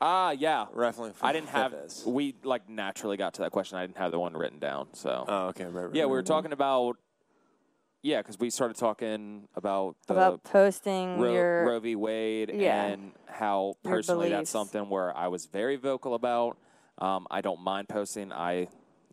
Ah, 0.00 0.30
yeah. 0.30 0.66
Ruffling. 0.72 1.12
I 1.20 1.32
didn't 1.32 1.50
have. 1.50 1.72
feathers. 1.72 2.02
We 2.06 2.34
like 2.42 2.68
naturally 2.70 3.16
got 3.16 3.34
to 3.34 3.42
that 3.42 3.50
question. 3.50 3.76
I 3.78 3.86
didn't 3.86 3.98
have 3.98 4.12
the 4.12 4.18
one 4.18 4.34
written 4.34 4.58
down. 4.58 4.88
So 4.94 5.24
Oh, 5.28 5.46
okay. 5.48 5.64
Right. 5.64 5.84
right 5.86 5.94
yeah, 5.94 6.04
we 6.04 6.10
were 6.12 6.16
right. 6.18 6.26
talking 6.26 6.52
about. 6.52 6.96
Yeah, 8.02 8.22
because 8.22 8.38
we 8.38 8.48
started 8.48 8.78
talking 8.78 9.46
about 9.54 9.94
the 10.06 10.14
About 10.14 10.42
posting 10.42 11.18
Ro- 11.18 11.32
your. 11.34 11.66
Roe 11.66 11.80
v. 11.80 11.96
Wade 11.96 12.50
Yeah. 12.54 12.86
and 12.86 13.12
how 13.26 13.74
Your 13.84 13.92
personally 13.92 14.30
that's 14.30 14.36
beliefs. 14.36 14.50
something 14.50 14.88
where 14.88 15.14
I 15.14 15.28
was 15.28 15.44
very 15.44 15.76
vocal 15.76 16.14
about. 16.14 16.56
Um, 16.96 17.26
I 17.30 17.42
don't 17.42 17.60
mind 17.60 17.90
posting. 17.90 18.32
I 18.32 18.68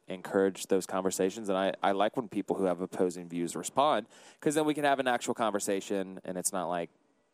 encourage 0.08 0.68
those 0.68 0.86
conversations, 0.86 1.50
and 1.50 1.58
I, 1.58 1.74
I 1.84 1.92
like 1.92 2.16
when 2.16 2.30
people 2.30 2.56
who 2.56 2.64
have 2.64 2.80
opposing 2.80 3.28
views 3.28 3.58
respond 3.58 4.08
because 4.40 4.56
then 4.56 4.64
we 4.64 4.74
can 4.74 4.86
have 4.86 5.00
an 5.00 5.08
actual 5.08 5.34
conversation, 5.34 6.22
and 6.24 6.38
it's 6.38 6.54
not 6.54 6.70
like 6.70 6.90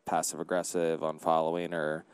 passive 0.05 0.39
aggressive, 0.39 1.01
unfollowing, 1.01 1.73
or 1.73 2.05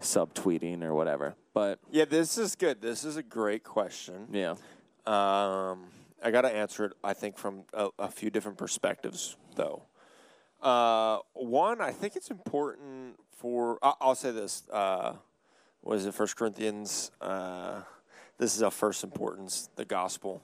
subtweeting 0.00 0.82
or 0.82 0.94
whatever. 0.94 1.34
But 1.52 1.78
Yeah, 1.90 2.04
this 2.04 2.38
is 2.38 2.54
good. 2.56 2.80
This 2.80 3.04
is 3.04 3.16
a 3.16 3.22
great 3.22 3.64
question. 3.64 4.28
yeah, 4.32 4.52
Um, 5.06 5.86
I 6.22 6.30
got 6.30 6.42
to 6.42 6.50
answer 6.50 6.86
it, 6.86 6.92
I 7.02 7.12
think, 7.12 7.36
from 7.38 7.64
a, 7.72 7.88
a 7.98 8.08
few 8.10 8.30
different 8.30 8.58
perspectives, 8.58 9.36
though. 9.54 9.82
Uh, 10.62 11.18
one, 11.34 11.80
I 11.80 11.90
think 11.92 12.16
it's 12.16 12.30
important 12.30 13.16
for. 13.36 13.78
I, 13.82 13.92
I'll 14.00 14.14
say 14.14 14.30
this. 14.30 14.62
Uh, 14.72 15.14
what 15.82 15.98
is 15.98 16.06
it? 16.06 16.14
First 16.14 16.36
Corinthians. 16.36 17.10
Uh, 17.20 17.82
this 18.38 18.56
is 18.56 18.62
of 18.62 18.72
first 18.72 19.04
importance. 19.04 19.68
The 19.76 19.84
gospel, 19.84 20.42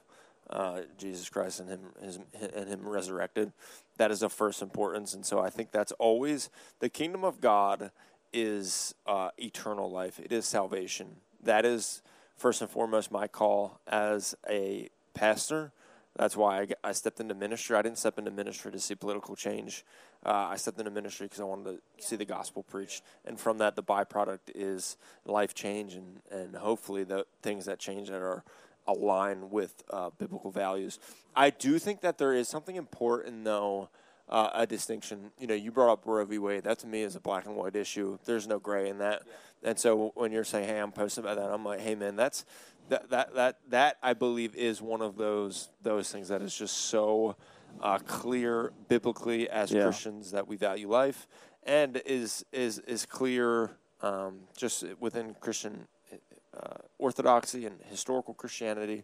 uh, 0.51 0.81
Jesus 0.97 1.29
Christ 1.29 1.59
and 1.59 1.69
him, 1.69 1.79
his, 2.01 2.19
and 2.55 2.67
him 2.67 2.87
resurrected. 2.87 3.51
That 3.97 4.11
is 4.11 4.21
of 4.21 4.33
first 4.33 4.61
importance, 4.61 5.13
and 5.13 5.25
so 5.25 5.39
I 5.39 5.49
think 5.49 5.71
that's 5.71 5.91
always 5.93 6.49
the 6.79 6.89
kingdom 6.89 7.23
of 7.23 7.41
God 7.41 7.91
is 8.33 8.95
uh, 9.05 9.29
eternal 9.37 9.91
life. 9.91 10.19
It 10.19 10.31
is 10.31 10.45
salvation. 10.45 11.17
That 11.43 11.65
is 11.65 12.01
first 12.37 12.61
and 12.61 12.69
foremost 12.69 13.11
my 13.11 13.27
call 13.27 13.79
as 13.87 14.35
a 14.49 14.89
pastor. 15.13 15.71
That's 16.15 16.35
why 16.35 16.67
I 16.83 16.91
stepped 16.91 17.19
into 17.19 17.33
ministry. 17.33 17.75
I 17.75 17.81
didn't 17.81 17.97
step 17.97 18.19
into 18.19 18.31
ministry 18.31 18.71
to 18.71 18.79
see 18.79 18.95
political 18.95 19.35
change. 19.35 19.85
Uh, 20.25 20.49
I 20.49 20.57
stepped 20.57 20.77
into 20.77 20.91
ministry 20.91 21.25
because 21.25 21.39
I 21.39 21.45
wanted 21.45 21.79
to 21.97 22.05
see 22.05 22.15
the 22.15 22.25
gospel 22.25 22.63
preached. 22.63 23.03
And 23.25 23.39
from 23.39 23.57
that, 23.59 23.75
the 23.75 23.83
byproduct 23.83 24.51
is 24.53 24.97
life 25.25 25.53
change 25.53 25.93
and, 25.93 26.21
and 26.29 26.55
hopefully 26.55 27.03
the 27.03 27.25
things 27.41 27.65
that 27.65 27.79
change 27.79 28.09
that 28.09 28.21
are 28.21 28.43
aligned 28.97 29.51
with 29.51 29.83
uh, 29.89 30.09
biblical 30.17 30.51
values. 30.51 30.99
I 31.35 31.49
do 31.49 31.79
think 31.79 32.01
that 32.01 32.17
there 32.17 32.33
is 32.33 32.47
something 32.47 32.75
important, 32.75 33.43
though, 33.43 33.89
uh, 34.29 34.49
a 34.53 34.65
distinction. 34.67 35.31
You 35.39 35.47
know, 35.47 35.53
you 35.55 35.71
brought 35.71 35.91
up 35.91 36.05
Roe 36.05 36.25
v. 36.25 36.37
Wade. 36.37 36.63
That 36.63 36.79
to 36.79 36.87
me 36.87 37.01
is 37.01 37.15
a 37.15 37.19
black 37.19 37.45
and 37.45 37.55
white 37.55 37.75
issue. 37.75 38.17
There's 38.25 38.47
no 38.47 38.59
gray 38.59 38.89
in 38.89 38.97
that. 38.99 39.23
And 39.63 39.77
so 39.77 40.11
when 40.15 40.31
you're 40.31 40.43
saying, 40.43 40.67
"Hey, 40.67 40.79
I'm 40.79 40.91
posting 40.91 41.23
about 41.23 41.37
that," 41.37 41.51
I'm 41.51 41.63
like, 41.65 41.79
"Hey, 41.81 41.95
man, 41.95 42.15
that's 42.15 42.45
that 42.89 43.09
that 43.09 43.35
that 43.35 43.57
that 43.69 43.97
I 44.01 44.13
believe 44.13 44.55
is 44.55 44.81
one 44.81 45.01
of 45.01 45.17
those 45.17 45.69
those 45.81 46.11
things 46.11 46.29
that 46.29 46.41
is 46.41 46.55
just 46.55 46.75
so 46.75 47.35
uh, 47.81 47.99
clear 47.99 48.73
biblically 48.87 49.49
as 49.49 49.71
Yeah. 49.71 49.83
Christians 49.83 50.31
that 50.31 50.47
we 50.47 50.55
value 50.57 50.89
life, 50.89 51.27
and 51.63 52.01
is 52.05 52.43
is 52.51 52.79
is 52.79 53.05
clear 53.05 53.71
um, 54.01 54.41
just 54.57 54.83
within 54.99 55.35
Christian 55.39 55.87
uh, 56.55 56.77
orthodoxy 56.97 57.65
and 57.65 57.79
historical 57.89 58.33
Christianity." 58.33 59.03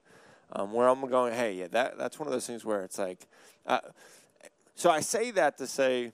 Um, 0.53 0.71
where 0.71 0.87
I'm 0.87 1.05
going, 1.09 1.33
hey, 1.33 1.55
yeah, 1.55 1.67
that 1.71 1.97
that's 1.97 2.17
one 2.17 2.25
of 2.27 2.31
those 2.31 2.47
things 2.47 2.63
where 2.63 2.81
it's 2.81 2.97
like, 2.97 3.27
uh, 3.65 3.79
so 4.75 4.89
I 4.89 5.01
say 5.01 5.29
that 5.31 5.57
to 5.57 5.67
say 5.67 6.13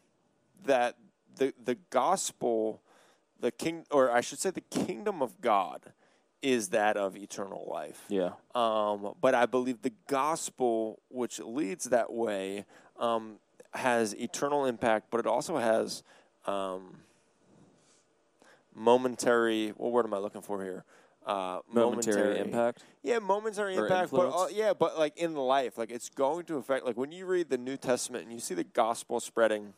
that 0.65 0.96
the 1.36 1.54
the 1.63 1.76
gospel, 1.91 2.82
the 3.39 3.52
king, 3.52 3.86
or 3.91 4.10
I 4.10 4.22
should 4.22 4.39
say, 4.39 4.50
the 4.50 4.62
kingdom 4.62 5.22
of 5.22 5.39
God, 5.39 5.93
is 6.41 6.69
that 6.69 6.98
of 6.98 7.15
eternal 7.15 7.67
life. 7.72 8.04
yeah, 8.10 8.32
Um, 8.56 9.13
but 9.22 9.36
I 9.36 9.46
believe 9.46 9.82
the 9.82 9.93
gospel, 10.08 11.00
which 11.10 11.39
leads 11.39 11.86
that 11.86 12.12
way, 12.12 12.65
um, 13.00 13.36
has 13.74 14.13
eternal 14.15 14.65
impact, 14.65 15.08
but 15.12 15.19
it 15.19 15.28
also 15.28 15.58
has 15.58 16.04
um, 16.46 16.98
momentary. 18.76 19.69
What 19.69 19.91
word 19.91 20.06
am 20.06 20.13
I 20.13 20.17
looking 20.17 20.41
for 20.41 20.63
here? 20.63 20.84
Uh, 21.26 21.60
momentary 21.72 22.40
impact. 22.40 22.84
yeah, 23.02 23.20
momentary 23.20 23.78
Or 23.78 23.86
impact, 23.86 24.12
but 24.12 24.30
uh, 24.30 24.48
yeah, 24.52 24.74
but 24.74 24.98
like 24.98 25.18
in 25.18 25.36
life, 25.36 25.78
like 25.78 25.90
it's 25.90 26.10
going 26.10 26.46
to 26.46 26.58
affect. 26.58 26.86
Like 26.86 26.98
when 26.98 27.12
you 27.12 27.26
read 27.26 27.50
the 27.50 27.58
New 27.58 27.78
Testament 27.78 28.26
and 28.26 28.34
you 28.34 28.40
see 28.40 28.54
the 28.54 28.66
gospel 28.66 29.20
spreading, 29.20 29.74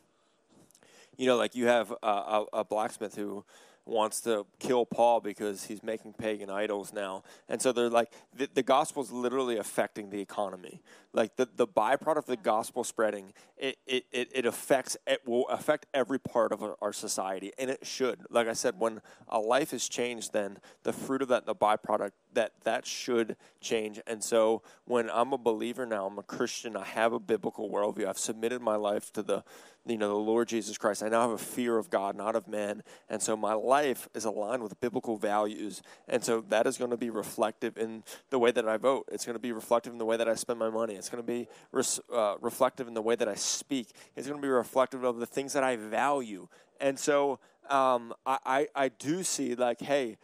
you 1.16 1.26
know, 1.26 1.36
like 1.36 1.54
you 1.54 1.66
have 1.66 1.92
a, 2.02 2.06
a, 2.06 2.46
a 2.52 2.64
blacksmith 2.64 3.14
who 3.14 3.44
wants 3.86 4.20
to 4.22 4.46
kill 4.58 4.84
Paul 4.84 5.20
because 5.20 5.64
he's 5.64 5.82
making 5.82 6.14
pagan 6.14 6.50
idols 6.50 6.92
now, 6.92 7.22
and 7.48 7.62
so 7.62 7.72
they're 7.72 7.88
like 7.88 8.12
the, 8.34 8.48
the 8.52 8.62
gospel 8.62 9.02
is 9.02 9.12
literally 9.12 9.56
affecting 9.56 10.10
the 10.10 10.20
economy. 10.20 10.82
Like 11.12 11.36
the 11.36 11.48
the 11.54 11.66
byproduct 11.66 12.16
of 12.16 12.26
the 12.26 12.36
gospel 12.36 12.84
spreading, 12.84 13.32
it 13.56 13.78
it, 13.86 14.04
it, 14.12 14.44
affects 14.44 14.96
it 15.06 15.22
will 15.26 15.48
affect 15.48 15.86
every 15.94 16.18
part 16.18 16.52
of 16.52 16.62
our, 16.62 16.76
our 16.82 16.92
society, 16.92 17.52
and 17.58 17.70
it 17.70 17.86
should. 17.86 18.20
Like 18.28 18.48
I 18.48 18.52
said, 18.52 18.74
when 18.78 19.00
a 19.28 19.38
life 19.38 19.72
is 19.72 19.88
changed, 19.88 20.32
then 20.32 20.58
the 20.82 20.92
fruit 20.92 21.22
of 21.22 21.28
that, 21.28 21.46
the 21.46 21.54
byproduct 21.54 22.12
that 22.36 22.52
that 22.62 22.86
should 22.86 23.36
change. 23.60 24.00
And 24.06 24.22
so 24.22 24.62
when 24.84 25.10
I'm 25.10 25.32
a 25.32 25.38
believer 25.38 25.84
now, 25.84 26.06
I'm 26.06 26.18
a 26.18 26.22
Christian. 26.22 26.76
I 26.76 26.84
have 26.84 27.12
a 27.12 27.18
biblical 27.18 27.68
worldview. 27.68 28.06
I've 28.06 28.18
submitted 28.18 28.62
my 28.62 28.76
life 28.76 29.12
to 29.14 29.22
the 29.22 29.42
you 29.86 29.96
know 29.98 30.08
the 30.08 30.14
Lord 30.14 30.48
Jesus 30.48 30.76
Christ. 30.78 31.02
I 31.02 31.08
now 31.08 31.22
have 31.22 31.30
a 31.30 31.38
fear 31.38 31.78
of 31.78 31.90
God, 31.90 32.16
not 32.16 32.36
of 32.36 32.46
man, 32.46 32.82
and 33.08 33.22
so 33.22 33.36
my 33.36 33.54
life 33.54 34.08
is 34.14 34.24
aligned 34.24 34.62
with 34.62 34.78
biblical 34.80 35.16
values. 35.16 35.82
And 36.08 36.22
so 36.22 36.44
that 36.48 36.66
is 36.66 36.76
going 36.76 36.90
to 36.90 36.96
be 36.96 37.10
reflective 37.10 37.78
in 37.78 38.04
the 38.30 38.38
way 38.38 38.50
that 38.50 38.68
I 38.68 38.76
vote. 38.76 39.08
It's 39.10 39.24
going 39.24 39.34
to 39.34 39.40
be 39.40 39.52
reflective 39.52 39.92
in 39.92 39.98
the 39.98 40.04
way 40.04 40.16
that 40.16 40.28
I 40.28 40.34
spend 40.34 40.58
my 40.58 40.70
money. 40.70 40.94
It's 40.94 41.08
going 41.08 41.22
to 41.22 41.26
be 41.26 41.48
res- 41.72 42.00
uh, 42.12 42.34
reflective 42.40 42.88
in 42.88 42.94
the 42.94 43.02
way 43.02 43.16
that 43.16 43.28
I 43.28 43.34
speak. 43.34 43.88
It's 44.14 44.26
going 44.26 44.40
to 44.40 44.46
be 44.46 44.52
reflective 44.52 45.04
of 45.04 45.18
the 45.18 45.26
things 45.26 45.52
that 45.54 45.64
I 45.64 45.76
value. 45.76 46.48
And 46.80 46.98
so 46.98 47.38
um, 47.70 48.12
I, 48.26 48.38
I 48.44 48.66
I 48.74 48.88
do 48.88 49.22
see 49.22 49.54
like, 49.54 49.80
hey. 49.80 50.18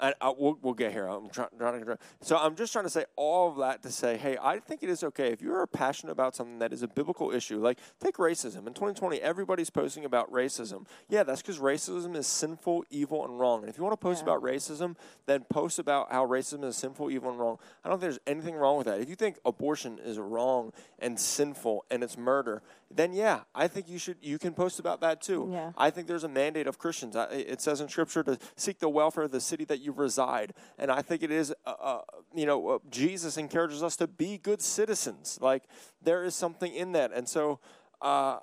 I, 0.00 0.14
I, 0.20 0.32
we'll, 0.36 0.58
we'll 0.62 0.74
get 0.74 0.92
here. 0.92 1.06
I'm 1.06 1.28
trying, 1.30 1.48
trying 1.58 1.84
to. 1.84 1.98
So 2.22 2.36
I'm 2.36 2.56
just 2.56 2.72
trying 2.72 2.84
to 2.86 2.90
say 2.90 3.04
all 3.14 3.50
of 3.50 3.58
that 3.58 3.82
to 3.84 3.90
say, 3.92 4.16
hey, 4.16 4.36
I 4.42 4.58
think 4.58 4.82
it 4.82 4.88
is 4.88 5.04
okay 5.04 5.28
if 5.28 5.40
you're 5.40 5.64
passionate 5.66 6.12
about 6.12 6.34
something 6.34 6.58
that 6.58 6.72
is 6.72 6.82
a 6.82 6.88
biblical 6.88 7.30
issue. 7.30 7.60
Like 7.60 7.78
take 8.00 8.16
racism 8.16 8.66
in 8.66 8.74
2020, 8.74 9.20
everybody's 9.20 9.70
posting 9.70 10.04
about 10.04 10.30
racism. 10.32 10.86
Yeah, 11.08 11.22
that's 11.22 11.40
because 11.42 11.58
racism 11.60 12.16
is 12.16 12.26
sinful, 12.26 12.84
evil, 12.90 13.24
and 13.24 13.38
wrong. 13.38 13.60
And 13.60 13.68
if 13.68 13.76
you 13.78 13.84
want 13.84 13.92
to 13.92 13.96
post 14.04 14.24
Yeah. 14.26 14.32
about 14.32 14.42
racism, 14.42 14.96
then 15.26 15.44
post 15.48 15.78
about 15.78 16.10
how 16.10 16.26
racism 16.26 16.64
is 16.64 16.76
sinful, 16.76 17.10
evil, 17.10 17.30
and 17.30 17.38
wrong. 17.38 17.58
I 17.84 17.88
don't 17.88 17.98
think 18.00 18.10
there's 18.12 18.20
anything 18.26 18.54
wrong 18.56 18.78
with 18.78 18.86
that. 18.86 19.00
If 19.00 19.08
you 19.08 19.14
think 19.14 19.38
abortion 19.44 19.98
is 20.02 20.18
wrong 20.18 20.72
and 20.98 21.18
sinful 21.18 21.84
and 21.90 22.02
it's 22.02 22.16
murder, 22.18 22.62
then 22.90 23.12
yeah, 23.12 23.40
I 23.54 23.68
think 23.68 23.88
you 23.88 23.98
should. 23.98 24.16
You 24.20 24.38
can 24.38 24.52
post 24.52 24.78
about 24.78 25.00
that 25.00 25.22
too. 25.22 25.48
Yeah. 25.50 25.72
I 25.78 25.90
think 25.90 26.06
there's 26.08 26.24
a 26.24 26.28
mandate 26.28 26.66
of 26.66 26.78
Christians. 26.78 27.16
I- 27.16 27.26
It 27.32 27.60
says 27.60 27.80
in 27.80 27.88
Scripture 27.88 28.22
to 28.24 28.38
seek 28.56 28.78
the 28.80 28.88
welfare 28.88 29.24
of 29.24 29.30
the 29.30 29.40
city 29.40 29.64
that 29.66 29.80
you 29.82 29.92
reside, 29.92 30.54
and 30.78 30.90
I 30.90 31.02
think 31.02 31.22
it 31.22 31.30
is. 31.30 31.52
Uh, 31.66 31.74
uh, 31.80 32.00
you 32.34 32.46
know, 32.46 32.68
uh, 32.68 32.78
Jesus 32.90 33.36
encourages 33.36 33.82
us 33.82 33.96
to 33.96 34.06
be 34.06 34.38
good 34.38 34.62
citizens. 34.62 35.38
Like 35.40 35.64
there 36.02 36.24
is 36.24 36.34
something 36.34 36.72
in 36.72 36.92
that, 36.92 37.12
and 37.12 37.28
so. 37.28 37.60
Uh, 38.00 38.38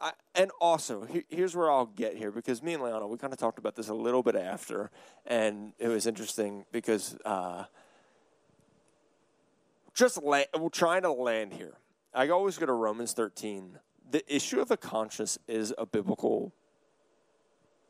I, 0.00 0.12
and 0.36 0.52
also, 0.60 1.04
he, 1.04 1.24
here's 1.28 1.56
where 1.56 1.68
I'll 1.68 1.86
get 1.86 2.16
here 2.16 2.30
because 2.30 2.62
me 2.62 2.74
and 2.74 2.82
Liana, 2.84 3.08
we 3.08 3.18
kind 3.18 3.32
of 3.32 3.38
talked 3.40 3.58
about 3.58 3.74
this 3.74 3.88
a 3.88 3.94
little 3.94 4.22
bit 4.22 4.36
after, 4.36 4.92
and 5.26 5.72
it 5.80 5.88
was 5.88 6.06
interesting 6.06 6.64
because 6.70 7.18
uh, 7.24 7.64
just 9.92 10.22
la- 10.22 10.44
we're 10.56 10.68
trying 10.68 11.02
to 11.02 11.10
land 11.10 11.52
here. 11.52 11.74
I 12.14 12.28
always 12.28 12.56
go 12.56 12.66
to 12.66 12.72
Romans 12.72 13.12
13. 13.12 13.78
The 14.10 14.34
issue 14.34 14.60
of 14.60 14.68
the 14.68 14.76
conscience 14.76 15.38
is 15.48 15.74
a 15.76 15.84
biblical 15.84 16.52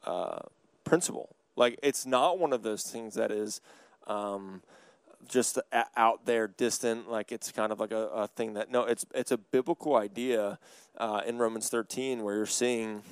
uh, 0.04 0.40
principle. 0.84 1.36
Like, 1.58 1.78
it's 1.82 2.06
not 2.06 2.38
one 2.38 2.52
of 2.52 2.62
those 2.62 2.84
things 2.84 3.14
that 3.14 3.30
is. 3.30 3.60
Um, 4.06 4.62
just 5.28 5.58
a- 5.72 5.86
out 5.96 6.24
there, 6.24 6.48
distant, 6.48 7.10
like 7.10 7.32
it's 7.32 7.52
kind 7.52 7.72
of 7.72 7.80
like 7.80 7.90
a, 7.92 8.06
a 8.08 8.26
thing 8.28 8.54
that 8.54 8.70
no, 8.70 8.84
it's 8.84 9.04
it's 9.14 9.30
a 9.30 9.36
biblical 9.36 9.96
idea 9.96 10.58
uh, 10.96 11.22
in 11.26 11.38
Romans 11.38 11.68
13 11.68 12.22
where 12.22 12.36
you're 12.36 12.46
seeing, 12.46 13.02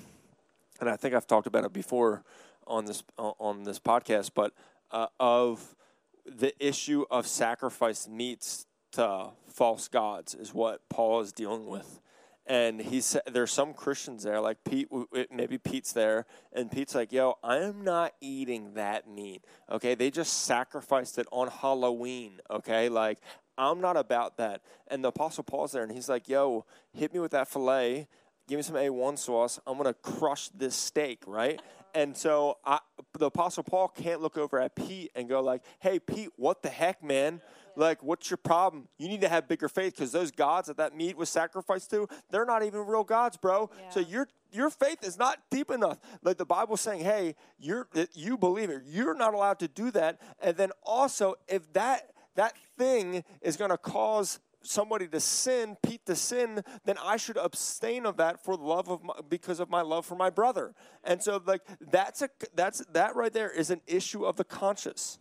and 0.80 0.88
I 0.88 0.96
think 0.96 1.14
I've 1.14 1.26
talked 1.26 1.46
about 1.46 1.64
it 1.64 1.72
before 1.72 2.22
on 2.66 2.86
this 2.86 3.02
on 3.18 3.64
this 3.64 3.78
podcast, 3.78 4.30
but 4.34 4.52
uh, 4.90 5.08
of 5.20 5.76
the 6.24 6.52
issue 6.64 7.04
of 7.10 7.26
sacrifice 7.26 8.08
meats 8.08 8.66
to 8.92 9.30
false 9.48 9.88
gods 9.88 10.34
is 10.34 10.52
what 10.54 10.80
Paul 10.88 11.20
is 11.20 11.32
dealing 11.32 11.66
with. 11.66 12.00
And 12.48 12.80
he 12.80 13.00
said, 13.00 13.22
there's 13.32 13.50
some 13.50 13.74
Christians 13.74 14.22
there, 14.22 14.40
like 14.40 14.58
Pete, 14.64 14.88
maybe 15.32 15.58
Pete's 15.58 15.92
there, 15.92 16.26
and 16.52 16.70
Pete's 16.70 16.94
like, 16.94 17.12
yo, 17.12 17.38
I 17.42 17.56
am 17.56 17.82
not 17.82 18.12
eating 18.20 18.74
that 18.74 19.08
meat. 19.08 19.42
Okay. 19.70 19.96
They 19.96 20.10
just 20.10 20.44
sacrificed 20.44 21.18
it 21.18 21.26
on 21.32 21.48
Halloween. 21.48 22.40
Okay. 22.48 22.88
Like, 22.88 23.18
I'm 23.58 23.80
not 23.80 23.96
about 23.96 24.36
that. 24.36 24.62
And 24.88 25.02
the 25.02 25.08
Apostle 25.08 25.42
Paul's 25.42 25.72
there, 25.72 25.82
and 25.82 25.90
he's 25.90 26.08
like, 26.08 26.28
yo, 26.28 26.66
hit 26.92 27.12
me 27.12 27.18
with 27.18 27.32
that 27.32 27.48
filet. 27.48 28.06
Give 28.48 28.58
me 28.58 28.62
some 28.62 28.76
A1 28.76 29.18
sauce. 29.18 29.58
I'm 29.66 29.76
to 29.82 29.94
crush 29.94 30.48
this 30.50 30.76
steak, 30.76 31.24
right? 31.26 31.60
And 31.96 32.16
so 32.16 32.58
I, 32.64 32.78
the 33.18 33.26
Apostle 33.26 33.62
Paul 33.62 33.88
can't 33.88 34.20
look 34.20 34.36
over 34.36 34.60
at 34.60 34.76
Pete 34.76 35.10
and 35.14 35.28
go 35.28 35.40
like, 35.40 35.62
"Hey, 35.80 35.98
Pete, 35.98 36.28
what 36.36 36.62
the 36.62 36.68
heck, 36.68 37.02
man? 37.02 37.40
Like, 37.76 38.02
what's 38.02 38.30
your 38.30 38.38
problem? 38.38 38.88
You 38.98 39.08
need 39.08 39.20
to 39.20 39.28
have 39.28 39.46
bigger 39.46 39.68
faith 39.68 39.94
because 39.94 40.10
those 40.10 40.30
gods 40.30 40.68
that 40.68 40.78
that 40.78 40.96
meat 40.96 41.16
was 41.16 41.28
sacrificed 41.28 41.90
to, 41.90 42.08
they're 42.30 42.46
not 42.46 42.62
even 42.62 42.80
real 42.86 43.04
gods, 43.04 43.36
bro. 43.36 43.70
So 43.90 44.00
your 44.00 44.28
your 44.50 44.70
faith 44.70 45.04
is 45.04 45.18
not 45.18 45.38
deep 45.50 45.70
enough. 45.70 45.98
Like 46.22 46.38
the 46.38 46.46
Bible's 46.46 46.80
saying, 46.80 47.00
hey, 47.00 47.34
you're 47.58 47.88
that 47.92 48.16
you 48.16 48.38
believe 48.38 48.70
it. 48.70 48.82
You're 48.86 49.14
not 49.14 49.34
allowed 49.34 49.58
to 49.60 49.68
do 49.68 49.90
that. 49.92 50.20
And 50.40 50.56
then 50.56 50.70
also, 50.82 51.34
if 51.48 51.72
that 51.74 52.12
that 52.34 52.54
thing 52.78 53.24
is 53.42 53.56
going 53.56 53.70
to 53.70 53.78
cause 53.78 54.40
somebody 54.62 55.06
to 55.08 55.20
sin, 55.20 55.76
Pete 55.82 56.04
to 56.06 56.16
sin, 56.16 56.62
then 56.84 56.96
I 57.02 57.16
should 57.16 57.36
abstain 57.36 58.04
of 58.06 58.16
that 58.16 58.44
for 58.44 58.56
love 58.56 58.88
of 58.88 59.02
my, 59.02 59.14
because 59.28 59.60
of 59.60 59.70
my 59.70 59.82
love 59.82 60.04
for 60.04 60.16
my 60.16 60.30
brother. 60.30 60.74
And 61.04 61.22
so 61.22 61.40
like 61.44 61.62
that's 61.80 62.22
a 62.22 62.30
that's 62.54 62.84
that 62.92 63.16
right 63.16 63.32
there 63.32 63.50
is 63.50 63.70
an 63.70 63.80
issue 63.86 64.24
of 64.24 64.36
the 64.36 64.44
conscience. 64.44 65.18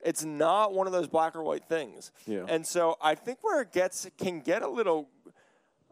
It's 0.00 0.24
not 0.24 0.72
one 0.72 0.86
of 0.86 0.92
those 0.92 1.08
black 1.08 1.34
or 1.34 1.42
white 1.42 1.64
things. 1.68 2.12
Yeah. 2.26 2.44
And 2.48 2.66
so 2.66 2.96
I 3.02 3.14
think 3.14 3.38
where 3.42 3.62
it 3.62 3.72
gets 3.72 4.06
can 4.18 4.40
get 4.40 4.62
a 4.62 4.68
little 4.68 5.08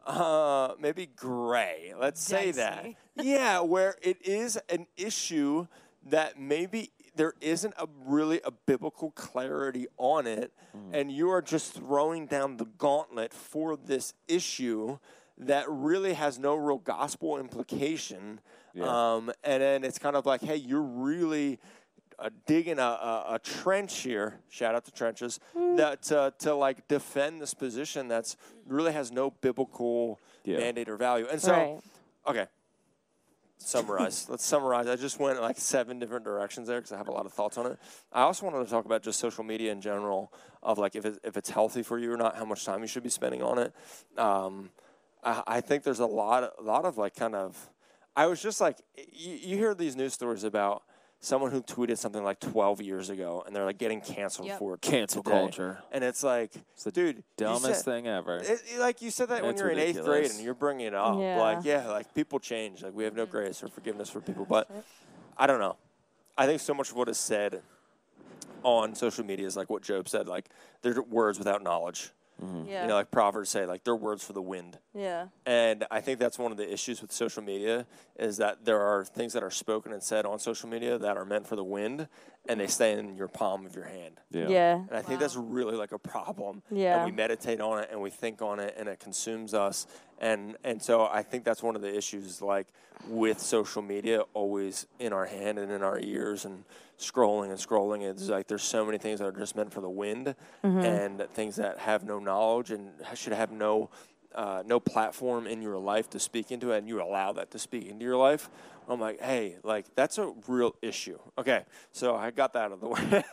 uh, 0.06 0.74
maybe 0.78 1.06
gray. 1.06 1.94
Let's 1.98 2.20
say 2.20 2.50
that. 2.52 2.86
Yeah, 3.16 3.60
where 3.60 3.96
it 4.02 4.24
is 4.26 4.58
an 4.68 4.86
issue 4.96 5.66
that 6.06 6.38
maybe 6.38 6.90
there 7.16 7.34
isn't 7.40 7.74
a 7.78 7.86
really 8.04 8.40
a 8.44 8.50
biblical 8.50 9.10
clarity 9.12 9.86
on 9.96 10.26
it, 10.26 10.52
and 10.92 11.10
you 11.10 11.30
are 11.30 11.40
just 11.40 11.72
throwing 11.74 12.26
down 12.26 12.56
the 12.56 12.64
gauntlet 12.64 13.32
for 13.32 13.76
this 13.76 14.14
issue 14.28 14.98
that 15.38 15.64
really 15.68 16.14
has 16.14 16.38
no 16.38 16.54
real 16.54 16.78
gospel 16.78 17.38
implication. 17.38 18.40
Yeah. 18.74 19.14
Um, 19.14 19.32
and 19.42 19.62
then 19.62 19.84
it's 19.84 19.98
kind 19.98 20.16
of 20.16 20.26
like, 20.26 20.42
hey, 20.42 20.56
you're 20.56 20.82
really 20.82 21.60
digging 22.46 22.78
a, 22.78 22.82
a, 22.82 23.24
a 23.34 23.38
trench 23.42 23.98
here. 24.00 24.40
Shout 24.48 24.74
out 24.74 24.84
to 24.86 24.92
trenches 24.92 25.40
that 25.76 26.10
uh, 26.12 26.30
to 26.38 26.54
like 26.54 26.86
defend 26.88 27.40
this 27.40 27.54
position 27.54 28.08
that's 28.08 28.36
really 28.66 28.92
has 28.92 29.10
no 29.12 29.30
biblical 29.30 30.18
Yeah. 30.44 30.58
mandate 30.58 30.88
or 30.88 30.96
value. 30.96 31.26
And 31.30 31.40
so, 31.40 31.52
Right. 31.52 31.80
okay, 32.26 32.46
summarize. 33.58 34.26
Let's 34.30 34.44
summarize. 34.44 34.86
I 34.86 34.96
just 34.96 35.18
went 35.18 35.40
like 35.40 35.58
seven 35.58 35.98
different 35.98 36.24
directions 36.24 36.68
there 36.68 36.78
because 36.78 36.92
I 36.92 36.96
have 36.98 37.08
a 37.08 37.12
lot 37.12 37.26
of 37.26 37.32
thoughts 37.32 37.56
on 37.58 37.66
it. 37.66 37.78
I 38.12 38.22
also 38.22 38.46
wanted 38.46 38.64
to 38.64 38.70
talk 38.70 38.84
about 38.84 39.02
just 39.02 39.18
social 39.18 39.44
media 39.44 39.72
in 39.72 39.80
general, 39.80 40.32
of 40.62 40.78
like 40.78 40.94
if 40.96 41.04
it, 41.04 41.18
if 41.24 41.36
it's 41.36 41.50
healthy 41.50 41.82
for 41.82 41.98
you 41.98 42.12
or 42.12 42.16
not, 42.16 42.36
how 42.36 42.44
much 42.44 42.64
time 42.64 42.80
you 42.80 42.86
should 42.86 43.02
be 43.02 43.10
spending 43.10 43.42
on 43.42 43.58
it. 43.58 43.72
Um, 44.18 44.70
I, 45.22 45.42
I 45.46 45.60
think 45.60 45.82
there's 45.84 46.00
a 46.00 46.06
lot, 46.06 46.52
a 46.58 46.62
lot 46.62 46.84
of 46.84 46.98
like 46.98 47.14
kind 47.14 47.34
of. 47.34 47.70
I 48.16 48.26
was 48.26 48.40
just 48.40 48.60
like, 48.60 48.78
you, 49.12 49.32
you 49.34 49.56
hear 49.56 49.74
these 49.74 49.96
news 49.96 50.12
stories 50.14 50.44
about 50.44 50.84
someone 51.24 51.50
who 51.50 51.62
tweeted 51.62 51.96
something 51.96 52.22
like 52.22 52.38
12 52.38 52.82
years 52.82 53.08
ago, 53.10 53.42
and 53.46 53.56
they're 53.56 53.64
like 53.64 53.78
getting 53.78 54.00
canceled 54.00 54.48
Yep. 54.48 54.58
for 54.58 54.74
it 54.74 54.80
Cancel 54.82 55.22
today. 55.22 55.36
culture. 55.36 55.82
and 55.90 56.04
it's 56.04 56.22
like, 56.22 56.52
the 56.84 56.92
dude, 56.92 57.24
Dumbest 57.36 57.76
said- 57.76 57.84
thing 57.84 58.06
ever. 58.06 58.36
it, 58.36 58.62
it- 58.66 58.78
like 58.78 59.00
you 59.00 59.10
said 59.10 59.30
that 59.30 59.42
when 59.42 59.56
you're 59.56 59.70
in 59.70 59.78
eighth 59.78 60.04
grade 60.04 60.30
and 60.30 60.40
you're 60.40 60.54
bringing 60.54 60.86
it 60.86 60.94
up. 60.94 61.18
Yeah. 61.18 61.40
Like, 61.40 61.64
yeah, 61.64 61.88
like 61.88 62.14
people 62.14 62.38
change. 62.38 62.82
Like 62.82 62.94
we 62.94 63.04
have 63.04 63.16
no 63.16 63.22
mm-hmm. 63.24 63.32
grace 63.32 63.62
or 63.62 63.68
forgiveness 63.68 64.10
for 64.10 64.20
people. 64.20 64.44
But 64.44 64.70
I 65.38 65.46
don't 65.46 65.60
know. 65.60 65.76
I 66.36 66.46
think 66.46 66.60
so 66.60 66.74
much 66.74 66.90
of 66.90 66.96
what 66.96 67.08
is 67.08 67.18
said 67.18 67.62
on 68.62 68.94
social 68.94 69.24
media 69.24 69.46
is 69.46 69.56
like 69.56 69.70
what 69.70 69.82
Job 69.82 70.08
said. 70.08 70.28
Like 70.28 70.48
they're 70.82 71.00
words 71.02 71.38
without 71.38 71.62
knowledge. 71.62 72.10
Mm-hmm. 72.42 72.68
Yeah. 72.68 72.82
You 72.82 72.88
know, 72.88 72.94
like 72.94 73.10
Proverbs 73.10 73.50
say, 73.50 73.66
like 73.66 73.84
they're 73.84 73.94
words 73.96 74.24
for 74.24 74.32
the 74.32 74.42
wind. 74.42 74.78
yeah. 74.94 75.26
And 75.46 75.84
I 75.90 76.00
think 76.00 76.18
that's 76.18 76.38
one 76.38 76.50
of 76.50 76.58
the 76.58 76.72
issues 76.72 77.00
with 77.00 77.12
social 77.12 77.42
media 77.42 77.86
is 78.18 78.36
that 78.38 78.64
there 78.64 78.80
are 78.80 79.04
things 79.04 79.32
that 79.34 79.42
are 79.42 79.50
spoken 79.50 79.92
and 79.92 80.02
said 80.02 80.26
on 80.26 80.38
social 80.38 80.68
media 80.68 80.98
that 80.98 81.16
are 81.16 81.24
meant 81.24 81.46
for 81.46 81.56
the 81.56 81.64
wind, 81.64 82.08
and 82.48 82.60
they 82.60 82.66
stay 82.66 82.92
in 82.98 83.14
your 83.16 83.28
palm 83.28 83.64
of 83.66 83.74
your 83.74 83.84
hand. 83.86 84.20
yeah. 84.30 84.48
Yeah. 84.48 84.74
And 84.88 84.96
I 84.96 85.02
think 85.02 85.20
that's 85.20 85.36
really 85.36 85.76
like 85.76 85.92
a 85.92 85.98
problem. 85.98 86.62
Yeah. 86.70 86.96
And 86.96 87.04
we 87.06 87.12
meditate 87.16 87.60
on 87.60 87.80
it 87.82 87.88
and 87.90 88.00
we 88.00 88.10
think 88.10 88.42
on 88.42 88.58
it 88.60 88.74
and 88.76 88.88
it 88.88 89.00
consumes 89.00 89.54
us. 89.54 89.86
And 90.20 90.56
and 90.64 90.82
so 90.82 91.06
I 91.10 91.22
think 91.22 91.44
that's 91.44 91.62
one 91.62 91.76
of 91.76 91.82
the 91.82 91.94
issues 91.94 92.40
like 92.40 92.66
with 93.08 93.40
social 93.40 93.82
media 93.82 94.22
always 94.32 94.86
in 94.98 95.12
our 95.12 95.26
hand 95.26 95.58
and 95.58 95.70
in 95.70 95.82
our 95.82 95.98
ears 95.98 96.44
and 96.44 96.64
scrolling 96.98 97.50
and 97.50 97.58
scrolling. 97.58 98.02
It's 98.02 98.28
like 98.28 98.46
there's 98.46 98.62
so 98.62 98.84
many 98.84 98.98
things 98.98 99.18
that 99.20 99.26
are 99.26 99.32
just 99.32 99.56
meant 99.56 99.72
for 99.72 99.80
the 99.80 99.90
wind 99.90 100.34
and 100.62 101.28
things 101.34 101.56
that 101.56 101.78
have 101.78 102.04
no 102.04 102.18
knowledge 102.18 102.70
and 102.70 102.90
should 103.14 103.32
have 103.32 103.50
no 103.50 103.90
uh, 104.34 104.62
no 104.66 104.80
platform 104.80 105.46
in 105.46 105.62
your 105.62 105.78
life 105.78 106.10
to 106.10 106.18
speak 106.18 106.50
into 106.50 106.72
it 106.72 106.78
and 106.78 106.88
you 106.88 107.00
allow 107.00 107.32
that 107.32 107.50
to 107.52 107.58
speak 107.58 107.86
into 107.86 108.04
your 108.04 108.16
life. 108.16 108.50
I'm 108.88 109.00
like, 109.00 109.20
hey, 109.20 109.56
like 109.62 109.86
that's 109.94 110.18
a 110.18 110.32
real 110.48 110.74
issue. 110.82 111.18
Okay, 111.38 111.64
so 111.92 112.14
I 112.16 112.30
got 112.30 112.52
that 112.54 112.64
out 112.64 112.72
of 112.72 112.80
the 112.80 112.88
way. 112.88 113.24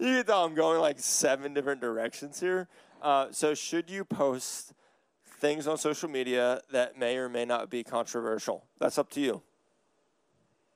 you 0.00 0.16
can 0.16 0.24
tell 0.26 0.44
I'm 0.44 0.54
going 0.54 0.80
like 0.80 0.98
seven 0.98 1.54
different 1.54 1.80
directions 1.80 2.40
here. 2.40 2.68
Uh, 3.00 3.28
so, 3.30 3.54
should 3.54 3.88
you 3.88 4.04
post 4.04 4.74
things 5.40 5.66
on 5.66 5.78
social 5.78 6.08
media 6.08 6.60
that 6.70 6.98
may 6.98 7.16
or 7.16 7.28
may 7.28 7.44
not 7.44 7.70
be 7.70 7.82
controversial? 7.82 8.64
That's 8.78 8.98
up 8.98 9.10
to 9.10 9.20
you. 9.20 9.42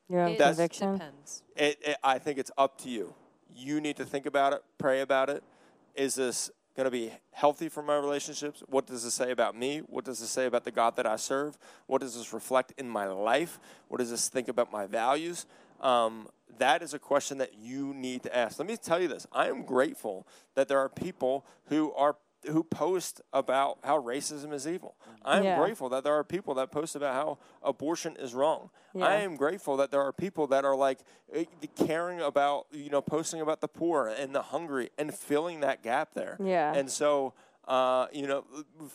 Your 0.08 0.22
own 0.22 0.30
It 0.30 0.38
conviction. 0.38 0.92
depends. 0.94 1.42
It, 1.56 1.78
it, 1.82 1.96
I 2.02 2.18
think 2.18 2.38
it's 2.38 2.50
up 2.58 2.78
to 2.82 2.90
you. 2.90 3.14
You 3.54 3.80
need 3.80 3.96
to 3.96 4.04
think 4.04 4.26
about 4.26 4.52
it, 4.52 4.62
pray 4.78 5.00
about 5.00 5.30
it. 5.30 5.42
Is 5.94 6.14
this 6.16 6.50
going 6.76 6.84
to 6.84 6.90
be 6.90 7.12
healthy 7.30 7.68
for 7.68 7.82
my 7.82 7.96
relationships? 7.96 8.62
What 8.68 8.86
does 8.86 9.04
this 9.04 9.14
say 9.14 9.30
about 9.30 9.56
me? 9.56 9.78
What 9.86 10.04
does 10.04 10.18
this 10.18 10.30
say 10.30 10.46
about 10.46 10.64
the 10.64 10.72
God 10.72 10.96
that 10.96 11.06
I 11.06 11.16
serve? 11.16 11.56
What 11.86 12.00
does 12.00 12.16
this 12.16 12.32
reflect 12.32 12.72
in 12.76 12.88
my 12.88 13.06
life? 13.06 13.60
What 13.88 13.98
does 13.98 14.10
this 14.10 14.28
think 14.28 14.48
about 14.48 14.72
my 14.72 14.86
values? 14.86 15.46
Um, 15.80 16.28
that 16.58 16.82
is 16.82 16.94
a 16.94 16.98
question 16.98 17.38
that 17.38 17.54
you 17.58 17.94
need 17.94 18.22
to 18.24 18.36
ask. 18.36 18.58
Let 18.58 18.68
me 18.68 18.76
tell 18.76 19.00
you 19.00 19.08
this: 19.08 19.26
I 19.32 19.48
am 19.48 19.64
grateful 19.64 20.26
that 20.54 20.68
there 20.68 20.78
are 20.78 20.88
people 20.88 21.44
who 21.66 21.92
are 21.92 22.16
who 22.46 22.62
post 22.62 23.20
about 23.32 23.78
how 23.82 24.00
racism 24.00 24.52
is 24.52 24.66
evil. 24.66 24.94
I 25.24 25.38
am 25.38 25.44
Yeah. 25.44 25.58
grateful 25.58 25.88
that 25.90 26.04
there 26.04 26.14
are 26.14 26.24
people 26.24 26.54
that 26.54 26.70
post 26.70 26.94
about 26.96 27.14
how 27.14 27.38
abortion 27.62 28.16
is 28.16 28.34
wrong. 28.34 28.70
I 29.00 29.16
am 29.16 29.36
grateful 29.36 29.76
that 29.78 29.90
there 29.90 30.00
are 30.02 30.12
people 30.12 30.46
that 30.48 30.64
are 30.64 30.76
like 30.76 31.00
eh, 31.32 31.44
caring 31.74 32.20
about, 32.20 32.66
you 32.70 32.90
know, 32.90 33.02
posting 33.02 33.40
about 33.40 33.60
the 33.60 33.68
poor 33.68 34.06
and 34.08 34.34
the 34.34 34.42
hungry 34.42 34.90
and 34.98 35.12
filling 35.12 35.60
that 35.60 35.82
gap 35.82 36.14
there. 36.14 36.36
Yeah. 36.40 36.72
And 36.74 36.88
so, 36.90 37.32
uh, 37.66 38.06
you 38.12 38.26
know, 38.28 38.44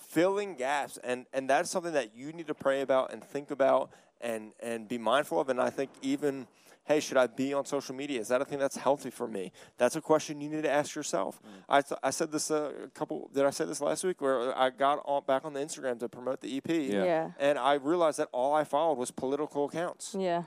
filling 0.08 0.56
gaps 0.56 0.98
and 1.04 1.26
and 1.34 1.50
that's 1.50 1.70
something 1.70 1.94
that 1.94 2.16
you 2.16 2.32
need 2.32 2.48
to 2.48 2.54
pray 2.56 2.82
about 2.82 3.12
and 3.12 3.24
think 3.24 3.52
about 3.52 3.90
and 4.22 4.54
and 4.62 4.88
be 4.88 4.98
mindful 4.98 5.40
of. 5.42 5.50
And 5.50 5.60
I 5.60 5.70
think 5.70 5.90
even. 6.02 6.48
Hey, 6.90 7.00
should 7.02 7.18
I 7.18 7.28
be 7.28 7.54
on 7.54 7.66
social 7.66 7.94
media? 7.94 8.20
Is 8.20 8.30
that 8.30 8.42
a 8.42 8.46
thing 8.46 8.58
that's 8.58 8.76
healthy 8.76 9.12
for 9.12 9.28
me? 9.28 9.52
That's 9.78 9.96
a 9.96 10.02
question 10.02 10.42
you 10.42 10.50
need 10.50 10.64
to 10.64 10.72
ask 10.72 10.96
yourself. 10.96 11.40
I, 11.70 11.82
th- 11.82 12.00
I 12.02 12.10
said 12.10 12.32
this 12.32 12.50
uh, 12.50 12.72
a 12.86 12.88
couple. 12.88 13.30
Did 13.32 13.46
I 13.46 13.52
say 13.52 13.66
this 13.66 13.80
last 13.80 14.04
week? 14.04 14.20
Where 14.22 14.58
I 14.58 14.72
got 14.72 15.04
on, 15.06 15.22
back 15.28 15.46
on 15.46 15.54
the 15.54 15.60
Instagram 15.60 16.00
to 16.00 16.10
promote 16.10 16.42
the 16.42 16.58
EP, 16.58 16.68
Yeah. 16.68 17.04
Yeah. 17.04 17.32
and 17.40 17.60
I 17.60 17.76
realized 17.76 18.18
that 18.18 18.30
all 18.32 18.56
I 18.56 18.64
followed 18.64 18.98
was 18.98 19.12
political 19.12 19.66
accounts 19.66 20.16
Yeah. 20.18 20.46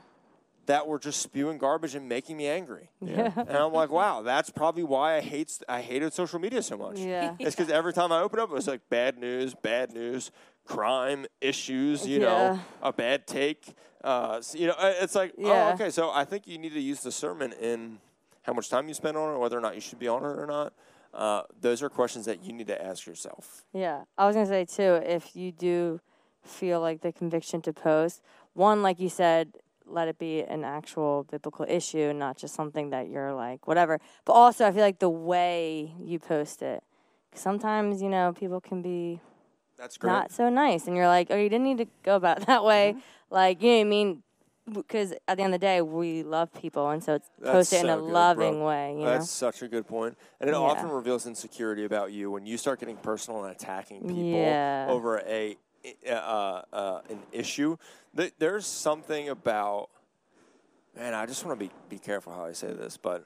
that 0.65 0.85
were 0.85 0.99
just 0.99 1.21
spewing 1.21 1.59
garbage 1.59 1.95
and 1.95 2.09
making 2.09 2.35
me 2.35 2.47
angry. 2.47 2.89
Yeah. 2.99 3.31
And 3.37 3.51
I'm 3.57 3.71
like, 3.71 3.89
wow, 3.89 4.21
that's 4.21 4.49
probably 4.49 4.83
why 4.83 5.15
I 5.15 5.21
hate 5.21 5.57
I 5.69 5.79
hated 5.79 6.11
social 6.11 6.39
media 6.39 6.61
so 6.61 6.75
much. 6.75 6.99
Yeah. 6.99 7.35
It's 7.39 7.55
because 7.55 7.71
every 7.71 7.93
time 7.93 8.11
I 8.11 8.19
open 8.19 8.39
up, 8.39 8.49
it 8.49 8.53
was 8.53 8.67
like 8.67 8.81
bad 8.89 9.17
news, 9.17 9.55
bad 9.55 9.93
news, 9.93 10.29
crime 10.65 11.25
issues, 11.41 12.07
you 12.07 12.19
Yeah. 12.19 12.25
know, 12.25 12.59
a 12.81 12.93
bad 12.93 13.27
take. 13.27 13.75
Uh, 14.03 14.41
you 14.53 14.67
know, 14.67 14.73
uh, 14.77 14.93
it's 15.01 15.15
like, 15.15 15.33
Yeah. 15.37 15.69
oh, 15.69 15.73
okay. 15.73 15.89
So 15.89 16.11
I 16.11 16.25
think 16.25 16.47
you 16.47 16.57
need 16.57 16.73
to 16.73 16.79
use 16.79 17.01
the 17.01 17.11
sermon 17.11 17.53
in 17.53 17.99
how 18.43 18.53
much 18.53 18.69
time 18.69 18.87
you 18.87 18.93
spend 18.93 19.15
on 19.17 19.35
it, 19.35 19.39
whether 19.39 19.57
or 19.57 19.61
not 19.61 19.75
you 19.75 19.81
should 19.81 19.99
be 19.99 20.07
on 20.07 20.23
it 20.23 20.37
or 20.37 20.45
not. 20.45 20.73
Uh, 21.13 21.43
those 21.61 21.81
are 21.83 21.89
questions 21.89 22.25
that 22.25 22.43
you 22.43 22.51
need 22.51 22.67
to 22.67 22.83
ask 22.85 23.05
yourself. 23.05 23.65
Yeah, 23.71 24.03
I 24.17 24.25
was 24.25 24.35
gonna 24.35 24.47
say 24.47 24.65
too. 24.65 24.95
If 25.05 25.35
you 25.35 25.51
do 25.51 25.99
feel 26.41 26.81
like 26.81 27.01
the 27.01 27.13
conviction 27.13 27.61
to 27.61 27.73
post, 27.73 28.21
one, 28.53 28.81
like 28.81 28.99
you 28.99 29.09
said, 29.09 29.53
let 29.85 30.07
it 30.07 30.17
be 30.17 30.41
an 30.41 30.63
actual 30.63 31.23
biblical 31.29 31.65
issue, 31.69 32.13
not 32.13 32.37
just 32.37 32.55
something 32.55 32.89
that 32.89 33.09
you're 33.09 33.33
like 33.33 33.67
whatever. 33.67 33.99
But 34.25 34.33
also, 34.33 34.65
I 34.65 34.71
feel 34.71 34.81
like 34.81 34.99
the 34.99 35.09
way 35.09 35.93
you 35.99 36.19
post 36.19 36.61
it, 36.61 36.83
sometimes 37.35 38.01
you 38.01 38.09
know 38.09 38.33
people 38.33 38.59
can 38.59 38.81
be 38.81 39.21
That's 39.83 39.97
great. 39.97 40.11
not 40.11 40.31
so 40.31 40.47
nice, 40.47 40.87
and 40.87 40.95
you're 40.95 41.07
like, 41.07 41.27
oh, 41.29 41.35
you 41.35 41.49
didn't 41.49 41.65
need 41.65 41.79
to 41.79 41.87
go 42.03 42.15
about 42.15 42.41
it 42.41 42.47
that 42.47 42.63
way. 42.63 42.91
Mm-hmm. 42.95 42.99
Like, 43.35 43.61
you 43.61 43.69
know 43.71 43.75
what 43.79 43.81
I 43.81 43.83
mean? 43.89 44.23
Because 44.71 45.11
at 45.27 45.35
the 45.35 45.43
end 45.43 45.53
of 45.53 45.59
the 45.59 45.65
day, 45.65 45.81
we 45.81 46.23
love 46.23 46.53
people, 46.53 46.89
and 46.89 47.03
so 47.03 47.15
it's 47.15 47.29
That's 47.37 47.51
post 47.51 47.73
in 47.73 47.81
so 47.81 47.93
a 47.93 47.95
good, 47.97 48.03
bro. 48.05 48.13
loving 48.13 48.63
way. 48.63 48.95
You 48.97 49.03
That's 49.05 49.29
such 49.29 49.61
a 49.61 49.67
good 49.67 49.85
point. 49.85 50.17
And 50.39 50.49
it 50.49 50.53
often 50.55 50.89
reveals 50.89 51.25
insecurity 51.27 51.83
about 51.83 52.13
you 52.13 52.31
when 52.31 52.45
you 52.45 52.57
start 52.57 52.79
getting 52.79 52.95
personal 52.95 53.43
and 53.43 53.53
attacking 53.53 53.99
people 54.03 54.23
Yeah. 54.39 54.85
over 54.87 55.19
a 55.27 55.57
uh, 56.07 56.61
uh, 56.71 57.01
an 57.09 57.19
issue. 57.33 57.75
Th- 58.15 58.31
There's 58.39 58.65
something 58.65 59.27
about 59.27 59.89
man. 60.95 61.13
I 61.13 61.25
just 61.25 61.43
want 61.45 61.59
to 61.59 61.65
be 61.65 61.71
be 61.89 61.99
careful 61.99 62.31
how 62.31 62.45
I 62.45 62.53
say 62.53 62.71
this, 62.71 62.95
but 62.95 63.25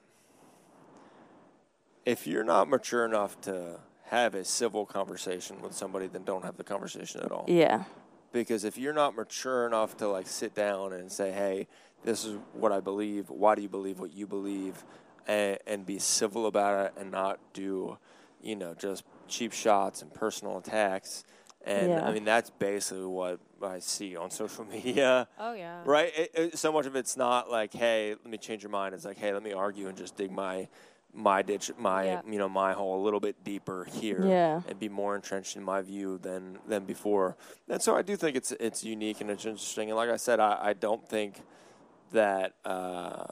if 2.04 2.26
you're 2.26 2.43
not 2.43 2.67
mature 2.67 3.06
enough 3.06 3.39
to 3.41 3.80
have 4.08 4.36
a 4.36 4.43
civil 4.43 4.86
conversation 4.86 5.62
with 5.62 5.74
somebody, 5.74 6.08
then 6.08 6.24
don't 6.24 6.43
have 6.46 6.58
the 6.58 6.63
conversation 6.63 7.22
at 7.22 7.32
all? 7.32 7.46
Yeah. 7.48 7.84
because 8.32 8.63
if 8.63 8.78
you're 8.78 8.93
not 8.93 9.15
mature 9.15 9.65
enough 9.67 9.96
to 9.98 10.08
like 10.08 10.28
sit 10.28 10.54
down 10.54 10.93
and 10.93 11.12
say 11.12 11.32
hey 11.32 11.65
this 12.04 12.24
is 12.26 12.38
what 12.54 12.72
i 12.72 12.80
believe 12.80 13.30
why 13.30 13.56
do 13.56 13.62
you 13.62 13.70
believe 13.70 14.00
what 14.00 14.13
you 14.13 14.28
believe 14.28 14.84
and, 15.28 15.58
and 15.65 15.86
be 15.86 15.98
civil 15.98 16.46
about 16.46 16.86
it 16.88 16.93
and 17.00 17.10
not 17.10 17.39
do 17.54 17.98
you 18.41 18.56
know 18.56 18.74
just 18.76 19.04
cheap 19.28 19.52
shots 19.54 20.02
and 20.02 20.13
personal 20.13 20.58
attacks 20.58 21.24
and 21.65 21.89
Yeah. 21.93 22.06
i 22.08 22.13
mean 22.13 22.26
that's 22.26 22.50
basically 22.50 23.06
what 23.06 23.39
i 23.63 23.80
see 23.80 24.15
on 24.17 24.30
social 24.30 24.65
media 24.76 25.28
Oh 25.39 25.54
yeah. 25.54 25.82
right 25.86 26.12
it, 26.15 26.32
it, 26.36 26.58
so 26.60 26.72
much 26.72 26.86
of 26.86 26.96
it's 26.96 27.15
not 27.17 27.50
like 27.50 27.74
hey 27.74 28.12
let 28.12 28.28
me 28.28 28.38
change 28.38 28.62
your 28.62 28.72
mind 28.72 28.93
it's 28.93 29.06
like 29.06 29.17
hey 29.17 29.34
let 29.34 29.41
me 29.41 29.54
argue 29.54 29.88
and 29.88 29.98
just 29.98 30.15
dig 30.17 30.32
my 30.32 30.67
my 31.17 31.41
ditch 31.41 31.71
my 31.80 32.03
Yeah. 32.06 32.21
you 32.30 32.38
know 32.38 32.47
my 32.47 32.73
hole 32.73 33.01
a 33.01 33.03
little 33.03 33.19
bit 33.19 33.43
deeper 33.43 33.86
here 33.91 34.23
Yeah. 34.23 34.62
and 34.67 34.77
be 34.80 34.88
more 34.88 35.15
entrenched 35.15 35.56
in 35.58 35.63
my 35.63 35.82
view 35.82 36.19
than 36.19 36.60
than 36.67 36.86
before 36.86 37.36
and 37.67 37.82
so 37.82 37.95
i 37.97 38.03
do 38.03 38.15
think 38.15 38.38
it's 38.38 38.51
it's 38.60 38.84
unique 38.84 39.19
and 39.19 39.30
it's 39.32 39.43
interesting 39.45 39.89
and 39.89 39.97
like 39.97 40.10
i 40.12 40.15
said 40.17 40.39
i, 40.39 40.58
I 40.69 40.73
don't 40.73 41.03
think 41.10 41.41
that 42.12 42.53
uh, 42.65 43.25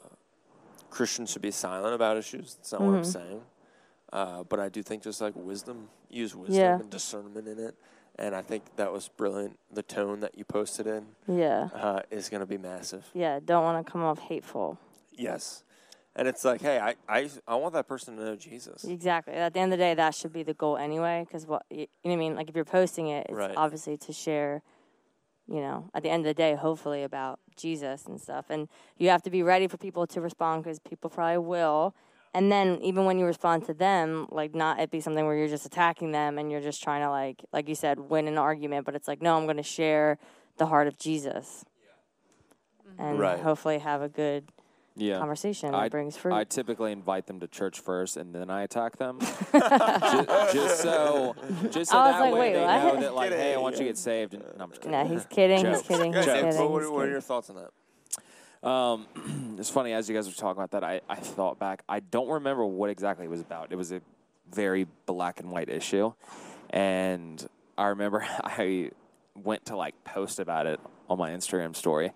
christians 0.90 1.30
should 1.30 1.42
be 1.42 1.52
silent 1.52 1.94
about 1.94 2.16
issues 2.16 2.54
that's 2.56 2.72
not 2.72 2.80
what 2.80 2.94
i'm 2.96 3.02
Mhm. 3.02 3.06
saying 3.06 3.40
uh, 4.12 4.42
but 4.44 4.58
i 4.58 4.68
do 4.68 4.82
think 4.82 5.02
just 5.04 5.20
like 5.20 5.34
wisdom 5.36 5.88
use 6.10 6.34
wisdom 6.34 6.56
Yeah. 6.56 6.80
and 6.80 6.90
discernment 6.90 7.46
in 7.46 7.58
it 7.60 7.76
and 8.16 8.34
i 8.34 8.42
think 8.42 8.64
that 8.76 8.92
was 8.92 9.08
brilliant 9.08 9.58
the 9.70 9.82
tone 9.84 10.18
that 10.20 10.36
you 10.36 10.44
posted 10.44 10.88
in 10.88 11.06
Yeah. 11.28 11.68
uh, 11.72 12.00
is 12.10 12.28
going 12.30 12.40
to 12.40 12.46
be 12.46 12.58
massive. 12.58 13.04
Yeah. 13.14 13.38
Don't 13.44 13.62
want 13.62 13.84
to 13.86 13.92
come 13.92 14.02
off 14.02 14.18
hateful. 14.18 14.78
Yes. 15.12 15.62
And 16.18 16.26
it's 16.26 16.44
like, 16.46 16.62
hey, 16.62 16.78
I, 16.78 16.94
I, 17.08 17.30
I 17.46 17.54
want 17.56 17.74
that 17.74 17.86
person 17.86 18.16
to 18.16 18.24
know 18.24 18.36
Jesus. 18.36 18.84
Exactly. 18.84 19.34
At 19.34 19.52
the 19.52 19.60
end 19.60 19.72
of 19.72 19.78
the 19.78 19.84
day, 19.84 19.94
that 19.94 20.14
should 20.14 20.32
be 20.32 20.42
the 20.42 20.54
goal 20.54 20.78
anyway. 20.78 21.24
Because 21.26 21.46
what 21.46 21.64
you, 21.70 21.80
you 21.80 21.86
know 22.04 22.10
what 22.10 22.12
I 22.14 22.16
mean? 22.16 22.34
Like 22.36 22.48
if 22.48 22.56
you're 22.56 22.64
posting 22.64 23.08
it, 23.08 23.26
it's 23.28 23.36
Right. 23.36 23.54
obviously 23.56 23.96
to 23.98 24.12
share. 24.12 24.62
You 25.48 25.60
know, 25.60 25.90
at 25.94 26.02
the 26.02 26.10
end 26.10 26.26
of 26.26 26.30
the 26.30 26.34
day, 26.34 26.56
hopefully 26.56 27.04
about 27.04 27.38
Jesus 27.56 28.04
and 28.06 28.20
stuff, 28.20 28.46
and 28.50 28.68
you 28.98 29.10
have 29.10 29.22
to 29.22 29.30
be 29.30 29.44
ready 29.44 29.68
for 29.68 29.76
people 29.76 30.04
to 30.08 30.20
respond 30.20 30.64
because 30.64 30.80
people 30.80 31.08
probably 31.08 31.38
will. 31.38 31.94
And 32.34 32.50
then 32.50 32.80
even 32.82 33.04
when 33.04 33.16
you 33.16 33.26
respond 33.26 33.64
to 33.66 33.72
them, 33.74 34.26
like 34.32 34.56
not 34.56 34.80
it 34.80 34.90
be 34.90 35.00
something 35.00 35.24
where 35.24 35.36
you're 35.36 35.46
just 35.46 35.64
attacking 35.64 36.10
them 36.10 36.36
and 36.36 36.50
you're 36.50 36.60
just 36.60 36.82
trying 36.82 37.02
to 37.02 37.10
like, 37.10 37.44
like 37.52 37.68
you 37.68 37.76
said, 37.76 38.00
win 38.00 38.26
an 38.26 38.38
argument. 38.38 38.86
But 38.86 38.96
it's 38.96 39.06
like, 39.06 39.22
no, 39.22 39.36
I'm 39.36 39.44
going 39.44 39.56
to 39.56 39.62
share 39.62 40.18
the 40.56 40.66
heart 40.66 40.88
of 40.88 40.98
Jesus, 40.98 41.64
and 42.98 43.20
Right. 43.20 43.38
hopefully 43.38 43.78
have 43.78 44.02
a 44.02 44.08
good 44.08 44.50
Yeah. 44.96 45.18
conversation 45.18 45.74
I- 45.74 45.84
that 45.84 45.90
brings 45.90 46.16
fruit. 46.16 46.32
I 46.34 46.44
typically 46.44 46.90
invite 46.92 47.26
them 47.26 47.40
to 47.40 47.46
church 47.48 47.80
first, 47.80 48.16
and 48.16 48.34
then 48.34 48.48
I 48.50 48.62
attack 48.62 48.96
them, 48.96 49.18
just, 49.52 50.52
just 50.54 50.80
so, 50.80 51.34
just 51.70 51.90
so 51.90 51.98
I 51.98 52.06
was 52.06 52.14
that 52.14 52.20
like, 52.20 52.32
way 52.32 52.38
wait, 52.40 52.52
they 52.54 52.60
what? 52.64 52.94
know 52.94 53.00
that, 53.00 53.14
like, 53.20 53.32
hey, 53.32 53.54
I 53.54 53.58
want 53.58 53.74
you 53.74 53.80
to 53.80 53.84
get 53.84 53.98
saved. 53.98 54.34
And, 54.34 54.42
no, 54.42 54.64
I'm 54.64 54.70
just 54.70 54.80
kidding. 54.82 54.98
no, 54.98 55.06
he's 55.06 55.24
kidding. 55.26 55.66
He's 55.66 55.82
kidding. 55.82 56.12
He's 56.14 56.26
Guys, 56.26 56.54
kidding. 56.54 56.60
what, 56.60 56.70
what, 56.70 56.92
what 56.92 57.06
are 57.06 57.10
your 57.10 57.20
thoughts 57.20 57.50
on 57.50 57.56
that? 57.56 58.68
Um, 58.68 59.06
it's 59.58 59.70
funny 59.70 59.92
as 59.92 60.08
you 60.08 60.14
guys 60.14 60.26
were 60.26 60.32
talking 60.34 60.60
about 60.62 60.70
that. 60.72 60.82
I, 60.82 61.00
I 61.08 61.16
thought 61.16 61.58
back. 61.58 61.82
I 61.88 62.00
don't 62.00 62.28
remember 62.28 62.64
what 62.64 62.90
exactly 62.90 63.26
it 63.26 63.30
was 63.30 63.40
about. 63.40 63.70
It 63.70 63.76
was 63.76 63.92
a 63.92 64.00
very 64.50 64.86
black 65.06 65.40
and 65.40 65.50
white 65.50 65.68
issue, 65.68 66.12
and 66.70 67.46
I 67.76 67.88
remember 67.88 68.26
I 68.44 68.90
went 69.34 69.66
to 69.66 69.76
like 69.76 70.02
post 70.04 70.38
about 70.40 70.66
it 70.66 70.80
on 71.08 71.18
my 71.18 71.30
Instagram 71.30 71.76
story, 71.76 72.12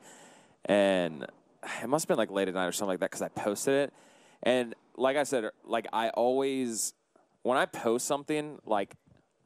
and 0.64 1.27
it 1.83 1.88
must 1.88 2.05
have 2.05 2.09
been 2.09 2.18
like 2.18 2.31
late 2.31 2.49
at 2.49 2.55
night 2.55 2.66
or 2.66 2.73
something 2.73 2.90
like 2.90 3.01
that 3.01 3.11
because 3.11 3.23
I 3.23 3.29
posted 3.29 3.75
it, 3.75 3.94
and 4.42 4.75
like 4.96 5.16
I 5.16 5.25
said, 5.25 5.51
like 5.64 5.87
I 5.92 6.11
always 6.11 6.94
when 7.42 7.57
I 7.57 7.66
post 7.66 8.07
something, 8.07 8.59
like 8.64 8.94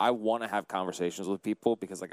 I 0.00 0.10
want 0.10 0.42
to 0.42 0.48
have 0.48 0.68
conversations 0.68 1.28
with 1.28 1.42
people 1.42 1.76
because 1.76 2.00
like 2.00 2.12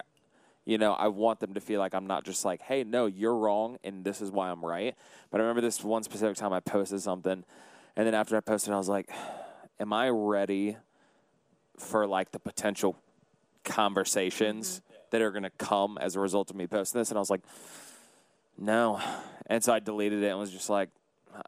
you 0.64 0.78
know, 0.78 0.94
I 0.94 1.08
want 1.08 1.40
them 1.40 1.56
to 1.56 1.60
feel 1.60 1.80
like 1.80 1.96
I'm 1.96 2.06
not 2.06 2.24
just 2.24 2.46
like, 2.46 2.62
hey, 2.62 2.84
no, 2.84 3.08
you're 3.08 3.36
wrong, 3.36 3.78
and 3.84 4.06
this 4.06 4.22
is 4.22 4.30
why 4.30 4.50
I'm 4.50 4.64
right. 4.64 4.96
But 5.32 5.42
I 5.42 5.44
remember 5.44 5.62
this 5.62 5.84
one 5.84 6.04
specific 6.04 6.38
time 6.38 6.54
I 6.54 6.60
posted 6.60 7.02
something, 7.02 7.44
and 7.96 8.08
then 8.08 8.14
after 8.14 8.38
I 8.38 8.42
posted, 8.42 8.74
I 8.74 8.78
was 8.78 8.88
like, 8.88 9.10
am 9.80 9.92
I 9.92 10.10
ready 10.10 10.78
for 11.78 12.06
like 12.06 12.32
the 12.32 12.40
potential 12.40 12.96
conversations 13.64 14.80
mm-hmm. 14.80 14.96
that 15.10 15.22
are 15.22 15.32
going 15.32 15.44
to 15.44 15.50
come 15.52 15.98
as 16.00 16.16
a 16.16 16.20
result 16.20 16.52
of 16.52 16.56
me 16.56 16.68
posting 16.68 17.02
this? 17.02 17.10
And 17.10 17.18
I 17.18 17.20
was 17.20 17.32
like, 17.32 17.42
no. 18.58 19.02
And 19.52 19.62
so 19.62 19.74
I 19.74 19.80
deleted 19.80 20.24
it 20.24 20.28
and 20.28 20.40
was 20.40 20.50
just 20.50 20.70
like, 20.70 20.88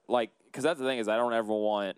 like, 0.10 0.30
because 0.48 0.62
that's 0.66 0.78
the 0.78 0.86
thing 0.86 1.00
is 1.00 1.08
I 1.08 1.16
don't 1.16 1.32
ever 1.32 1.54
want 1.54 1.96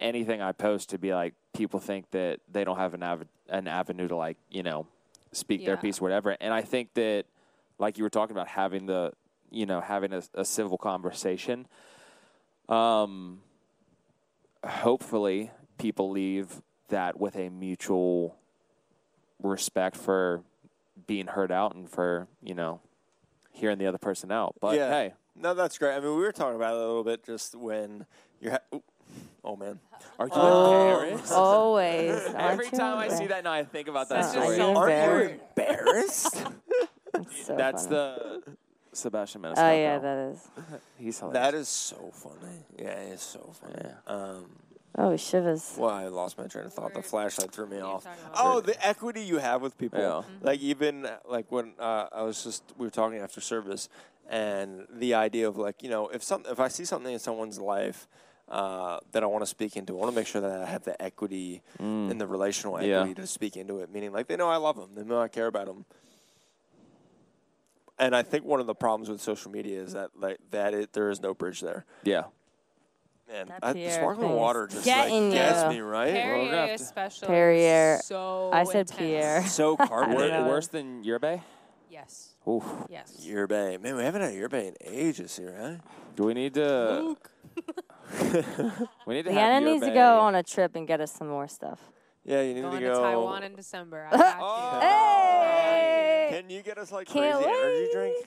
anything 0.00 0.42
I 0.42 0.50
post 0.50 0.90
to 0.90 0.98
be 0.98 1.14
like 1.14 1.34
people 1.54 1.78
think 1.78 2.10
that 2.10 2.40
they 2.50 2.64
don't 2.64 2.78
have 2.78 2.94
an 2.94 3.04
av- 3.04 3.28
an 3.48 3.68
avenue 3.68 4.08
to 4.08 4.16
like 4.16 4.36
you 4.50 4.64
know 4.64 4.88
speak 5.30 5.64
their 5.64 5.76
Yeah. 5.76 5.80
piece, 5.80 6.00
whatever. 6.00 6.36
And 6.40 6.52
I 6.52 6.62
think 6.62 6.94
that, 6.94 7.26
like 7.78 7.96
you 7.96 8.02
were 8.02 8.10
talking 8.10 8.34
about, 8.34 8.48
having 8.48 8.86
the 8.86 9.12
you 9.52 9.66
know 9.66 9.80
having 9.80 10.12
a, 10.12 10.22
a 10.34 10.44
civil 10.44 10.78
conversation. 10.78 11.68
Um, 12.68 13.42
hopefully, 14.66 15.52
people 15.78 16.10
leave 16.10 16.60
that 16.88 17.20
with 17.20 17.36
a 17.36 17.50
mutual 17.50 18.36
respect 19.40 19.96
for 19.96 20.42
being 21.06 21.28
heard 21.28 21.52
out 21.52 21.76
and 21.76 21.88
for 21.88 22.26
you 22.42 22.54
know 22.54 22.80
hearing 23.54 23.78
the 23.78 23.86
other 23.86 23.98
person 23.98 24.30
out. 24.30 24.54
But 24.60 24.76
Yeah. 24.76 24.90
hey, 24.90 25.14
No, 25.36 25.54
that's 25.54 25.78
great. 25.78 25.94
I 25.96 26.00
mean, 26.00 26.10
we 26.16 26.22
were 26.22 26.32
talking 26.32 26.56
about 26.56 26.74
it 26.74 26.76
a 26.76 26.86
little 26.86 27.02
bit 27.04 27.24
just 27.24 27.54
when 27.56 28.06
you're. 28.40 28.52
Ha- 28.52 28.78
oh 29.44 29.56
man, 29.56 29.80
are 30.18 30.26
you 30.26 30.32
Oh, 30.34 31.00
embarrassed? 31.00 31.32
always. 31.32 32.10
Every 32.36 32.36
Aren't 32.66 32.74
time 32.74 32.98
I 32.98 33.08
see 33.08 33.26
that 33.28 33.42
now, 33.44 33.52
I 33.52 33.64
think 33.64 33.88
about 33.88 34.08
that 34.10 34.24
Such 34.26 34.36
a 34.36 34.40
story. 34.42 34.56
self- 34.56 34.76
aren't 34.76 35.30
you 35.30 35.40
embarrassed? 35.56 36.44
It's 37.16 37.46
so 37.46 37.56
That's 37.56 37.86
funny. 37.86 37.94
the 37.94 38.42
Sebastian 38.92 39.42
Maniscalco. 39.42 39.58
Oh 39.58 39.72
yeah, 39.72 39.98
that 40.00 40.18
is. 40.32 40.48
He's 40.98 41.18
hilarious. 41.20 41.40
that 41.42 41.54
is 41.54 41.68
so 41.68 42.10
funny. 42.12 42.58
Yeah, 42.76 42.86
it's 43.12 43.22
so 43.22 43.52
funny. 43.60 43.74
Yeah. 43.84 44.12
Um, 44.12 44.46
Oh 44.96 45.16
shivers. 45.16 45.74
well, 45.76 45.90
I 45.90 46.06
lost 46.06 46.38
my 46.38 46.46
train 46.46 46.66
of 46.66 46.72
thought. 46.72 46.94
The 46.94 47.02
flashlight 47.02 47.50
threw 47.50 47.66
me 47.66 47.76
What 47.78 47.84
are 47.84 47.88
you 47.88 47.94
off. 47.94 48.06
Oh, 48.36 48.60
the 48.60 48.86
equity 48.86 49.22
you 49.22 49.38
have 49.38 49.60
with 49.60 49.76
people. 49.76 49.98
Yeah. 50.00 50.22
Like 50.40 50.60
even 50.60 51.06
uh, 51.06 51.18
like 51.28 51.50
when 51.50 51.72
uh, 51.80 52.06
I 52.12 52.22
was 52.22 52.44
just 52.44 52.62
we 52.78 52.86
were 52.86 52.90
talking 52.90 53.18
after 53.18 53.40
service, 53.40 53.88
and 54.28 54.86
the 54.90 55.14
idea 55.14 55.48
of 55.48 55.56
like 55.56 55.82
you 55.82 55.90
know 55.90 56.08
if 56.08 56.22
some 56.22 56.44
if 56.48 56.60
I 56.60 56.68
see 56.68 56.84
something 56.84 57.12
in 57.12 57.18
someone's 57.18 57.58
life. 57.58 58.06
Uh, 58.46 59.00
that 59.12 59.22
I 59.22 59.26
want 59.26 59.40
to 59.42 59.46
speak 59.46 59.74
into. 59.74 59.94
I 59.94 60.00
want 60.00 60.12
to 60.12 60.14
make 60.14 60.26
sure 60.26 60.42
that 60.42 60.60
I 60.60 60.66
have 60.66 60.84
the 60.84 61.00
equity 61.02 61.62
and 61.78 62.20
the 62.20 62.26
relational 62.26 62.78
Yeah. 62.78 62.98
equity 63.00 63.14
to 63.22 63.26
speak 63.26 63.56
into 63.56 63.78
it. 63.80 63.90
Meaning, 63.90 64.12
like 64.12 64.26
they 64.26 64.36
know 64.36 64.50
I 64.50 64.56
love 64.56 64.76
them, 64.76 64.90
they 64.94 65.02
know 65.02 65.18
I 65.18 65.28
care 65.28 65.46
about 65.46 65.64
them. 65.64 65.86
And 67.98 68.14
I 68.14 68.22
think 68.22 68.44
one 68.44 68.60
of 68.60 68.66
the 68.66 68.74
problems 68.74 69.08
with 69.08 69.22
social 69.22 69.50
media 69.50 69.80
is 69.80 69.94
that 69.94 70.10
like 70.14 70.38
that 70.50 70.74
it, 70.74 70.92
there 70.92 71.08
is 71.08 71.22
no 71.22 71.32
bridge 71.32 71.62
there. 71.62 71.86
yeah. 72.04 72.24
And 73.32 73.48
That 73.48 73.58
I, 73.62 73.72
the 73.72 73.90
sparkling 73.90 74.28
thing 74.28 74.36
water 74.36 74.66
just 74.66 74.86
like 74.86 74.96
getting 74.96 75.30
gets 75.30 75.62
you. 75.64 75.68
me 75.70 75.80
right. 75.80 76.12
we're 76.12 76.20
gonna 76.22 76.50
Perrier 76.50 76.66
have 76.68 76.80
especially. 76.80 77.28
Perrier. 77.28 77.98
So 78.04 78.50
I 78.52 78.64
said 78.64 78.80
intense. 78.90 78.98
Pierre. 78.98 79.42
So 79.46 79.76
I 79.80 79.86
carbonated. 79.86 80.46
Worse 80.46 80.66
than 80.68 81.02
Yerbe? 81.04 81.40
Yes. 81.90 82.34
Oof. 82.46 82.64
Yes. 82.90 83.16
Yerba. 83.20 83.78
Man, 83.78 83.96
we 83.96 84.02
haven't 84.02 84.20
had 84.20 84.34
Yerba 84.34 84.62
in 84.66 84.74
ages 84.82 85.36
here, 85.36 85.56
huh? 85.58 85.74
Do 86.16 86.24
we 86.24 86.34
need 86.34 86.52
to? 86.54 87.16
we 89.06 89.14
need 89.14 89.24
to 89.24 89.32
have 89.32 89.36
Liana 89.52 89.60
needs 89.64 89.84
to 89.86 89.92
go 89.94 90.18
on 90.20 90.34
a 90.34 90.42
trip 90.42 90.76
and 90.76 90.86
get 90.86 91.00
us 91.00 91.12
some 91.12 91.28
more 91.28 91.48
stuff. 91.48 91.80
Yeah, 92.24 92.42
you 92.42 92.54
need 92.54 92.62
Going 92.62 92.80
to 92.80 92.80
to 92.80 92.86
go. 92.94 93.02
Taiwan 93.02 93.42
in 93.44 93.54
December. 93.54 94.08
I 94.10 94.16
got 94.16 94.36
Oh, 94.40 94.74
you. 94.74 94.80
Hey! 94.80 96.28
Can 96.30 96.50
you 96.50 96.62
get 96.62 96.78
us 96.78 96.90
like 96.92 97.06
Can't 97.06 97.42
crazy 97.42 97.50
energy 97.50 97.88
drink? 97.92 98.26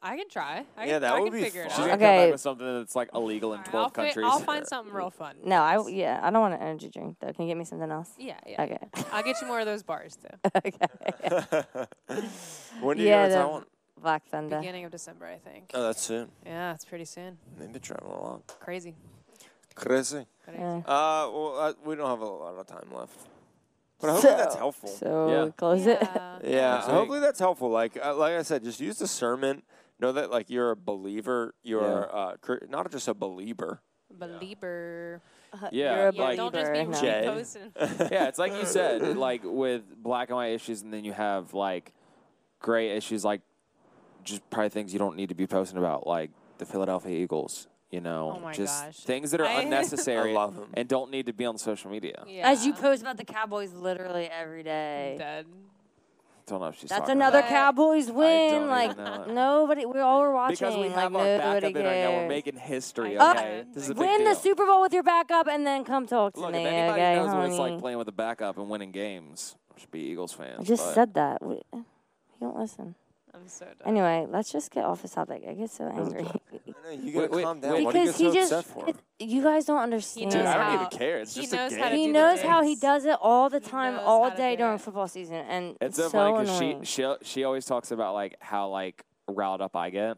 I 0.00 0.16
can 0.16 0.28
try. 0.28 0.64
I 0.76 0.84
Yeah, 0.86 0.92
can, 0.92 1.02
that 1.02 1.14
I 1.14 1.20
would 1.20 1.32
can 1.32 1.40
be 1.40 1.44
figure 1.44 1.62
it 1.62 1.72
fun. 1.72 1.76
She's 1.76 1.78
out. 1.80 1.86
gonna 1.86 1.98
come 1.98 2.02
Okay. 2.06 2.24
back 2.26 2.32
with 2.32 2.40
something 2.40 2.78
that's 2.78 2.94
like 2.96 3.08
illegal 3.14 3.52
in 3.54 3.62
12 3.64 3.74
I'll 3.74 3.90
fi- 3.90 4.04
countries. 4.04 4.26
I'll 4.28 4.38
find 4.38 4.66
something 4.66 4.94
real 4.94 5.10
fun. 5.10 5.36
No, 5.44 5.60
I 5.62 5.88
yeah, 5.88 6.20
I 6.22 6.30
don't 6.30 6.40
want 6.40 6.54
an 6.54 6.60
energy 6.60 6.88
drink 6.88 7.16
though. 7.20 7.32
Can 7.32 7.46
you 7.46 7.50
get 7.50 7.58
me 7.58 7.64
something 7.64 7.90
else? 7.90 8.10
Yeah, 8.16 8.38
yeah. 8.46 8.62
Okay. 8.62 8.78
I'll 9.12 9.24
get 9.24 9.40
you 9.40 9.46
more 9.48 9.58
of 9.60 9.66
those 9.66 9.82
bars 9.82 10.16
too. 10.16 10.50
okay. 10.56 11.86
when 12.80 12.96
do 12.96 13.02
you 13.02 13.08
Yeah, 13.08 13.22
go 13.24 13.28
to 13.28 13.34
the- 13.34 13.42
Taiwan? 13.42 13.64
Black 14.00 14.24
Thunder. 14.30 14.58
Beginning 14.60 14.84
of 14.84 14.92
December, 14.92 15.26
I 15.26 15.38
think. 15.38 15.72
Oh, 15.74 15.82
that's 15.82 16.00
soon. 16.02 16.28
Yeah, 16.46 16.72
it's 16.72 16.84
pretty 16.84 17.04
soon. 17.04 17.36
Maybe 17.58 17.80
travel 17.80 18.08
a 18.08 18.22
lot. 18.24 18.46
Crazy. 18.60 18.94
Crazy. 19.74 20.24
Crazy. 20.44 20.60
Yeah. 20.60 20.76
Uh, 20.86 21.28
well, 21.32 21.56
uh, 21.58 21.72
we 21.84 21.96
don't 21.96 22.08
have 22.08 22.20
a 22.20 22.24
lot 22.24 22.54
of 22.54 22.64
time 22.68 22.88
left. 22.94 23.18
But 24.00 24.10
hopefully 24.12 24.34
that's 24.36 24.52
So- 24.54 24.58
helpful. 24.60 24.88
So 24.90 25.28
Yeah. 25.30 25.44
we 25.46 25.50
close 25.50 25.84
it. 25.86 25.98
Yeah. 26.00 26.38
Yeah, 26.44 26.70
That's 26.74 26.86
hopefully 26.92 27.18
that's 27.18 27.40
helpful. 27.40 27.70
Like, 27.70 27.98
uh, 28.00 28.14
like 28.14 28.34
I 28.34 28.42
said, 28.42 28.62
just 28.62 28.78
use 28.78 28.96
discernment. 28.98 29.64
Know 30.00 30.12
that 30.12 30.30
like 30.30 30.48
you're 30.50 30.70
a 30.70 30.76
believer. 30.76 31.54
You're 31.62 32.14
uh, 32.14 32.36
cr- 32.40 32.64
not 32.68 32.90
just 32.90 33.08
a 33.08 33.14
believer. 33.14 33.80
Belieber. 34.16 35.20
Yeah, 35.72 35.96
You're 35.96 36.08
a 36.08 36.14
Yeah, 36.14 36.22
like- 36.22 36.36
don't 36.36 36.54
just 36.54 36.72
be 36.72 36.78
believer, 36.84 36.92
no. 36.92 37.00
Jay. 37.00 37.24
reposting. 37.26 38.10
yeah, 38.12 38.28
it's 38.28 38.38
like 38.38 38.52
you 38.52 38.64
said, 38.66 39.16
like 39.16 39.40
with 39.44 39.82
black 40.02 40.28
and 40.28 40.36
white 40.36 40.52
issues, 40.52 40.82
and 40.82 40.92
then 40.92 41.04
you 41.04 41.12
have 41.12 41.52
like 41.54 41.92
gray 42.60 42.90
issues, 42.96 43.24
like 43.24 43.40
just 44.24 44.48
probably 44.50 44.68
things 44.68 44.92
you 44.92 44.98
don't 44.98 45.16
need 45.16 45.30
to 45.30 45.34
be 45.34 45.46
posting 45.46 45.78
about, 45.78 46.06
like 46.06 46.30
the 46.58 46.66
Philadelphia 46.66 47.16
Eagles. 47.18 47.66
You 47.90 48.02
know, 48.02 48.34
Oh 48.36 48.40
my 48.40 48.52
just 48.52 48.84
gosh. 48.84 48.96
things 49.00 49.30
that 49.30 49.40
are 49.40 49.46
I- 49.46 49.62
unnecessary 49.62 50.32
I 50.32 50.34
love 50.34 50.56
'em. 50.58 50.66
and 50.74 50.86
don't 50.86 51.10
need 51.10 51.24
to 51.26 51.32
be 51.32 51.46
on 51.46 51.56
social 51.56 51.90
media. 51.90 52.22
Yeah. 52.28 52.50
As 52.50 52.66
you 52.66 52.74
post 52.74 53.00
about 53.00 53.16
the 53.16 53.24
Cowboys 53.24 53.72
literally 53.72 54.28
every 54.30 54.62
day. 54.62 55.14
Dead. 55.18 55.46
Don't 56.48 56.60
know 56.60 56.66
if 56.68 56.78
she's 56.78 56.90
That's 56.90 57.08
another 57.10 57.38
about. 57.38 57.48
But- 57.50 57.54
Cowboys 57.56 58.10
win. 58.10 58.68
Like 58.68 58.96
nobody, 59.28 59.84
we 59.86 60.00
all 60.00 60.20
were 60.20 60.32
watching. 60.32 60.54
Because 60.56 60.76
we 60.76 60.84
like 60.88 60.92
have 60.92 61.14
our 61.14 61.24
nobody 61.24 61.72
backup 61.72 61.76
in 61.80 61.86
right 61.86 62.00
now. 62.02 62.10
We're 62.22 62.28
making 62.28 62.56
history. 62.56 63.18
Okay, 63.18 63.60
Uh, 63.60 63.64
this 63.74 63.84
is 63.84 63.90
a 63.90 63.94
big 63.94 64.00
Win 64.00 64.24
the. 64.24 64.34
Super 64.34 64.66
Bowl 64.66 64.80
with 64.80 64.92
your 64.92 65.02
backup 65.02 65.46
and 65.48 65.66
then 65.66 65.84
come 65.84 66.06
talk 66.06 66.34
to 66.34 66.40
Look, 66.40 66.52
me. 66.52 66.64
if 66.64 66.66
anybody 66.72 67.02
okay, 67.02 67.16
knows 67.16 67.34
what 67.34 67.46
it's 67.46 67.58
like 67.58 67.78
playing 67.80 67.98
with 67.98 68.08
a 68.08 68.12
backup 68.12 68.56
and 68.58 68.68
winning 68.70 68.92
games, 68.92 69.56
should 69.76 69.90
be 69.90 70.00
Eagles 70.00 70.32
fans. 70.32 70.60
I 70.60 70.62
just 70.64 70.84
but- 70.84 70.94
said 70.94 71.14
that. 71.14 71.42
We, 71.44 71.56
you 71.72 71.84
don't 72.40 72.58
listen. 72.58 72.94
I'm 73.34 73.46
so 73.46 73.66
done. 73.66 73.74
Anyway, 73.86 74.26
let's 74.28 74.50
just 74.50 74.70
get 74.70 74.84
off 74.84 75.02
this 75.02 75.12
topic. 75.12 75.44
I 75.48 75.52
get 75.54 75.70
so 75.70 75.84
angry. 75.86 76.26
I 76.90 76.96
know, 76.96 77.02
you 77.02 77.12
gotta 77.12 77.18
Wait, 77.26 77.30
wait, 77.36 77.42
calm 77.44 77.60
down. 77.60 77.72
wait. 77.74 77.84
What 77.84 77.92
do 77.94 77.98
you 78.00 78.04
because 78.06 78.20
get 78.20 78.34
he 78.34 78.46
so 78.46 78.56
just, 78.62 78.68
for? 78.68 78.86
you 79.18 79.42
guys 79.42 79.64
don't 79.64 79.78
understand. 79.80 80.30
Dude, 80.30 80.40
I 80.42 80.54
don't 80.54 80.62
how- 80.64 80.74
even 80.86 80.98
care. 80.98 81.18
It's 81.18 81.34
he 81.34 81.42
just 81.42 81.52
knows 81.52 81.72
a 81.72 81.78
how 81.78 81.88
to 81.90 81.96
he 81.96 82.06
do 82.06 82.12
the 82.12 82.18
knows 82.18 82.40
how 82.42 82.62
he 82.62 82.68
things. 82.70 82.80
does 82.80 83.04
it 83.04 83.16
all 83.20 83.48
the 83.50 83.60
time, 83.60 83.94
knows 83.94 84.02
all 84.06 84.24
how 84.24 84.30
to 84.30 84.36
day 84.36 84.52
do 84.56 84.62
during 84.62 84.74
it. 84.76 84.80
football 84.80 85.08
season, 85.08 85.36
and 85.36 85.76
It's 85.80 85.98
it's 85.98 86.10
so 86.10 86.10
funny 86.10 86.32
because 86.38 86.60
annoying. 86.60 86.82
she 86.84 87.02
she 87.02 87.14
she 87.22 87.44
always 87.44 87.64
talks 87.64 87.90
about 87.90 88.14
like 88.14 88.36
how 88.40 88.68
like 88.68 89.04
riled 89.28 89.60
up 89.60 89.76
I 89.76 89.90
get, 89.90 90.16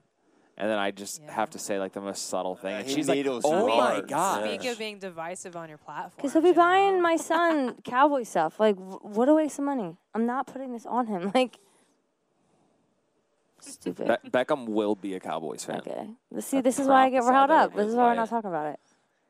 and 0.56 0.70
then 0.70 0.78
I 0.78 0.90
just 0.90 1.20
Yeah. 1.22 1.33
have 1.33 1.50
to 1.50 1.59
say 1.59 1.78
like 1.78 1.92
the 1.92 2.00
most 2.00 2.28
subtle 2.28 2.54
thing, 2.56 2.74
and 2.74 2.87
he 2.87 2.94
she's 2.94 3.09
like, 3.09 3.16
needles 3.16 3.44
"Oh 3.46 3.62
you 3.66 3.68
my 3.68 3.90
hard." 3.94 4.09
god!" 4.09 4.44
Yeah. 4.44 4.56
Speak 4.59 4.70
of 4.70 4.78
being 4.78 4.98
divisive 4.98 5.56
on 5.56 5.68
your 5.68 5.78
platform. 5.78 6.12
Because 6.16 6.33
he'll 6.35 6.42
be 6.42 6.52
buying 6.52 7.00
my 7.02 7.16
son 7.16 7.76
cowboy 7.85 8.22
stuff. 8.24 8.61
Like, 8.61 8.76
wh- 8.76 9.04
what 9.04 9.28
a 9.28 9.35
waste 9.35 9.59
of 9.59 9.64
money. 9.64 9.96
I'm 10.14 10.26
not 10.26 10.46
putting 10.46 10.72
this 10.72 10.87
on 10.87 11.06
him. 11.06 11.33
Like, 11.35 11.59
stupid. 13.61 14.18
Be- 14.25 14.31
Beckham 14.31 14.66
will 14.68 14.94
be 14.94 15.14
a 15.14 15.20
Cowboys 15.20 15.64
fan. 15.64 15.79
Okay. 15.79 16.09
Let's 16.31 16.46
see, 16.46 16.59
I 16.59 16.61
this 16.62 16.79
is 16.79 16.87
why 16.87 17.07
I 17.07 17.11
get 17.11 17.23
prophesied 17.23 17.51
riled 17.51 17.51
up. 17.51 17.77
This 17.77 17.87
is 17.88 17.94
why 17.94 18.05
we're 18.05 18.14
not 18.14 18.29
talking 18.29 18.49
about 18.51 18.66
it. 18.75 18.81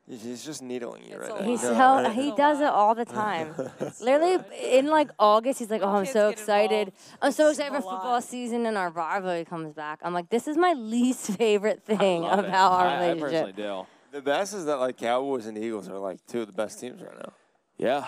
He's 0.09 0.43
just 0.43 0.61
needling 0.61 1.03
you 1.05 1.15
It's 1.15 1.29
right 1.29 1.39
now. 1.41 1.47
He's 1.47 1.61
You 1.61 1.69
so, 1.69 1.73
right? 1.73 2.11
he 2.11 2.31
does 2.35 2.59
it 2.59 2.65
all 2.67 2.93
the 2.95 3.05
time. 3.05 3.53
Literally 4.01 4.39
in 4.61 4.87
like 4.87 5.09
August, 5.19 5.59
he's 5.59 5.69
like, 5.69 5.81
"Oh, 5.83 5.89
I'm 5.95 6.05
so 6.05 6.27
excited! 6.29 6.91
I'm 7.21 7.31
so 7.31 7.49
excited 7.49 7.71
a 7.73 7.79
for 7.79 7.85
lot. 7.85 7.91
football 8.01 8.21
season 8.21 8.65
and 8.65 8.77
our 8.77 8.89
rivalry 8.89 9.45
comes 9.45 9.73
back." 9.73 9.99
I'm 10.03 10.13
like, 10.13 10.29
"This 10.29 10.47
is 10.47 10.57
my 10.57 10.73
least 10.73 11.27
favorite 11.37 11.83
thing 11.83 12.23
Love 12.23 12.39
it. 12.39 12.45
about 12.49 12.71
our 12.73 12.87
I, 12.87 13.11
I 13.11 13.13
personally 13.13 13.53
do. 13.53 13.85
The 14.11 14.21
best 14.21 14.53
is 14.53 14.65
that 14.65 14.77
like 14.77 14.97
Cowboys 14.97 15.45
and 15.45 15.57
Eagles 15.57 15.87
are 15.87 15.97
like 15.99 16.25
two 16.25 16.41
of 16.41 16.47
the 16.47 16.53
best 16.53 16.79
teams 16.81 17.01
right 17.01 17.17
now. 17.17 17.31
Yeah. 17.77 18.05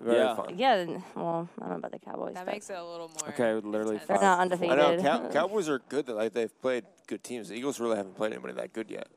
Very 0.00 0.16
Yeah. 0.18 0.34
fun. 0.34 0.58
yeah, 0.58 0.84
well, 1.14 1.48
I 1.58 1.62
don't 1.62 1.70
know 1.70 1.76
about 1.76 1.92
the 1.92 1.98
Cowboys. 1.98 2.34
That 2.34 2.46
but 2.46 2.52
makes 2.54 2.70
it 2.70 2.76
a 2.78 2.84
little 2.84 3.08
more. 3.08 3.28
Okay, 3.28 3.54
literally 3.54 3.94
intense. 3.96 4.06
They're 4.08 4.16
five- 4.16 4.48
not 4.50 4.62
I 4.70 4.74
know 4.96 5.02
Cow- 5.02 5.28
Cowboys 5.32 5.68
are 5.68 5.78
good. 5.88 6.06
that, 6.06 6.14
Like 6.16 6.32
they've 6.32 6.60
played 6.62 6.84
good 7.06 7.22
teams. 7.22 7.48
The 7.48 7.54
Eagles 7.56 7.78
really 7.80 7.96
haven't 7.96 8.16
played 8.16 8.32
anybody 8.32 8.54
that 8.54 8.72
good 8.72 8.90
yet. 8.90 9.08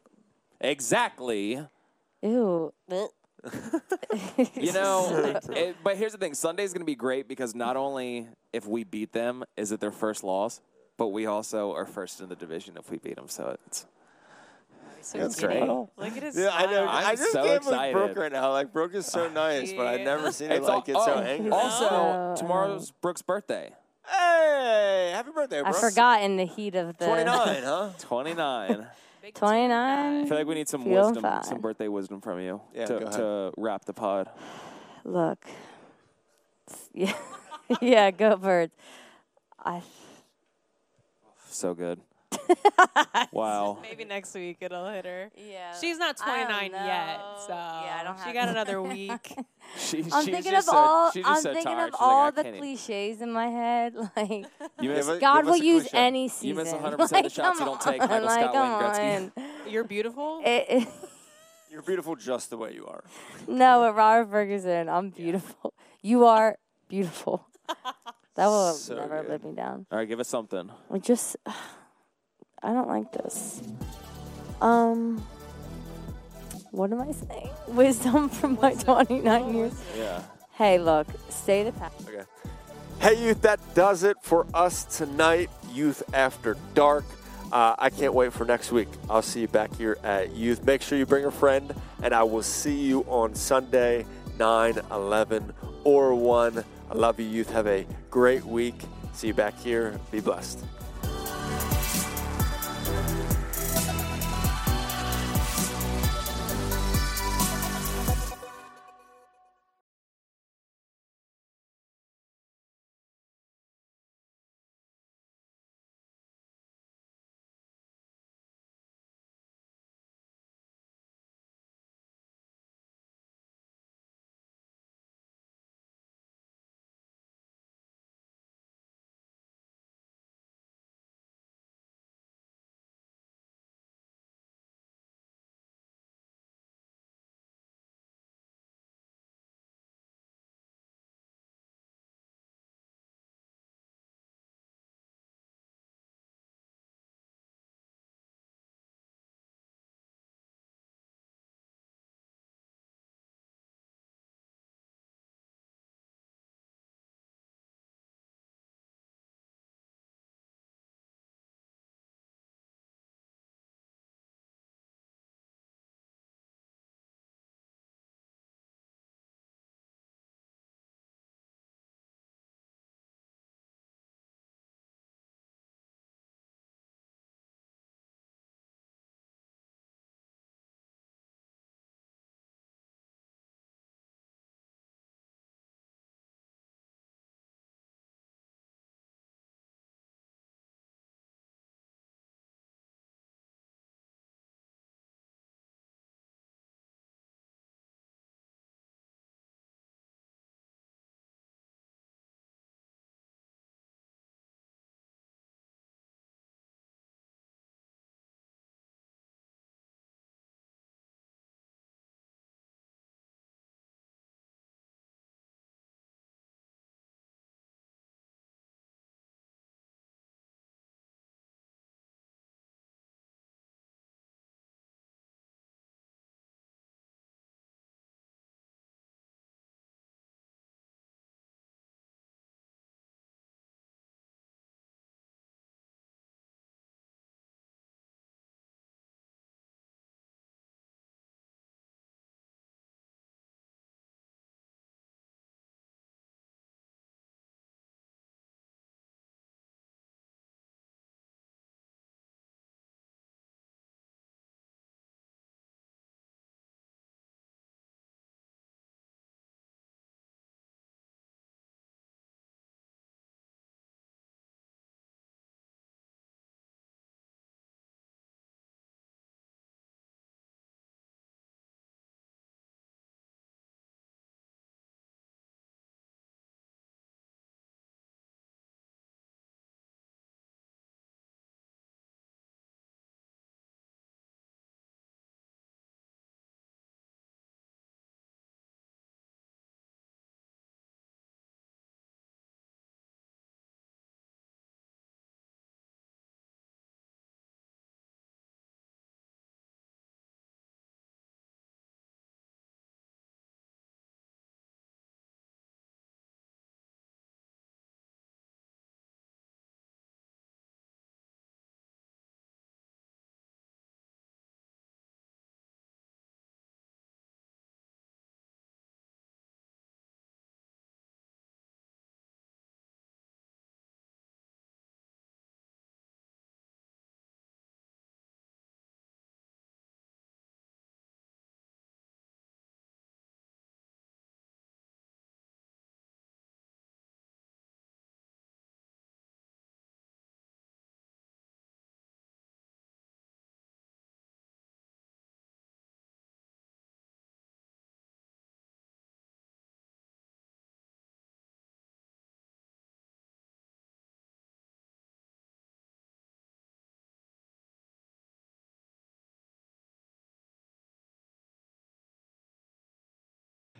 Exactly. 0.61 1.65
Ew. 2.21 2.73
You 4.55 4.71
know, 4.73 5.41
it, 5.49 5.75
but 5.83 5.97
here's 5.97 6.13
the 6.13 6.17
thing: 6.17 6.33
Sunday's 6.33 6.71
going 6.71 6.79
to 6.81 6.85
be 6.85 6.95
great 6.95 7.27
because 7.27 7.53
not 7.53 7.75
only 7.75 8.29
if 8.53 8.65
we 8.65 8.85
beat 8.85 9.11
them 9.11 9.43
is 9.57 9.73
it 9.73 9.81
their 9.81 9.91
first 9.91 10.23
loss, 10.23 10.61
but 10.97 11.07
we 11.09 11.25
also 11.25 11.73
are 11.73 11.85
first 11.85 12.21
in 12.21 12.29
the 12.29 12.35
division 12.37 12.77
if 12.77 12.89
we 12.89 12.97
beat 12.99 13.17
them. 13.17 13.27
So 13.27 13.57
it's 13.67 13.85
So 15.03 15.17
That's 15.17 15.35
giddy. 15.39 15.59
great. 15.59 15.67
Look 15.69 15.89
at 16.17 16.23
his 16.23 16.37
Yeah, 16.37 16.49
I 16.53 16.65
know. 16.65 16.87
I'm 16.87 17.05
I 17.07 17.15
just 17.15 17.31
so 17.33 17.43
can't 17.43 17.61
believe 17.61 17.75
excited. 17.75 17.93
Brooke 17.93 18.17
right 18.17 18.31
now. 18.31 18.51
Like 18.51 18.71
Brooke 18.71 18.95
is 18.95 19.05
so 19.05 19.25
oh, 19.25 19.29
nice, 19.29 19.73
but 19.73 19.85
I've 19.87 20.01
never 20.01 20.31
seen 20.31 20.49
it 20.51 20.63
like 20.63 20.71
all- 20.71 20.81
get 20.81 20.95
so 20.95 21.13
oh, 21.15 21.19
angry. 21.19 21.51
Also, 21.51 21.89
So, 21.89 22.35
tomorrow's 22.37 22.91
Brooke's 22.91 23.21
birthday. 23.21 23.73
Hey, 24.07 25.11
happy 25.13 25.31
birthday, 25.31 25.61
Brooke. 25.61 25.75
I 25.75 25.79
forgot 25.79 26.21
in 26.23 26.37
the 26.37 26.45
heat 26.45 26.75
of 26.75 26.97
the 26.97 27.05
29, 27.05 27.63
huh? 27.63 27.89
29. 27.99 28.87
29. 29.33 29.71
I 30.25 30.25
feel 30.27 30.37
like 30.37 30.47
we 30.47 30.55
need 30.55 30.67
some 30.67 30.83
Feel 30.83 31.05
wisdom, 31.07 31.21
fine. 31.23 31.43
some 31.43 31.59
birthday 31.61 31.87
wisdom 31.87 32.19
from 32.19 32.39
you 32.41 32.59
Yeah, 32.73 32.85
to, 32.87 32.99
to 32.99 33.51
wrap 33.57 33.85
the 33.85 33.93
pod. 33.93 34.29
Look. 35.03 35.45
Yeah. 36.93 37.13
yeah, 37.81 38.11
go 38.11 38.35
birds. 38.37 38.71
I 39.63 39.81
So 41.49 41.73
good. 41.73 41.99
wow. 43.31 43.77
Maybe 43.81 44.05
next 44.05 44.33
week 44.35 44.57
it'll 44.61 44.87
hit 44.89 45.05
her. 45.05 45.31
yeah. 45.35 45.77
She's 45.79 45.97
not 45.97 46.17
29 46.17 46.71
yet, 46.71 47.19
so 47.47 47.53
Yeah, 47.53 47.97
I 47.99 48.03
don't 48.03 48.17
she 48.17 48.23
have 48.25 48.33
got 48.33 48.49
another 48.55 48.81
week. 48.81 49.35
She, 49.77 49.99
I'm 49.99 50.03
she's 50.03 50.25
thinking 50.25 50.51
just 50.51 50.67
of 50.69 50.75
all 50.75 51.09
she's 51.11 51.23
I'm 51.25 51.41
thinking 51.41 51.79
of 51.79 51.95
all 51.99 52.25
like, 52.25 52.35
the 52.35 52.43
can't 52.43 52.55
even- 52.57 52.75
cliches 52.77 53.21
in 53.21 53.31
my 53.31 53.47
head. 53.47 53.95
Like 54.15 54.45
You 54.79 54.89
miss, 54.89 55.07
God 55.07 55.41
give 55.41 55.45
will 55.45 55.57
use 55.57 55.83
cliche. 55.83 55.97
any 55.97 56.27
season. 56.27 56.49
You 56.49 56.55
miss 56.55 56.73
100% 56.73 56.91
of 57.01 57.23
the 57.23 57.29
shots 57.29 57.59
you 57.59 57.65
don't 57.65 57.81
take. 57.81 57.99
Michael 57.99 58.21
like, 58.25 58.39
Scott 58.51 58.53
come 58.53 58.93
Wayne 58.93 59.31
on. 59.37 59.71
You're 59.71 59.85
beautiful. 59.85 60.41
It- 60.45 60.65
it- 60.69 60.87
You're 61.71 61.81
beautiful 61.81 62.15
just 62.15 62.49
the 62.51 62.57
way 62.57 62.73
you 62.73 62.85
are. 62.85 63.03
no, 63.47 63.87
with 63.87 63.95
Robert 63.95 64.29
Ferguson, 64.29 64.89
I'm 64.89 65.09
beautiful. 65.09 65.73
You 66.03 66.25
are 66.25 66.57
beautiful. 66.89 67.47
That 68.35 68.47
will 68.47 68.73
So 68.73 68.95
never 68.95 69.21
good. 69.21 69.29
let 69.31 69.43
me 69.45 69.53
down. 69.53 69.85
All 69.91 69.97
right, 69.97 70.07
give 70.07 70.19
us 70.19 70.27
something. 70.27 70.69
I 70.91 70.97
just, 70.99 71.37
I 72.63 72.73
don't 72.73 72.87
like 72.87 73.11
this. 73.11 73.61
Um, 74.61 75.25
what 76.71 76.91
am 76.91 77.01
I 77.01 77.11
saying? 77.11 77.49
Wisdom 77.67 78.29
from 78.29 78.57
my 78.61 78.73
29 78.73 79.53
years. 79.53 79.83
Yeah. 79.97 80.23
Hey, 80.53 80.79
look, 80.79 81.07
stay 81.29 81.63
the 81.63 81.71
path. 81.73 81.93
Okay. 82.07 82.23
Hey, 82.99 83.25
youth, 83.25 83.41
that 83.41 83.59
does 83.75 84.03
it 84.03 84.17
for 84.21 84.47
us 84.53 84.85
tonight, 84.85 85.49
Youth 85.73 86.03
After 86.13 86.55
Dark. 86.73 87.03
Uh, 87.51 87.75
I 87.77 87.89
can't 87.89 88.13
wait 88.13 88.31
for 88.31 88.45
next 88.45 88.71
week. 88.71 88.87
I'll 89.09 89.21
see 89.21 89.41
you 89.41 89.47
back 89.47 89.75
here 89.75 89.97
at 90.03 90.35
Youth. 90.35 90.63
Make 90.63 90.81
sure 90.81 90.97
you 90.97 91.05
bring 91.05 91.25
a 91.25 91.31
friend, 91.31 91.73
and 92.01 92.13
I 92.13 92.23
will 92.23 92.41
see 92.41 92.79
you 92.79 93.01
on 93.01 93.35
Sunday, 93.35 94.05
9, 94.39 94.79
11, 94.89 95.53
or 95.83 96.15
1. 96.15 96.63
I 96.89 96.93
love 96.93 97.19
you, 97.19 97.27
Youth. 97.27 97.51
Have 97.51 97.67
a 97.67 97.85
great 98.09 98.45
week. 98.45 98.81
See 99.11 99.27
you 99.27 99.33
back 99.33 99.59
here. 99.59 99.99
Be 100.09 100.19
blessed. 100.19 100.63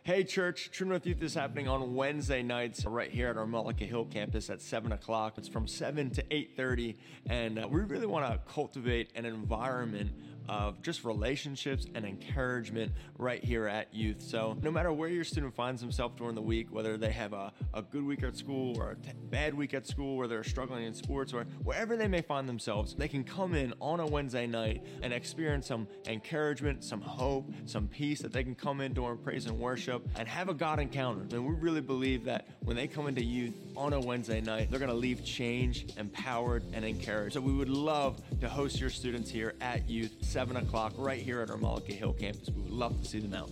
Hey, 0.06 0.26
church, 0.26 0.70
True 0.70 0.86
North 0.86 1.06
Youth 1.06 1.24
is 1.24 1.34
happening 1.34 1.70
on 1.70 1.96
Wednesday 1.96 2.44
nights 2.44 2.84
right 2.84 3.10
here 3.10 3.30
at 3.30 3.38
our 3.38 3.46
Mullica 3.46 3.88
Hill 3.88 4.04
campus 4.04 4.50
at 4.50 4.62
7 4.62 4.92
o'clock. 4.92 5.38
It's 5.38 5.48
from 5.48 5.66
7 5.66 6.10
to 6.10 6.24
8.30, 6.24 6.98
and 7.28 7.58
uh, 7.58 7.70
we 7.70 7.80
really 7.80 8.06
want 8.06 8.26
to 8.26 8.38
cultivate 8.52 9.12
an 9.16 9.24
environment 9.24 10.12
of 10.50 10.82
just 10.82 11.04
relationships 11.04 11.88
and 11.96 12.06
encouragement 12.06 12.92
right 13.18 13.44
here 13.44 13.68
at 13.68 13.94
youth. 13.94 14.22
So, 14.22 14.58
no 14.62 14.72
matter 14.72 14.92
where 14.92 15.10
your 15.10 15.24
student 15.24 15.54
finds 15.56 15.82
himself 15.82 16.16
during 16.16 16.36
the 16.36 16.42
week, 16.42 16.68
whether 16.72 16.98
they 16.98 17.12
have 17.12 17.34
a, 17.34 17.52
a 17.74 17.82
good 17.82 18.04
week 18.04 18.24
at 18.24 18.36
school 18.36 18.80
or 18.80 18.92
a 18.92 18.96
t- 18.96 19.12
bad 19.30 19.54
week 19.54 19.74
at 19.74 19.88
school, 19.88 20.18
or 20.18 20.28
they're 20.28 20.44
struggling 20.44 20.86
in 20.86 20.94
sports, 20.94 21.34
or 21.34 21.46
wherever 21.64 21.96
they 21.96 22.08
may 22.08 22.22
find 22.22 22.48
themselves, 22.48 22.94
they 22.96 23.08
can 23.08 23.24
come 23.24 23.54
in 23.54 23.74
on 23.80 24.00
a 24.00 24.06
Wednesday 24.06 24.48
night 24.48 24.86
and 25.02 25.14
experience 25.14 25.68
some 25.68 25.88
encouragement, 26.08 26.84
some 26.84 27.02
hope, 27.02 27.52
some 27.66 27.88
peace 27.88 28.22
that 28.22 28.34
they 28.34 28.44
can 28.44 28.56
come 28.56 28.82
in 28.82 28.94
during 28.94 29.18
praise 29.18 29.46
and 29.46 29.58
worship 29.60 30.08
and 30.16 30.28
have 30.28 30.50
a 30.50 30.54
God 30.54 30.80
encounter. 30.80 31.22
And 31.36 31.46
we 31.46 31.54
really 31.54 31.82
believe 31.82 32.26
that 32.26 32.48
when 32.62 32.76
they 32.76 32.88
come 32.88 33.08
into 33.08 33.24
youth 33.24 33.54
on 33.76 33.94
a 33.94 34.00
Wednesday 34.00 34.42
night, 34.42 34.70
they're 34.70 34.80
going 34.80 34.92
to 34.92 34.98
leave 34.98 35.24
changed, 35.24 35.98
empowered, 35.98 36.64
and 36.74 36.84
encouraged. 36.84 37.34
So, 37.34 37.42
we 37.42 37.54
would 37.54 37.70
love 37.70 38.22
to 38.42 38.50
host 38.50 38.80
your 38.80 38.90
students 38.90 39.30
here 39.30 39.56
at 39.62 39.90
youth 39.90 40.14
7 40.34 40.58
o'clock 40.58 40.94
right 40.98 41.22
here 41.22 41.42
at 41.42 41.52
our 41.52 41.58
Mullica 41.58 41.92
Hill 41.92 42.14
campus. 42.14 42.50
We 42.50 42.64
would 42.64 42.72
love 42.72 43.00
to 43.00 43.08
see 43.08 43.20
them 43.20 43.36
out. 43.36 43.52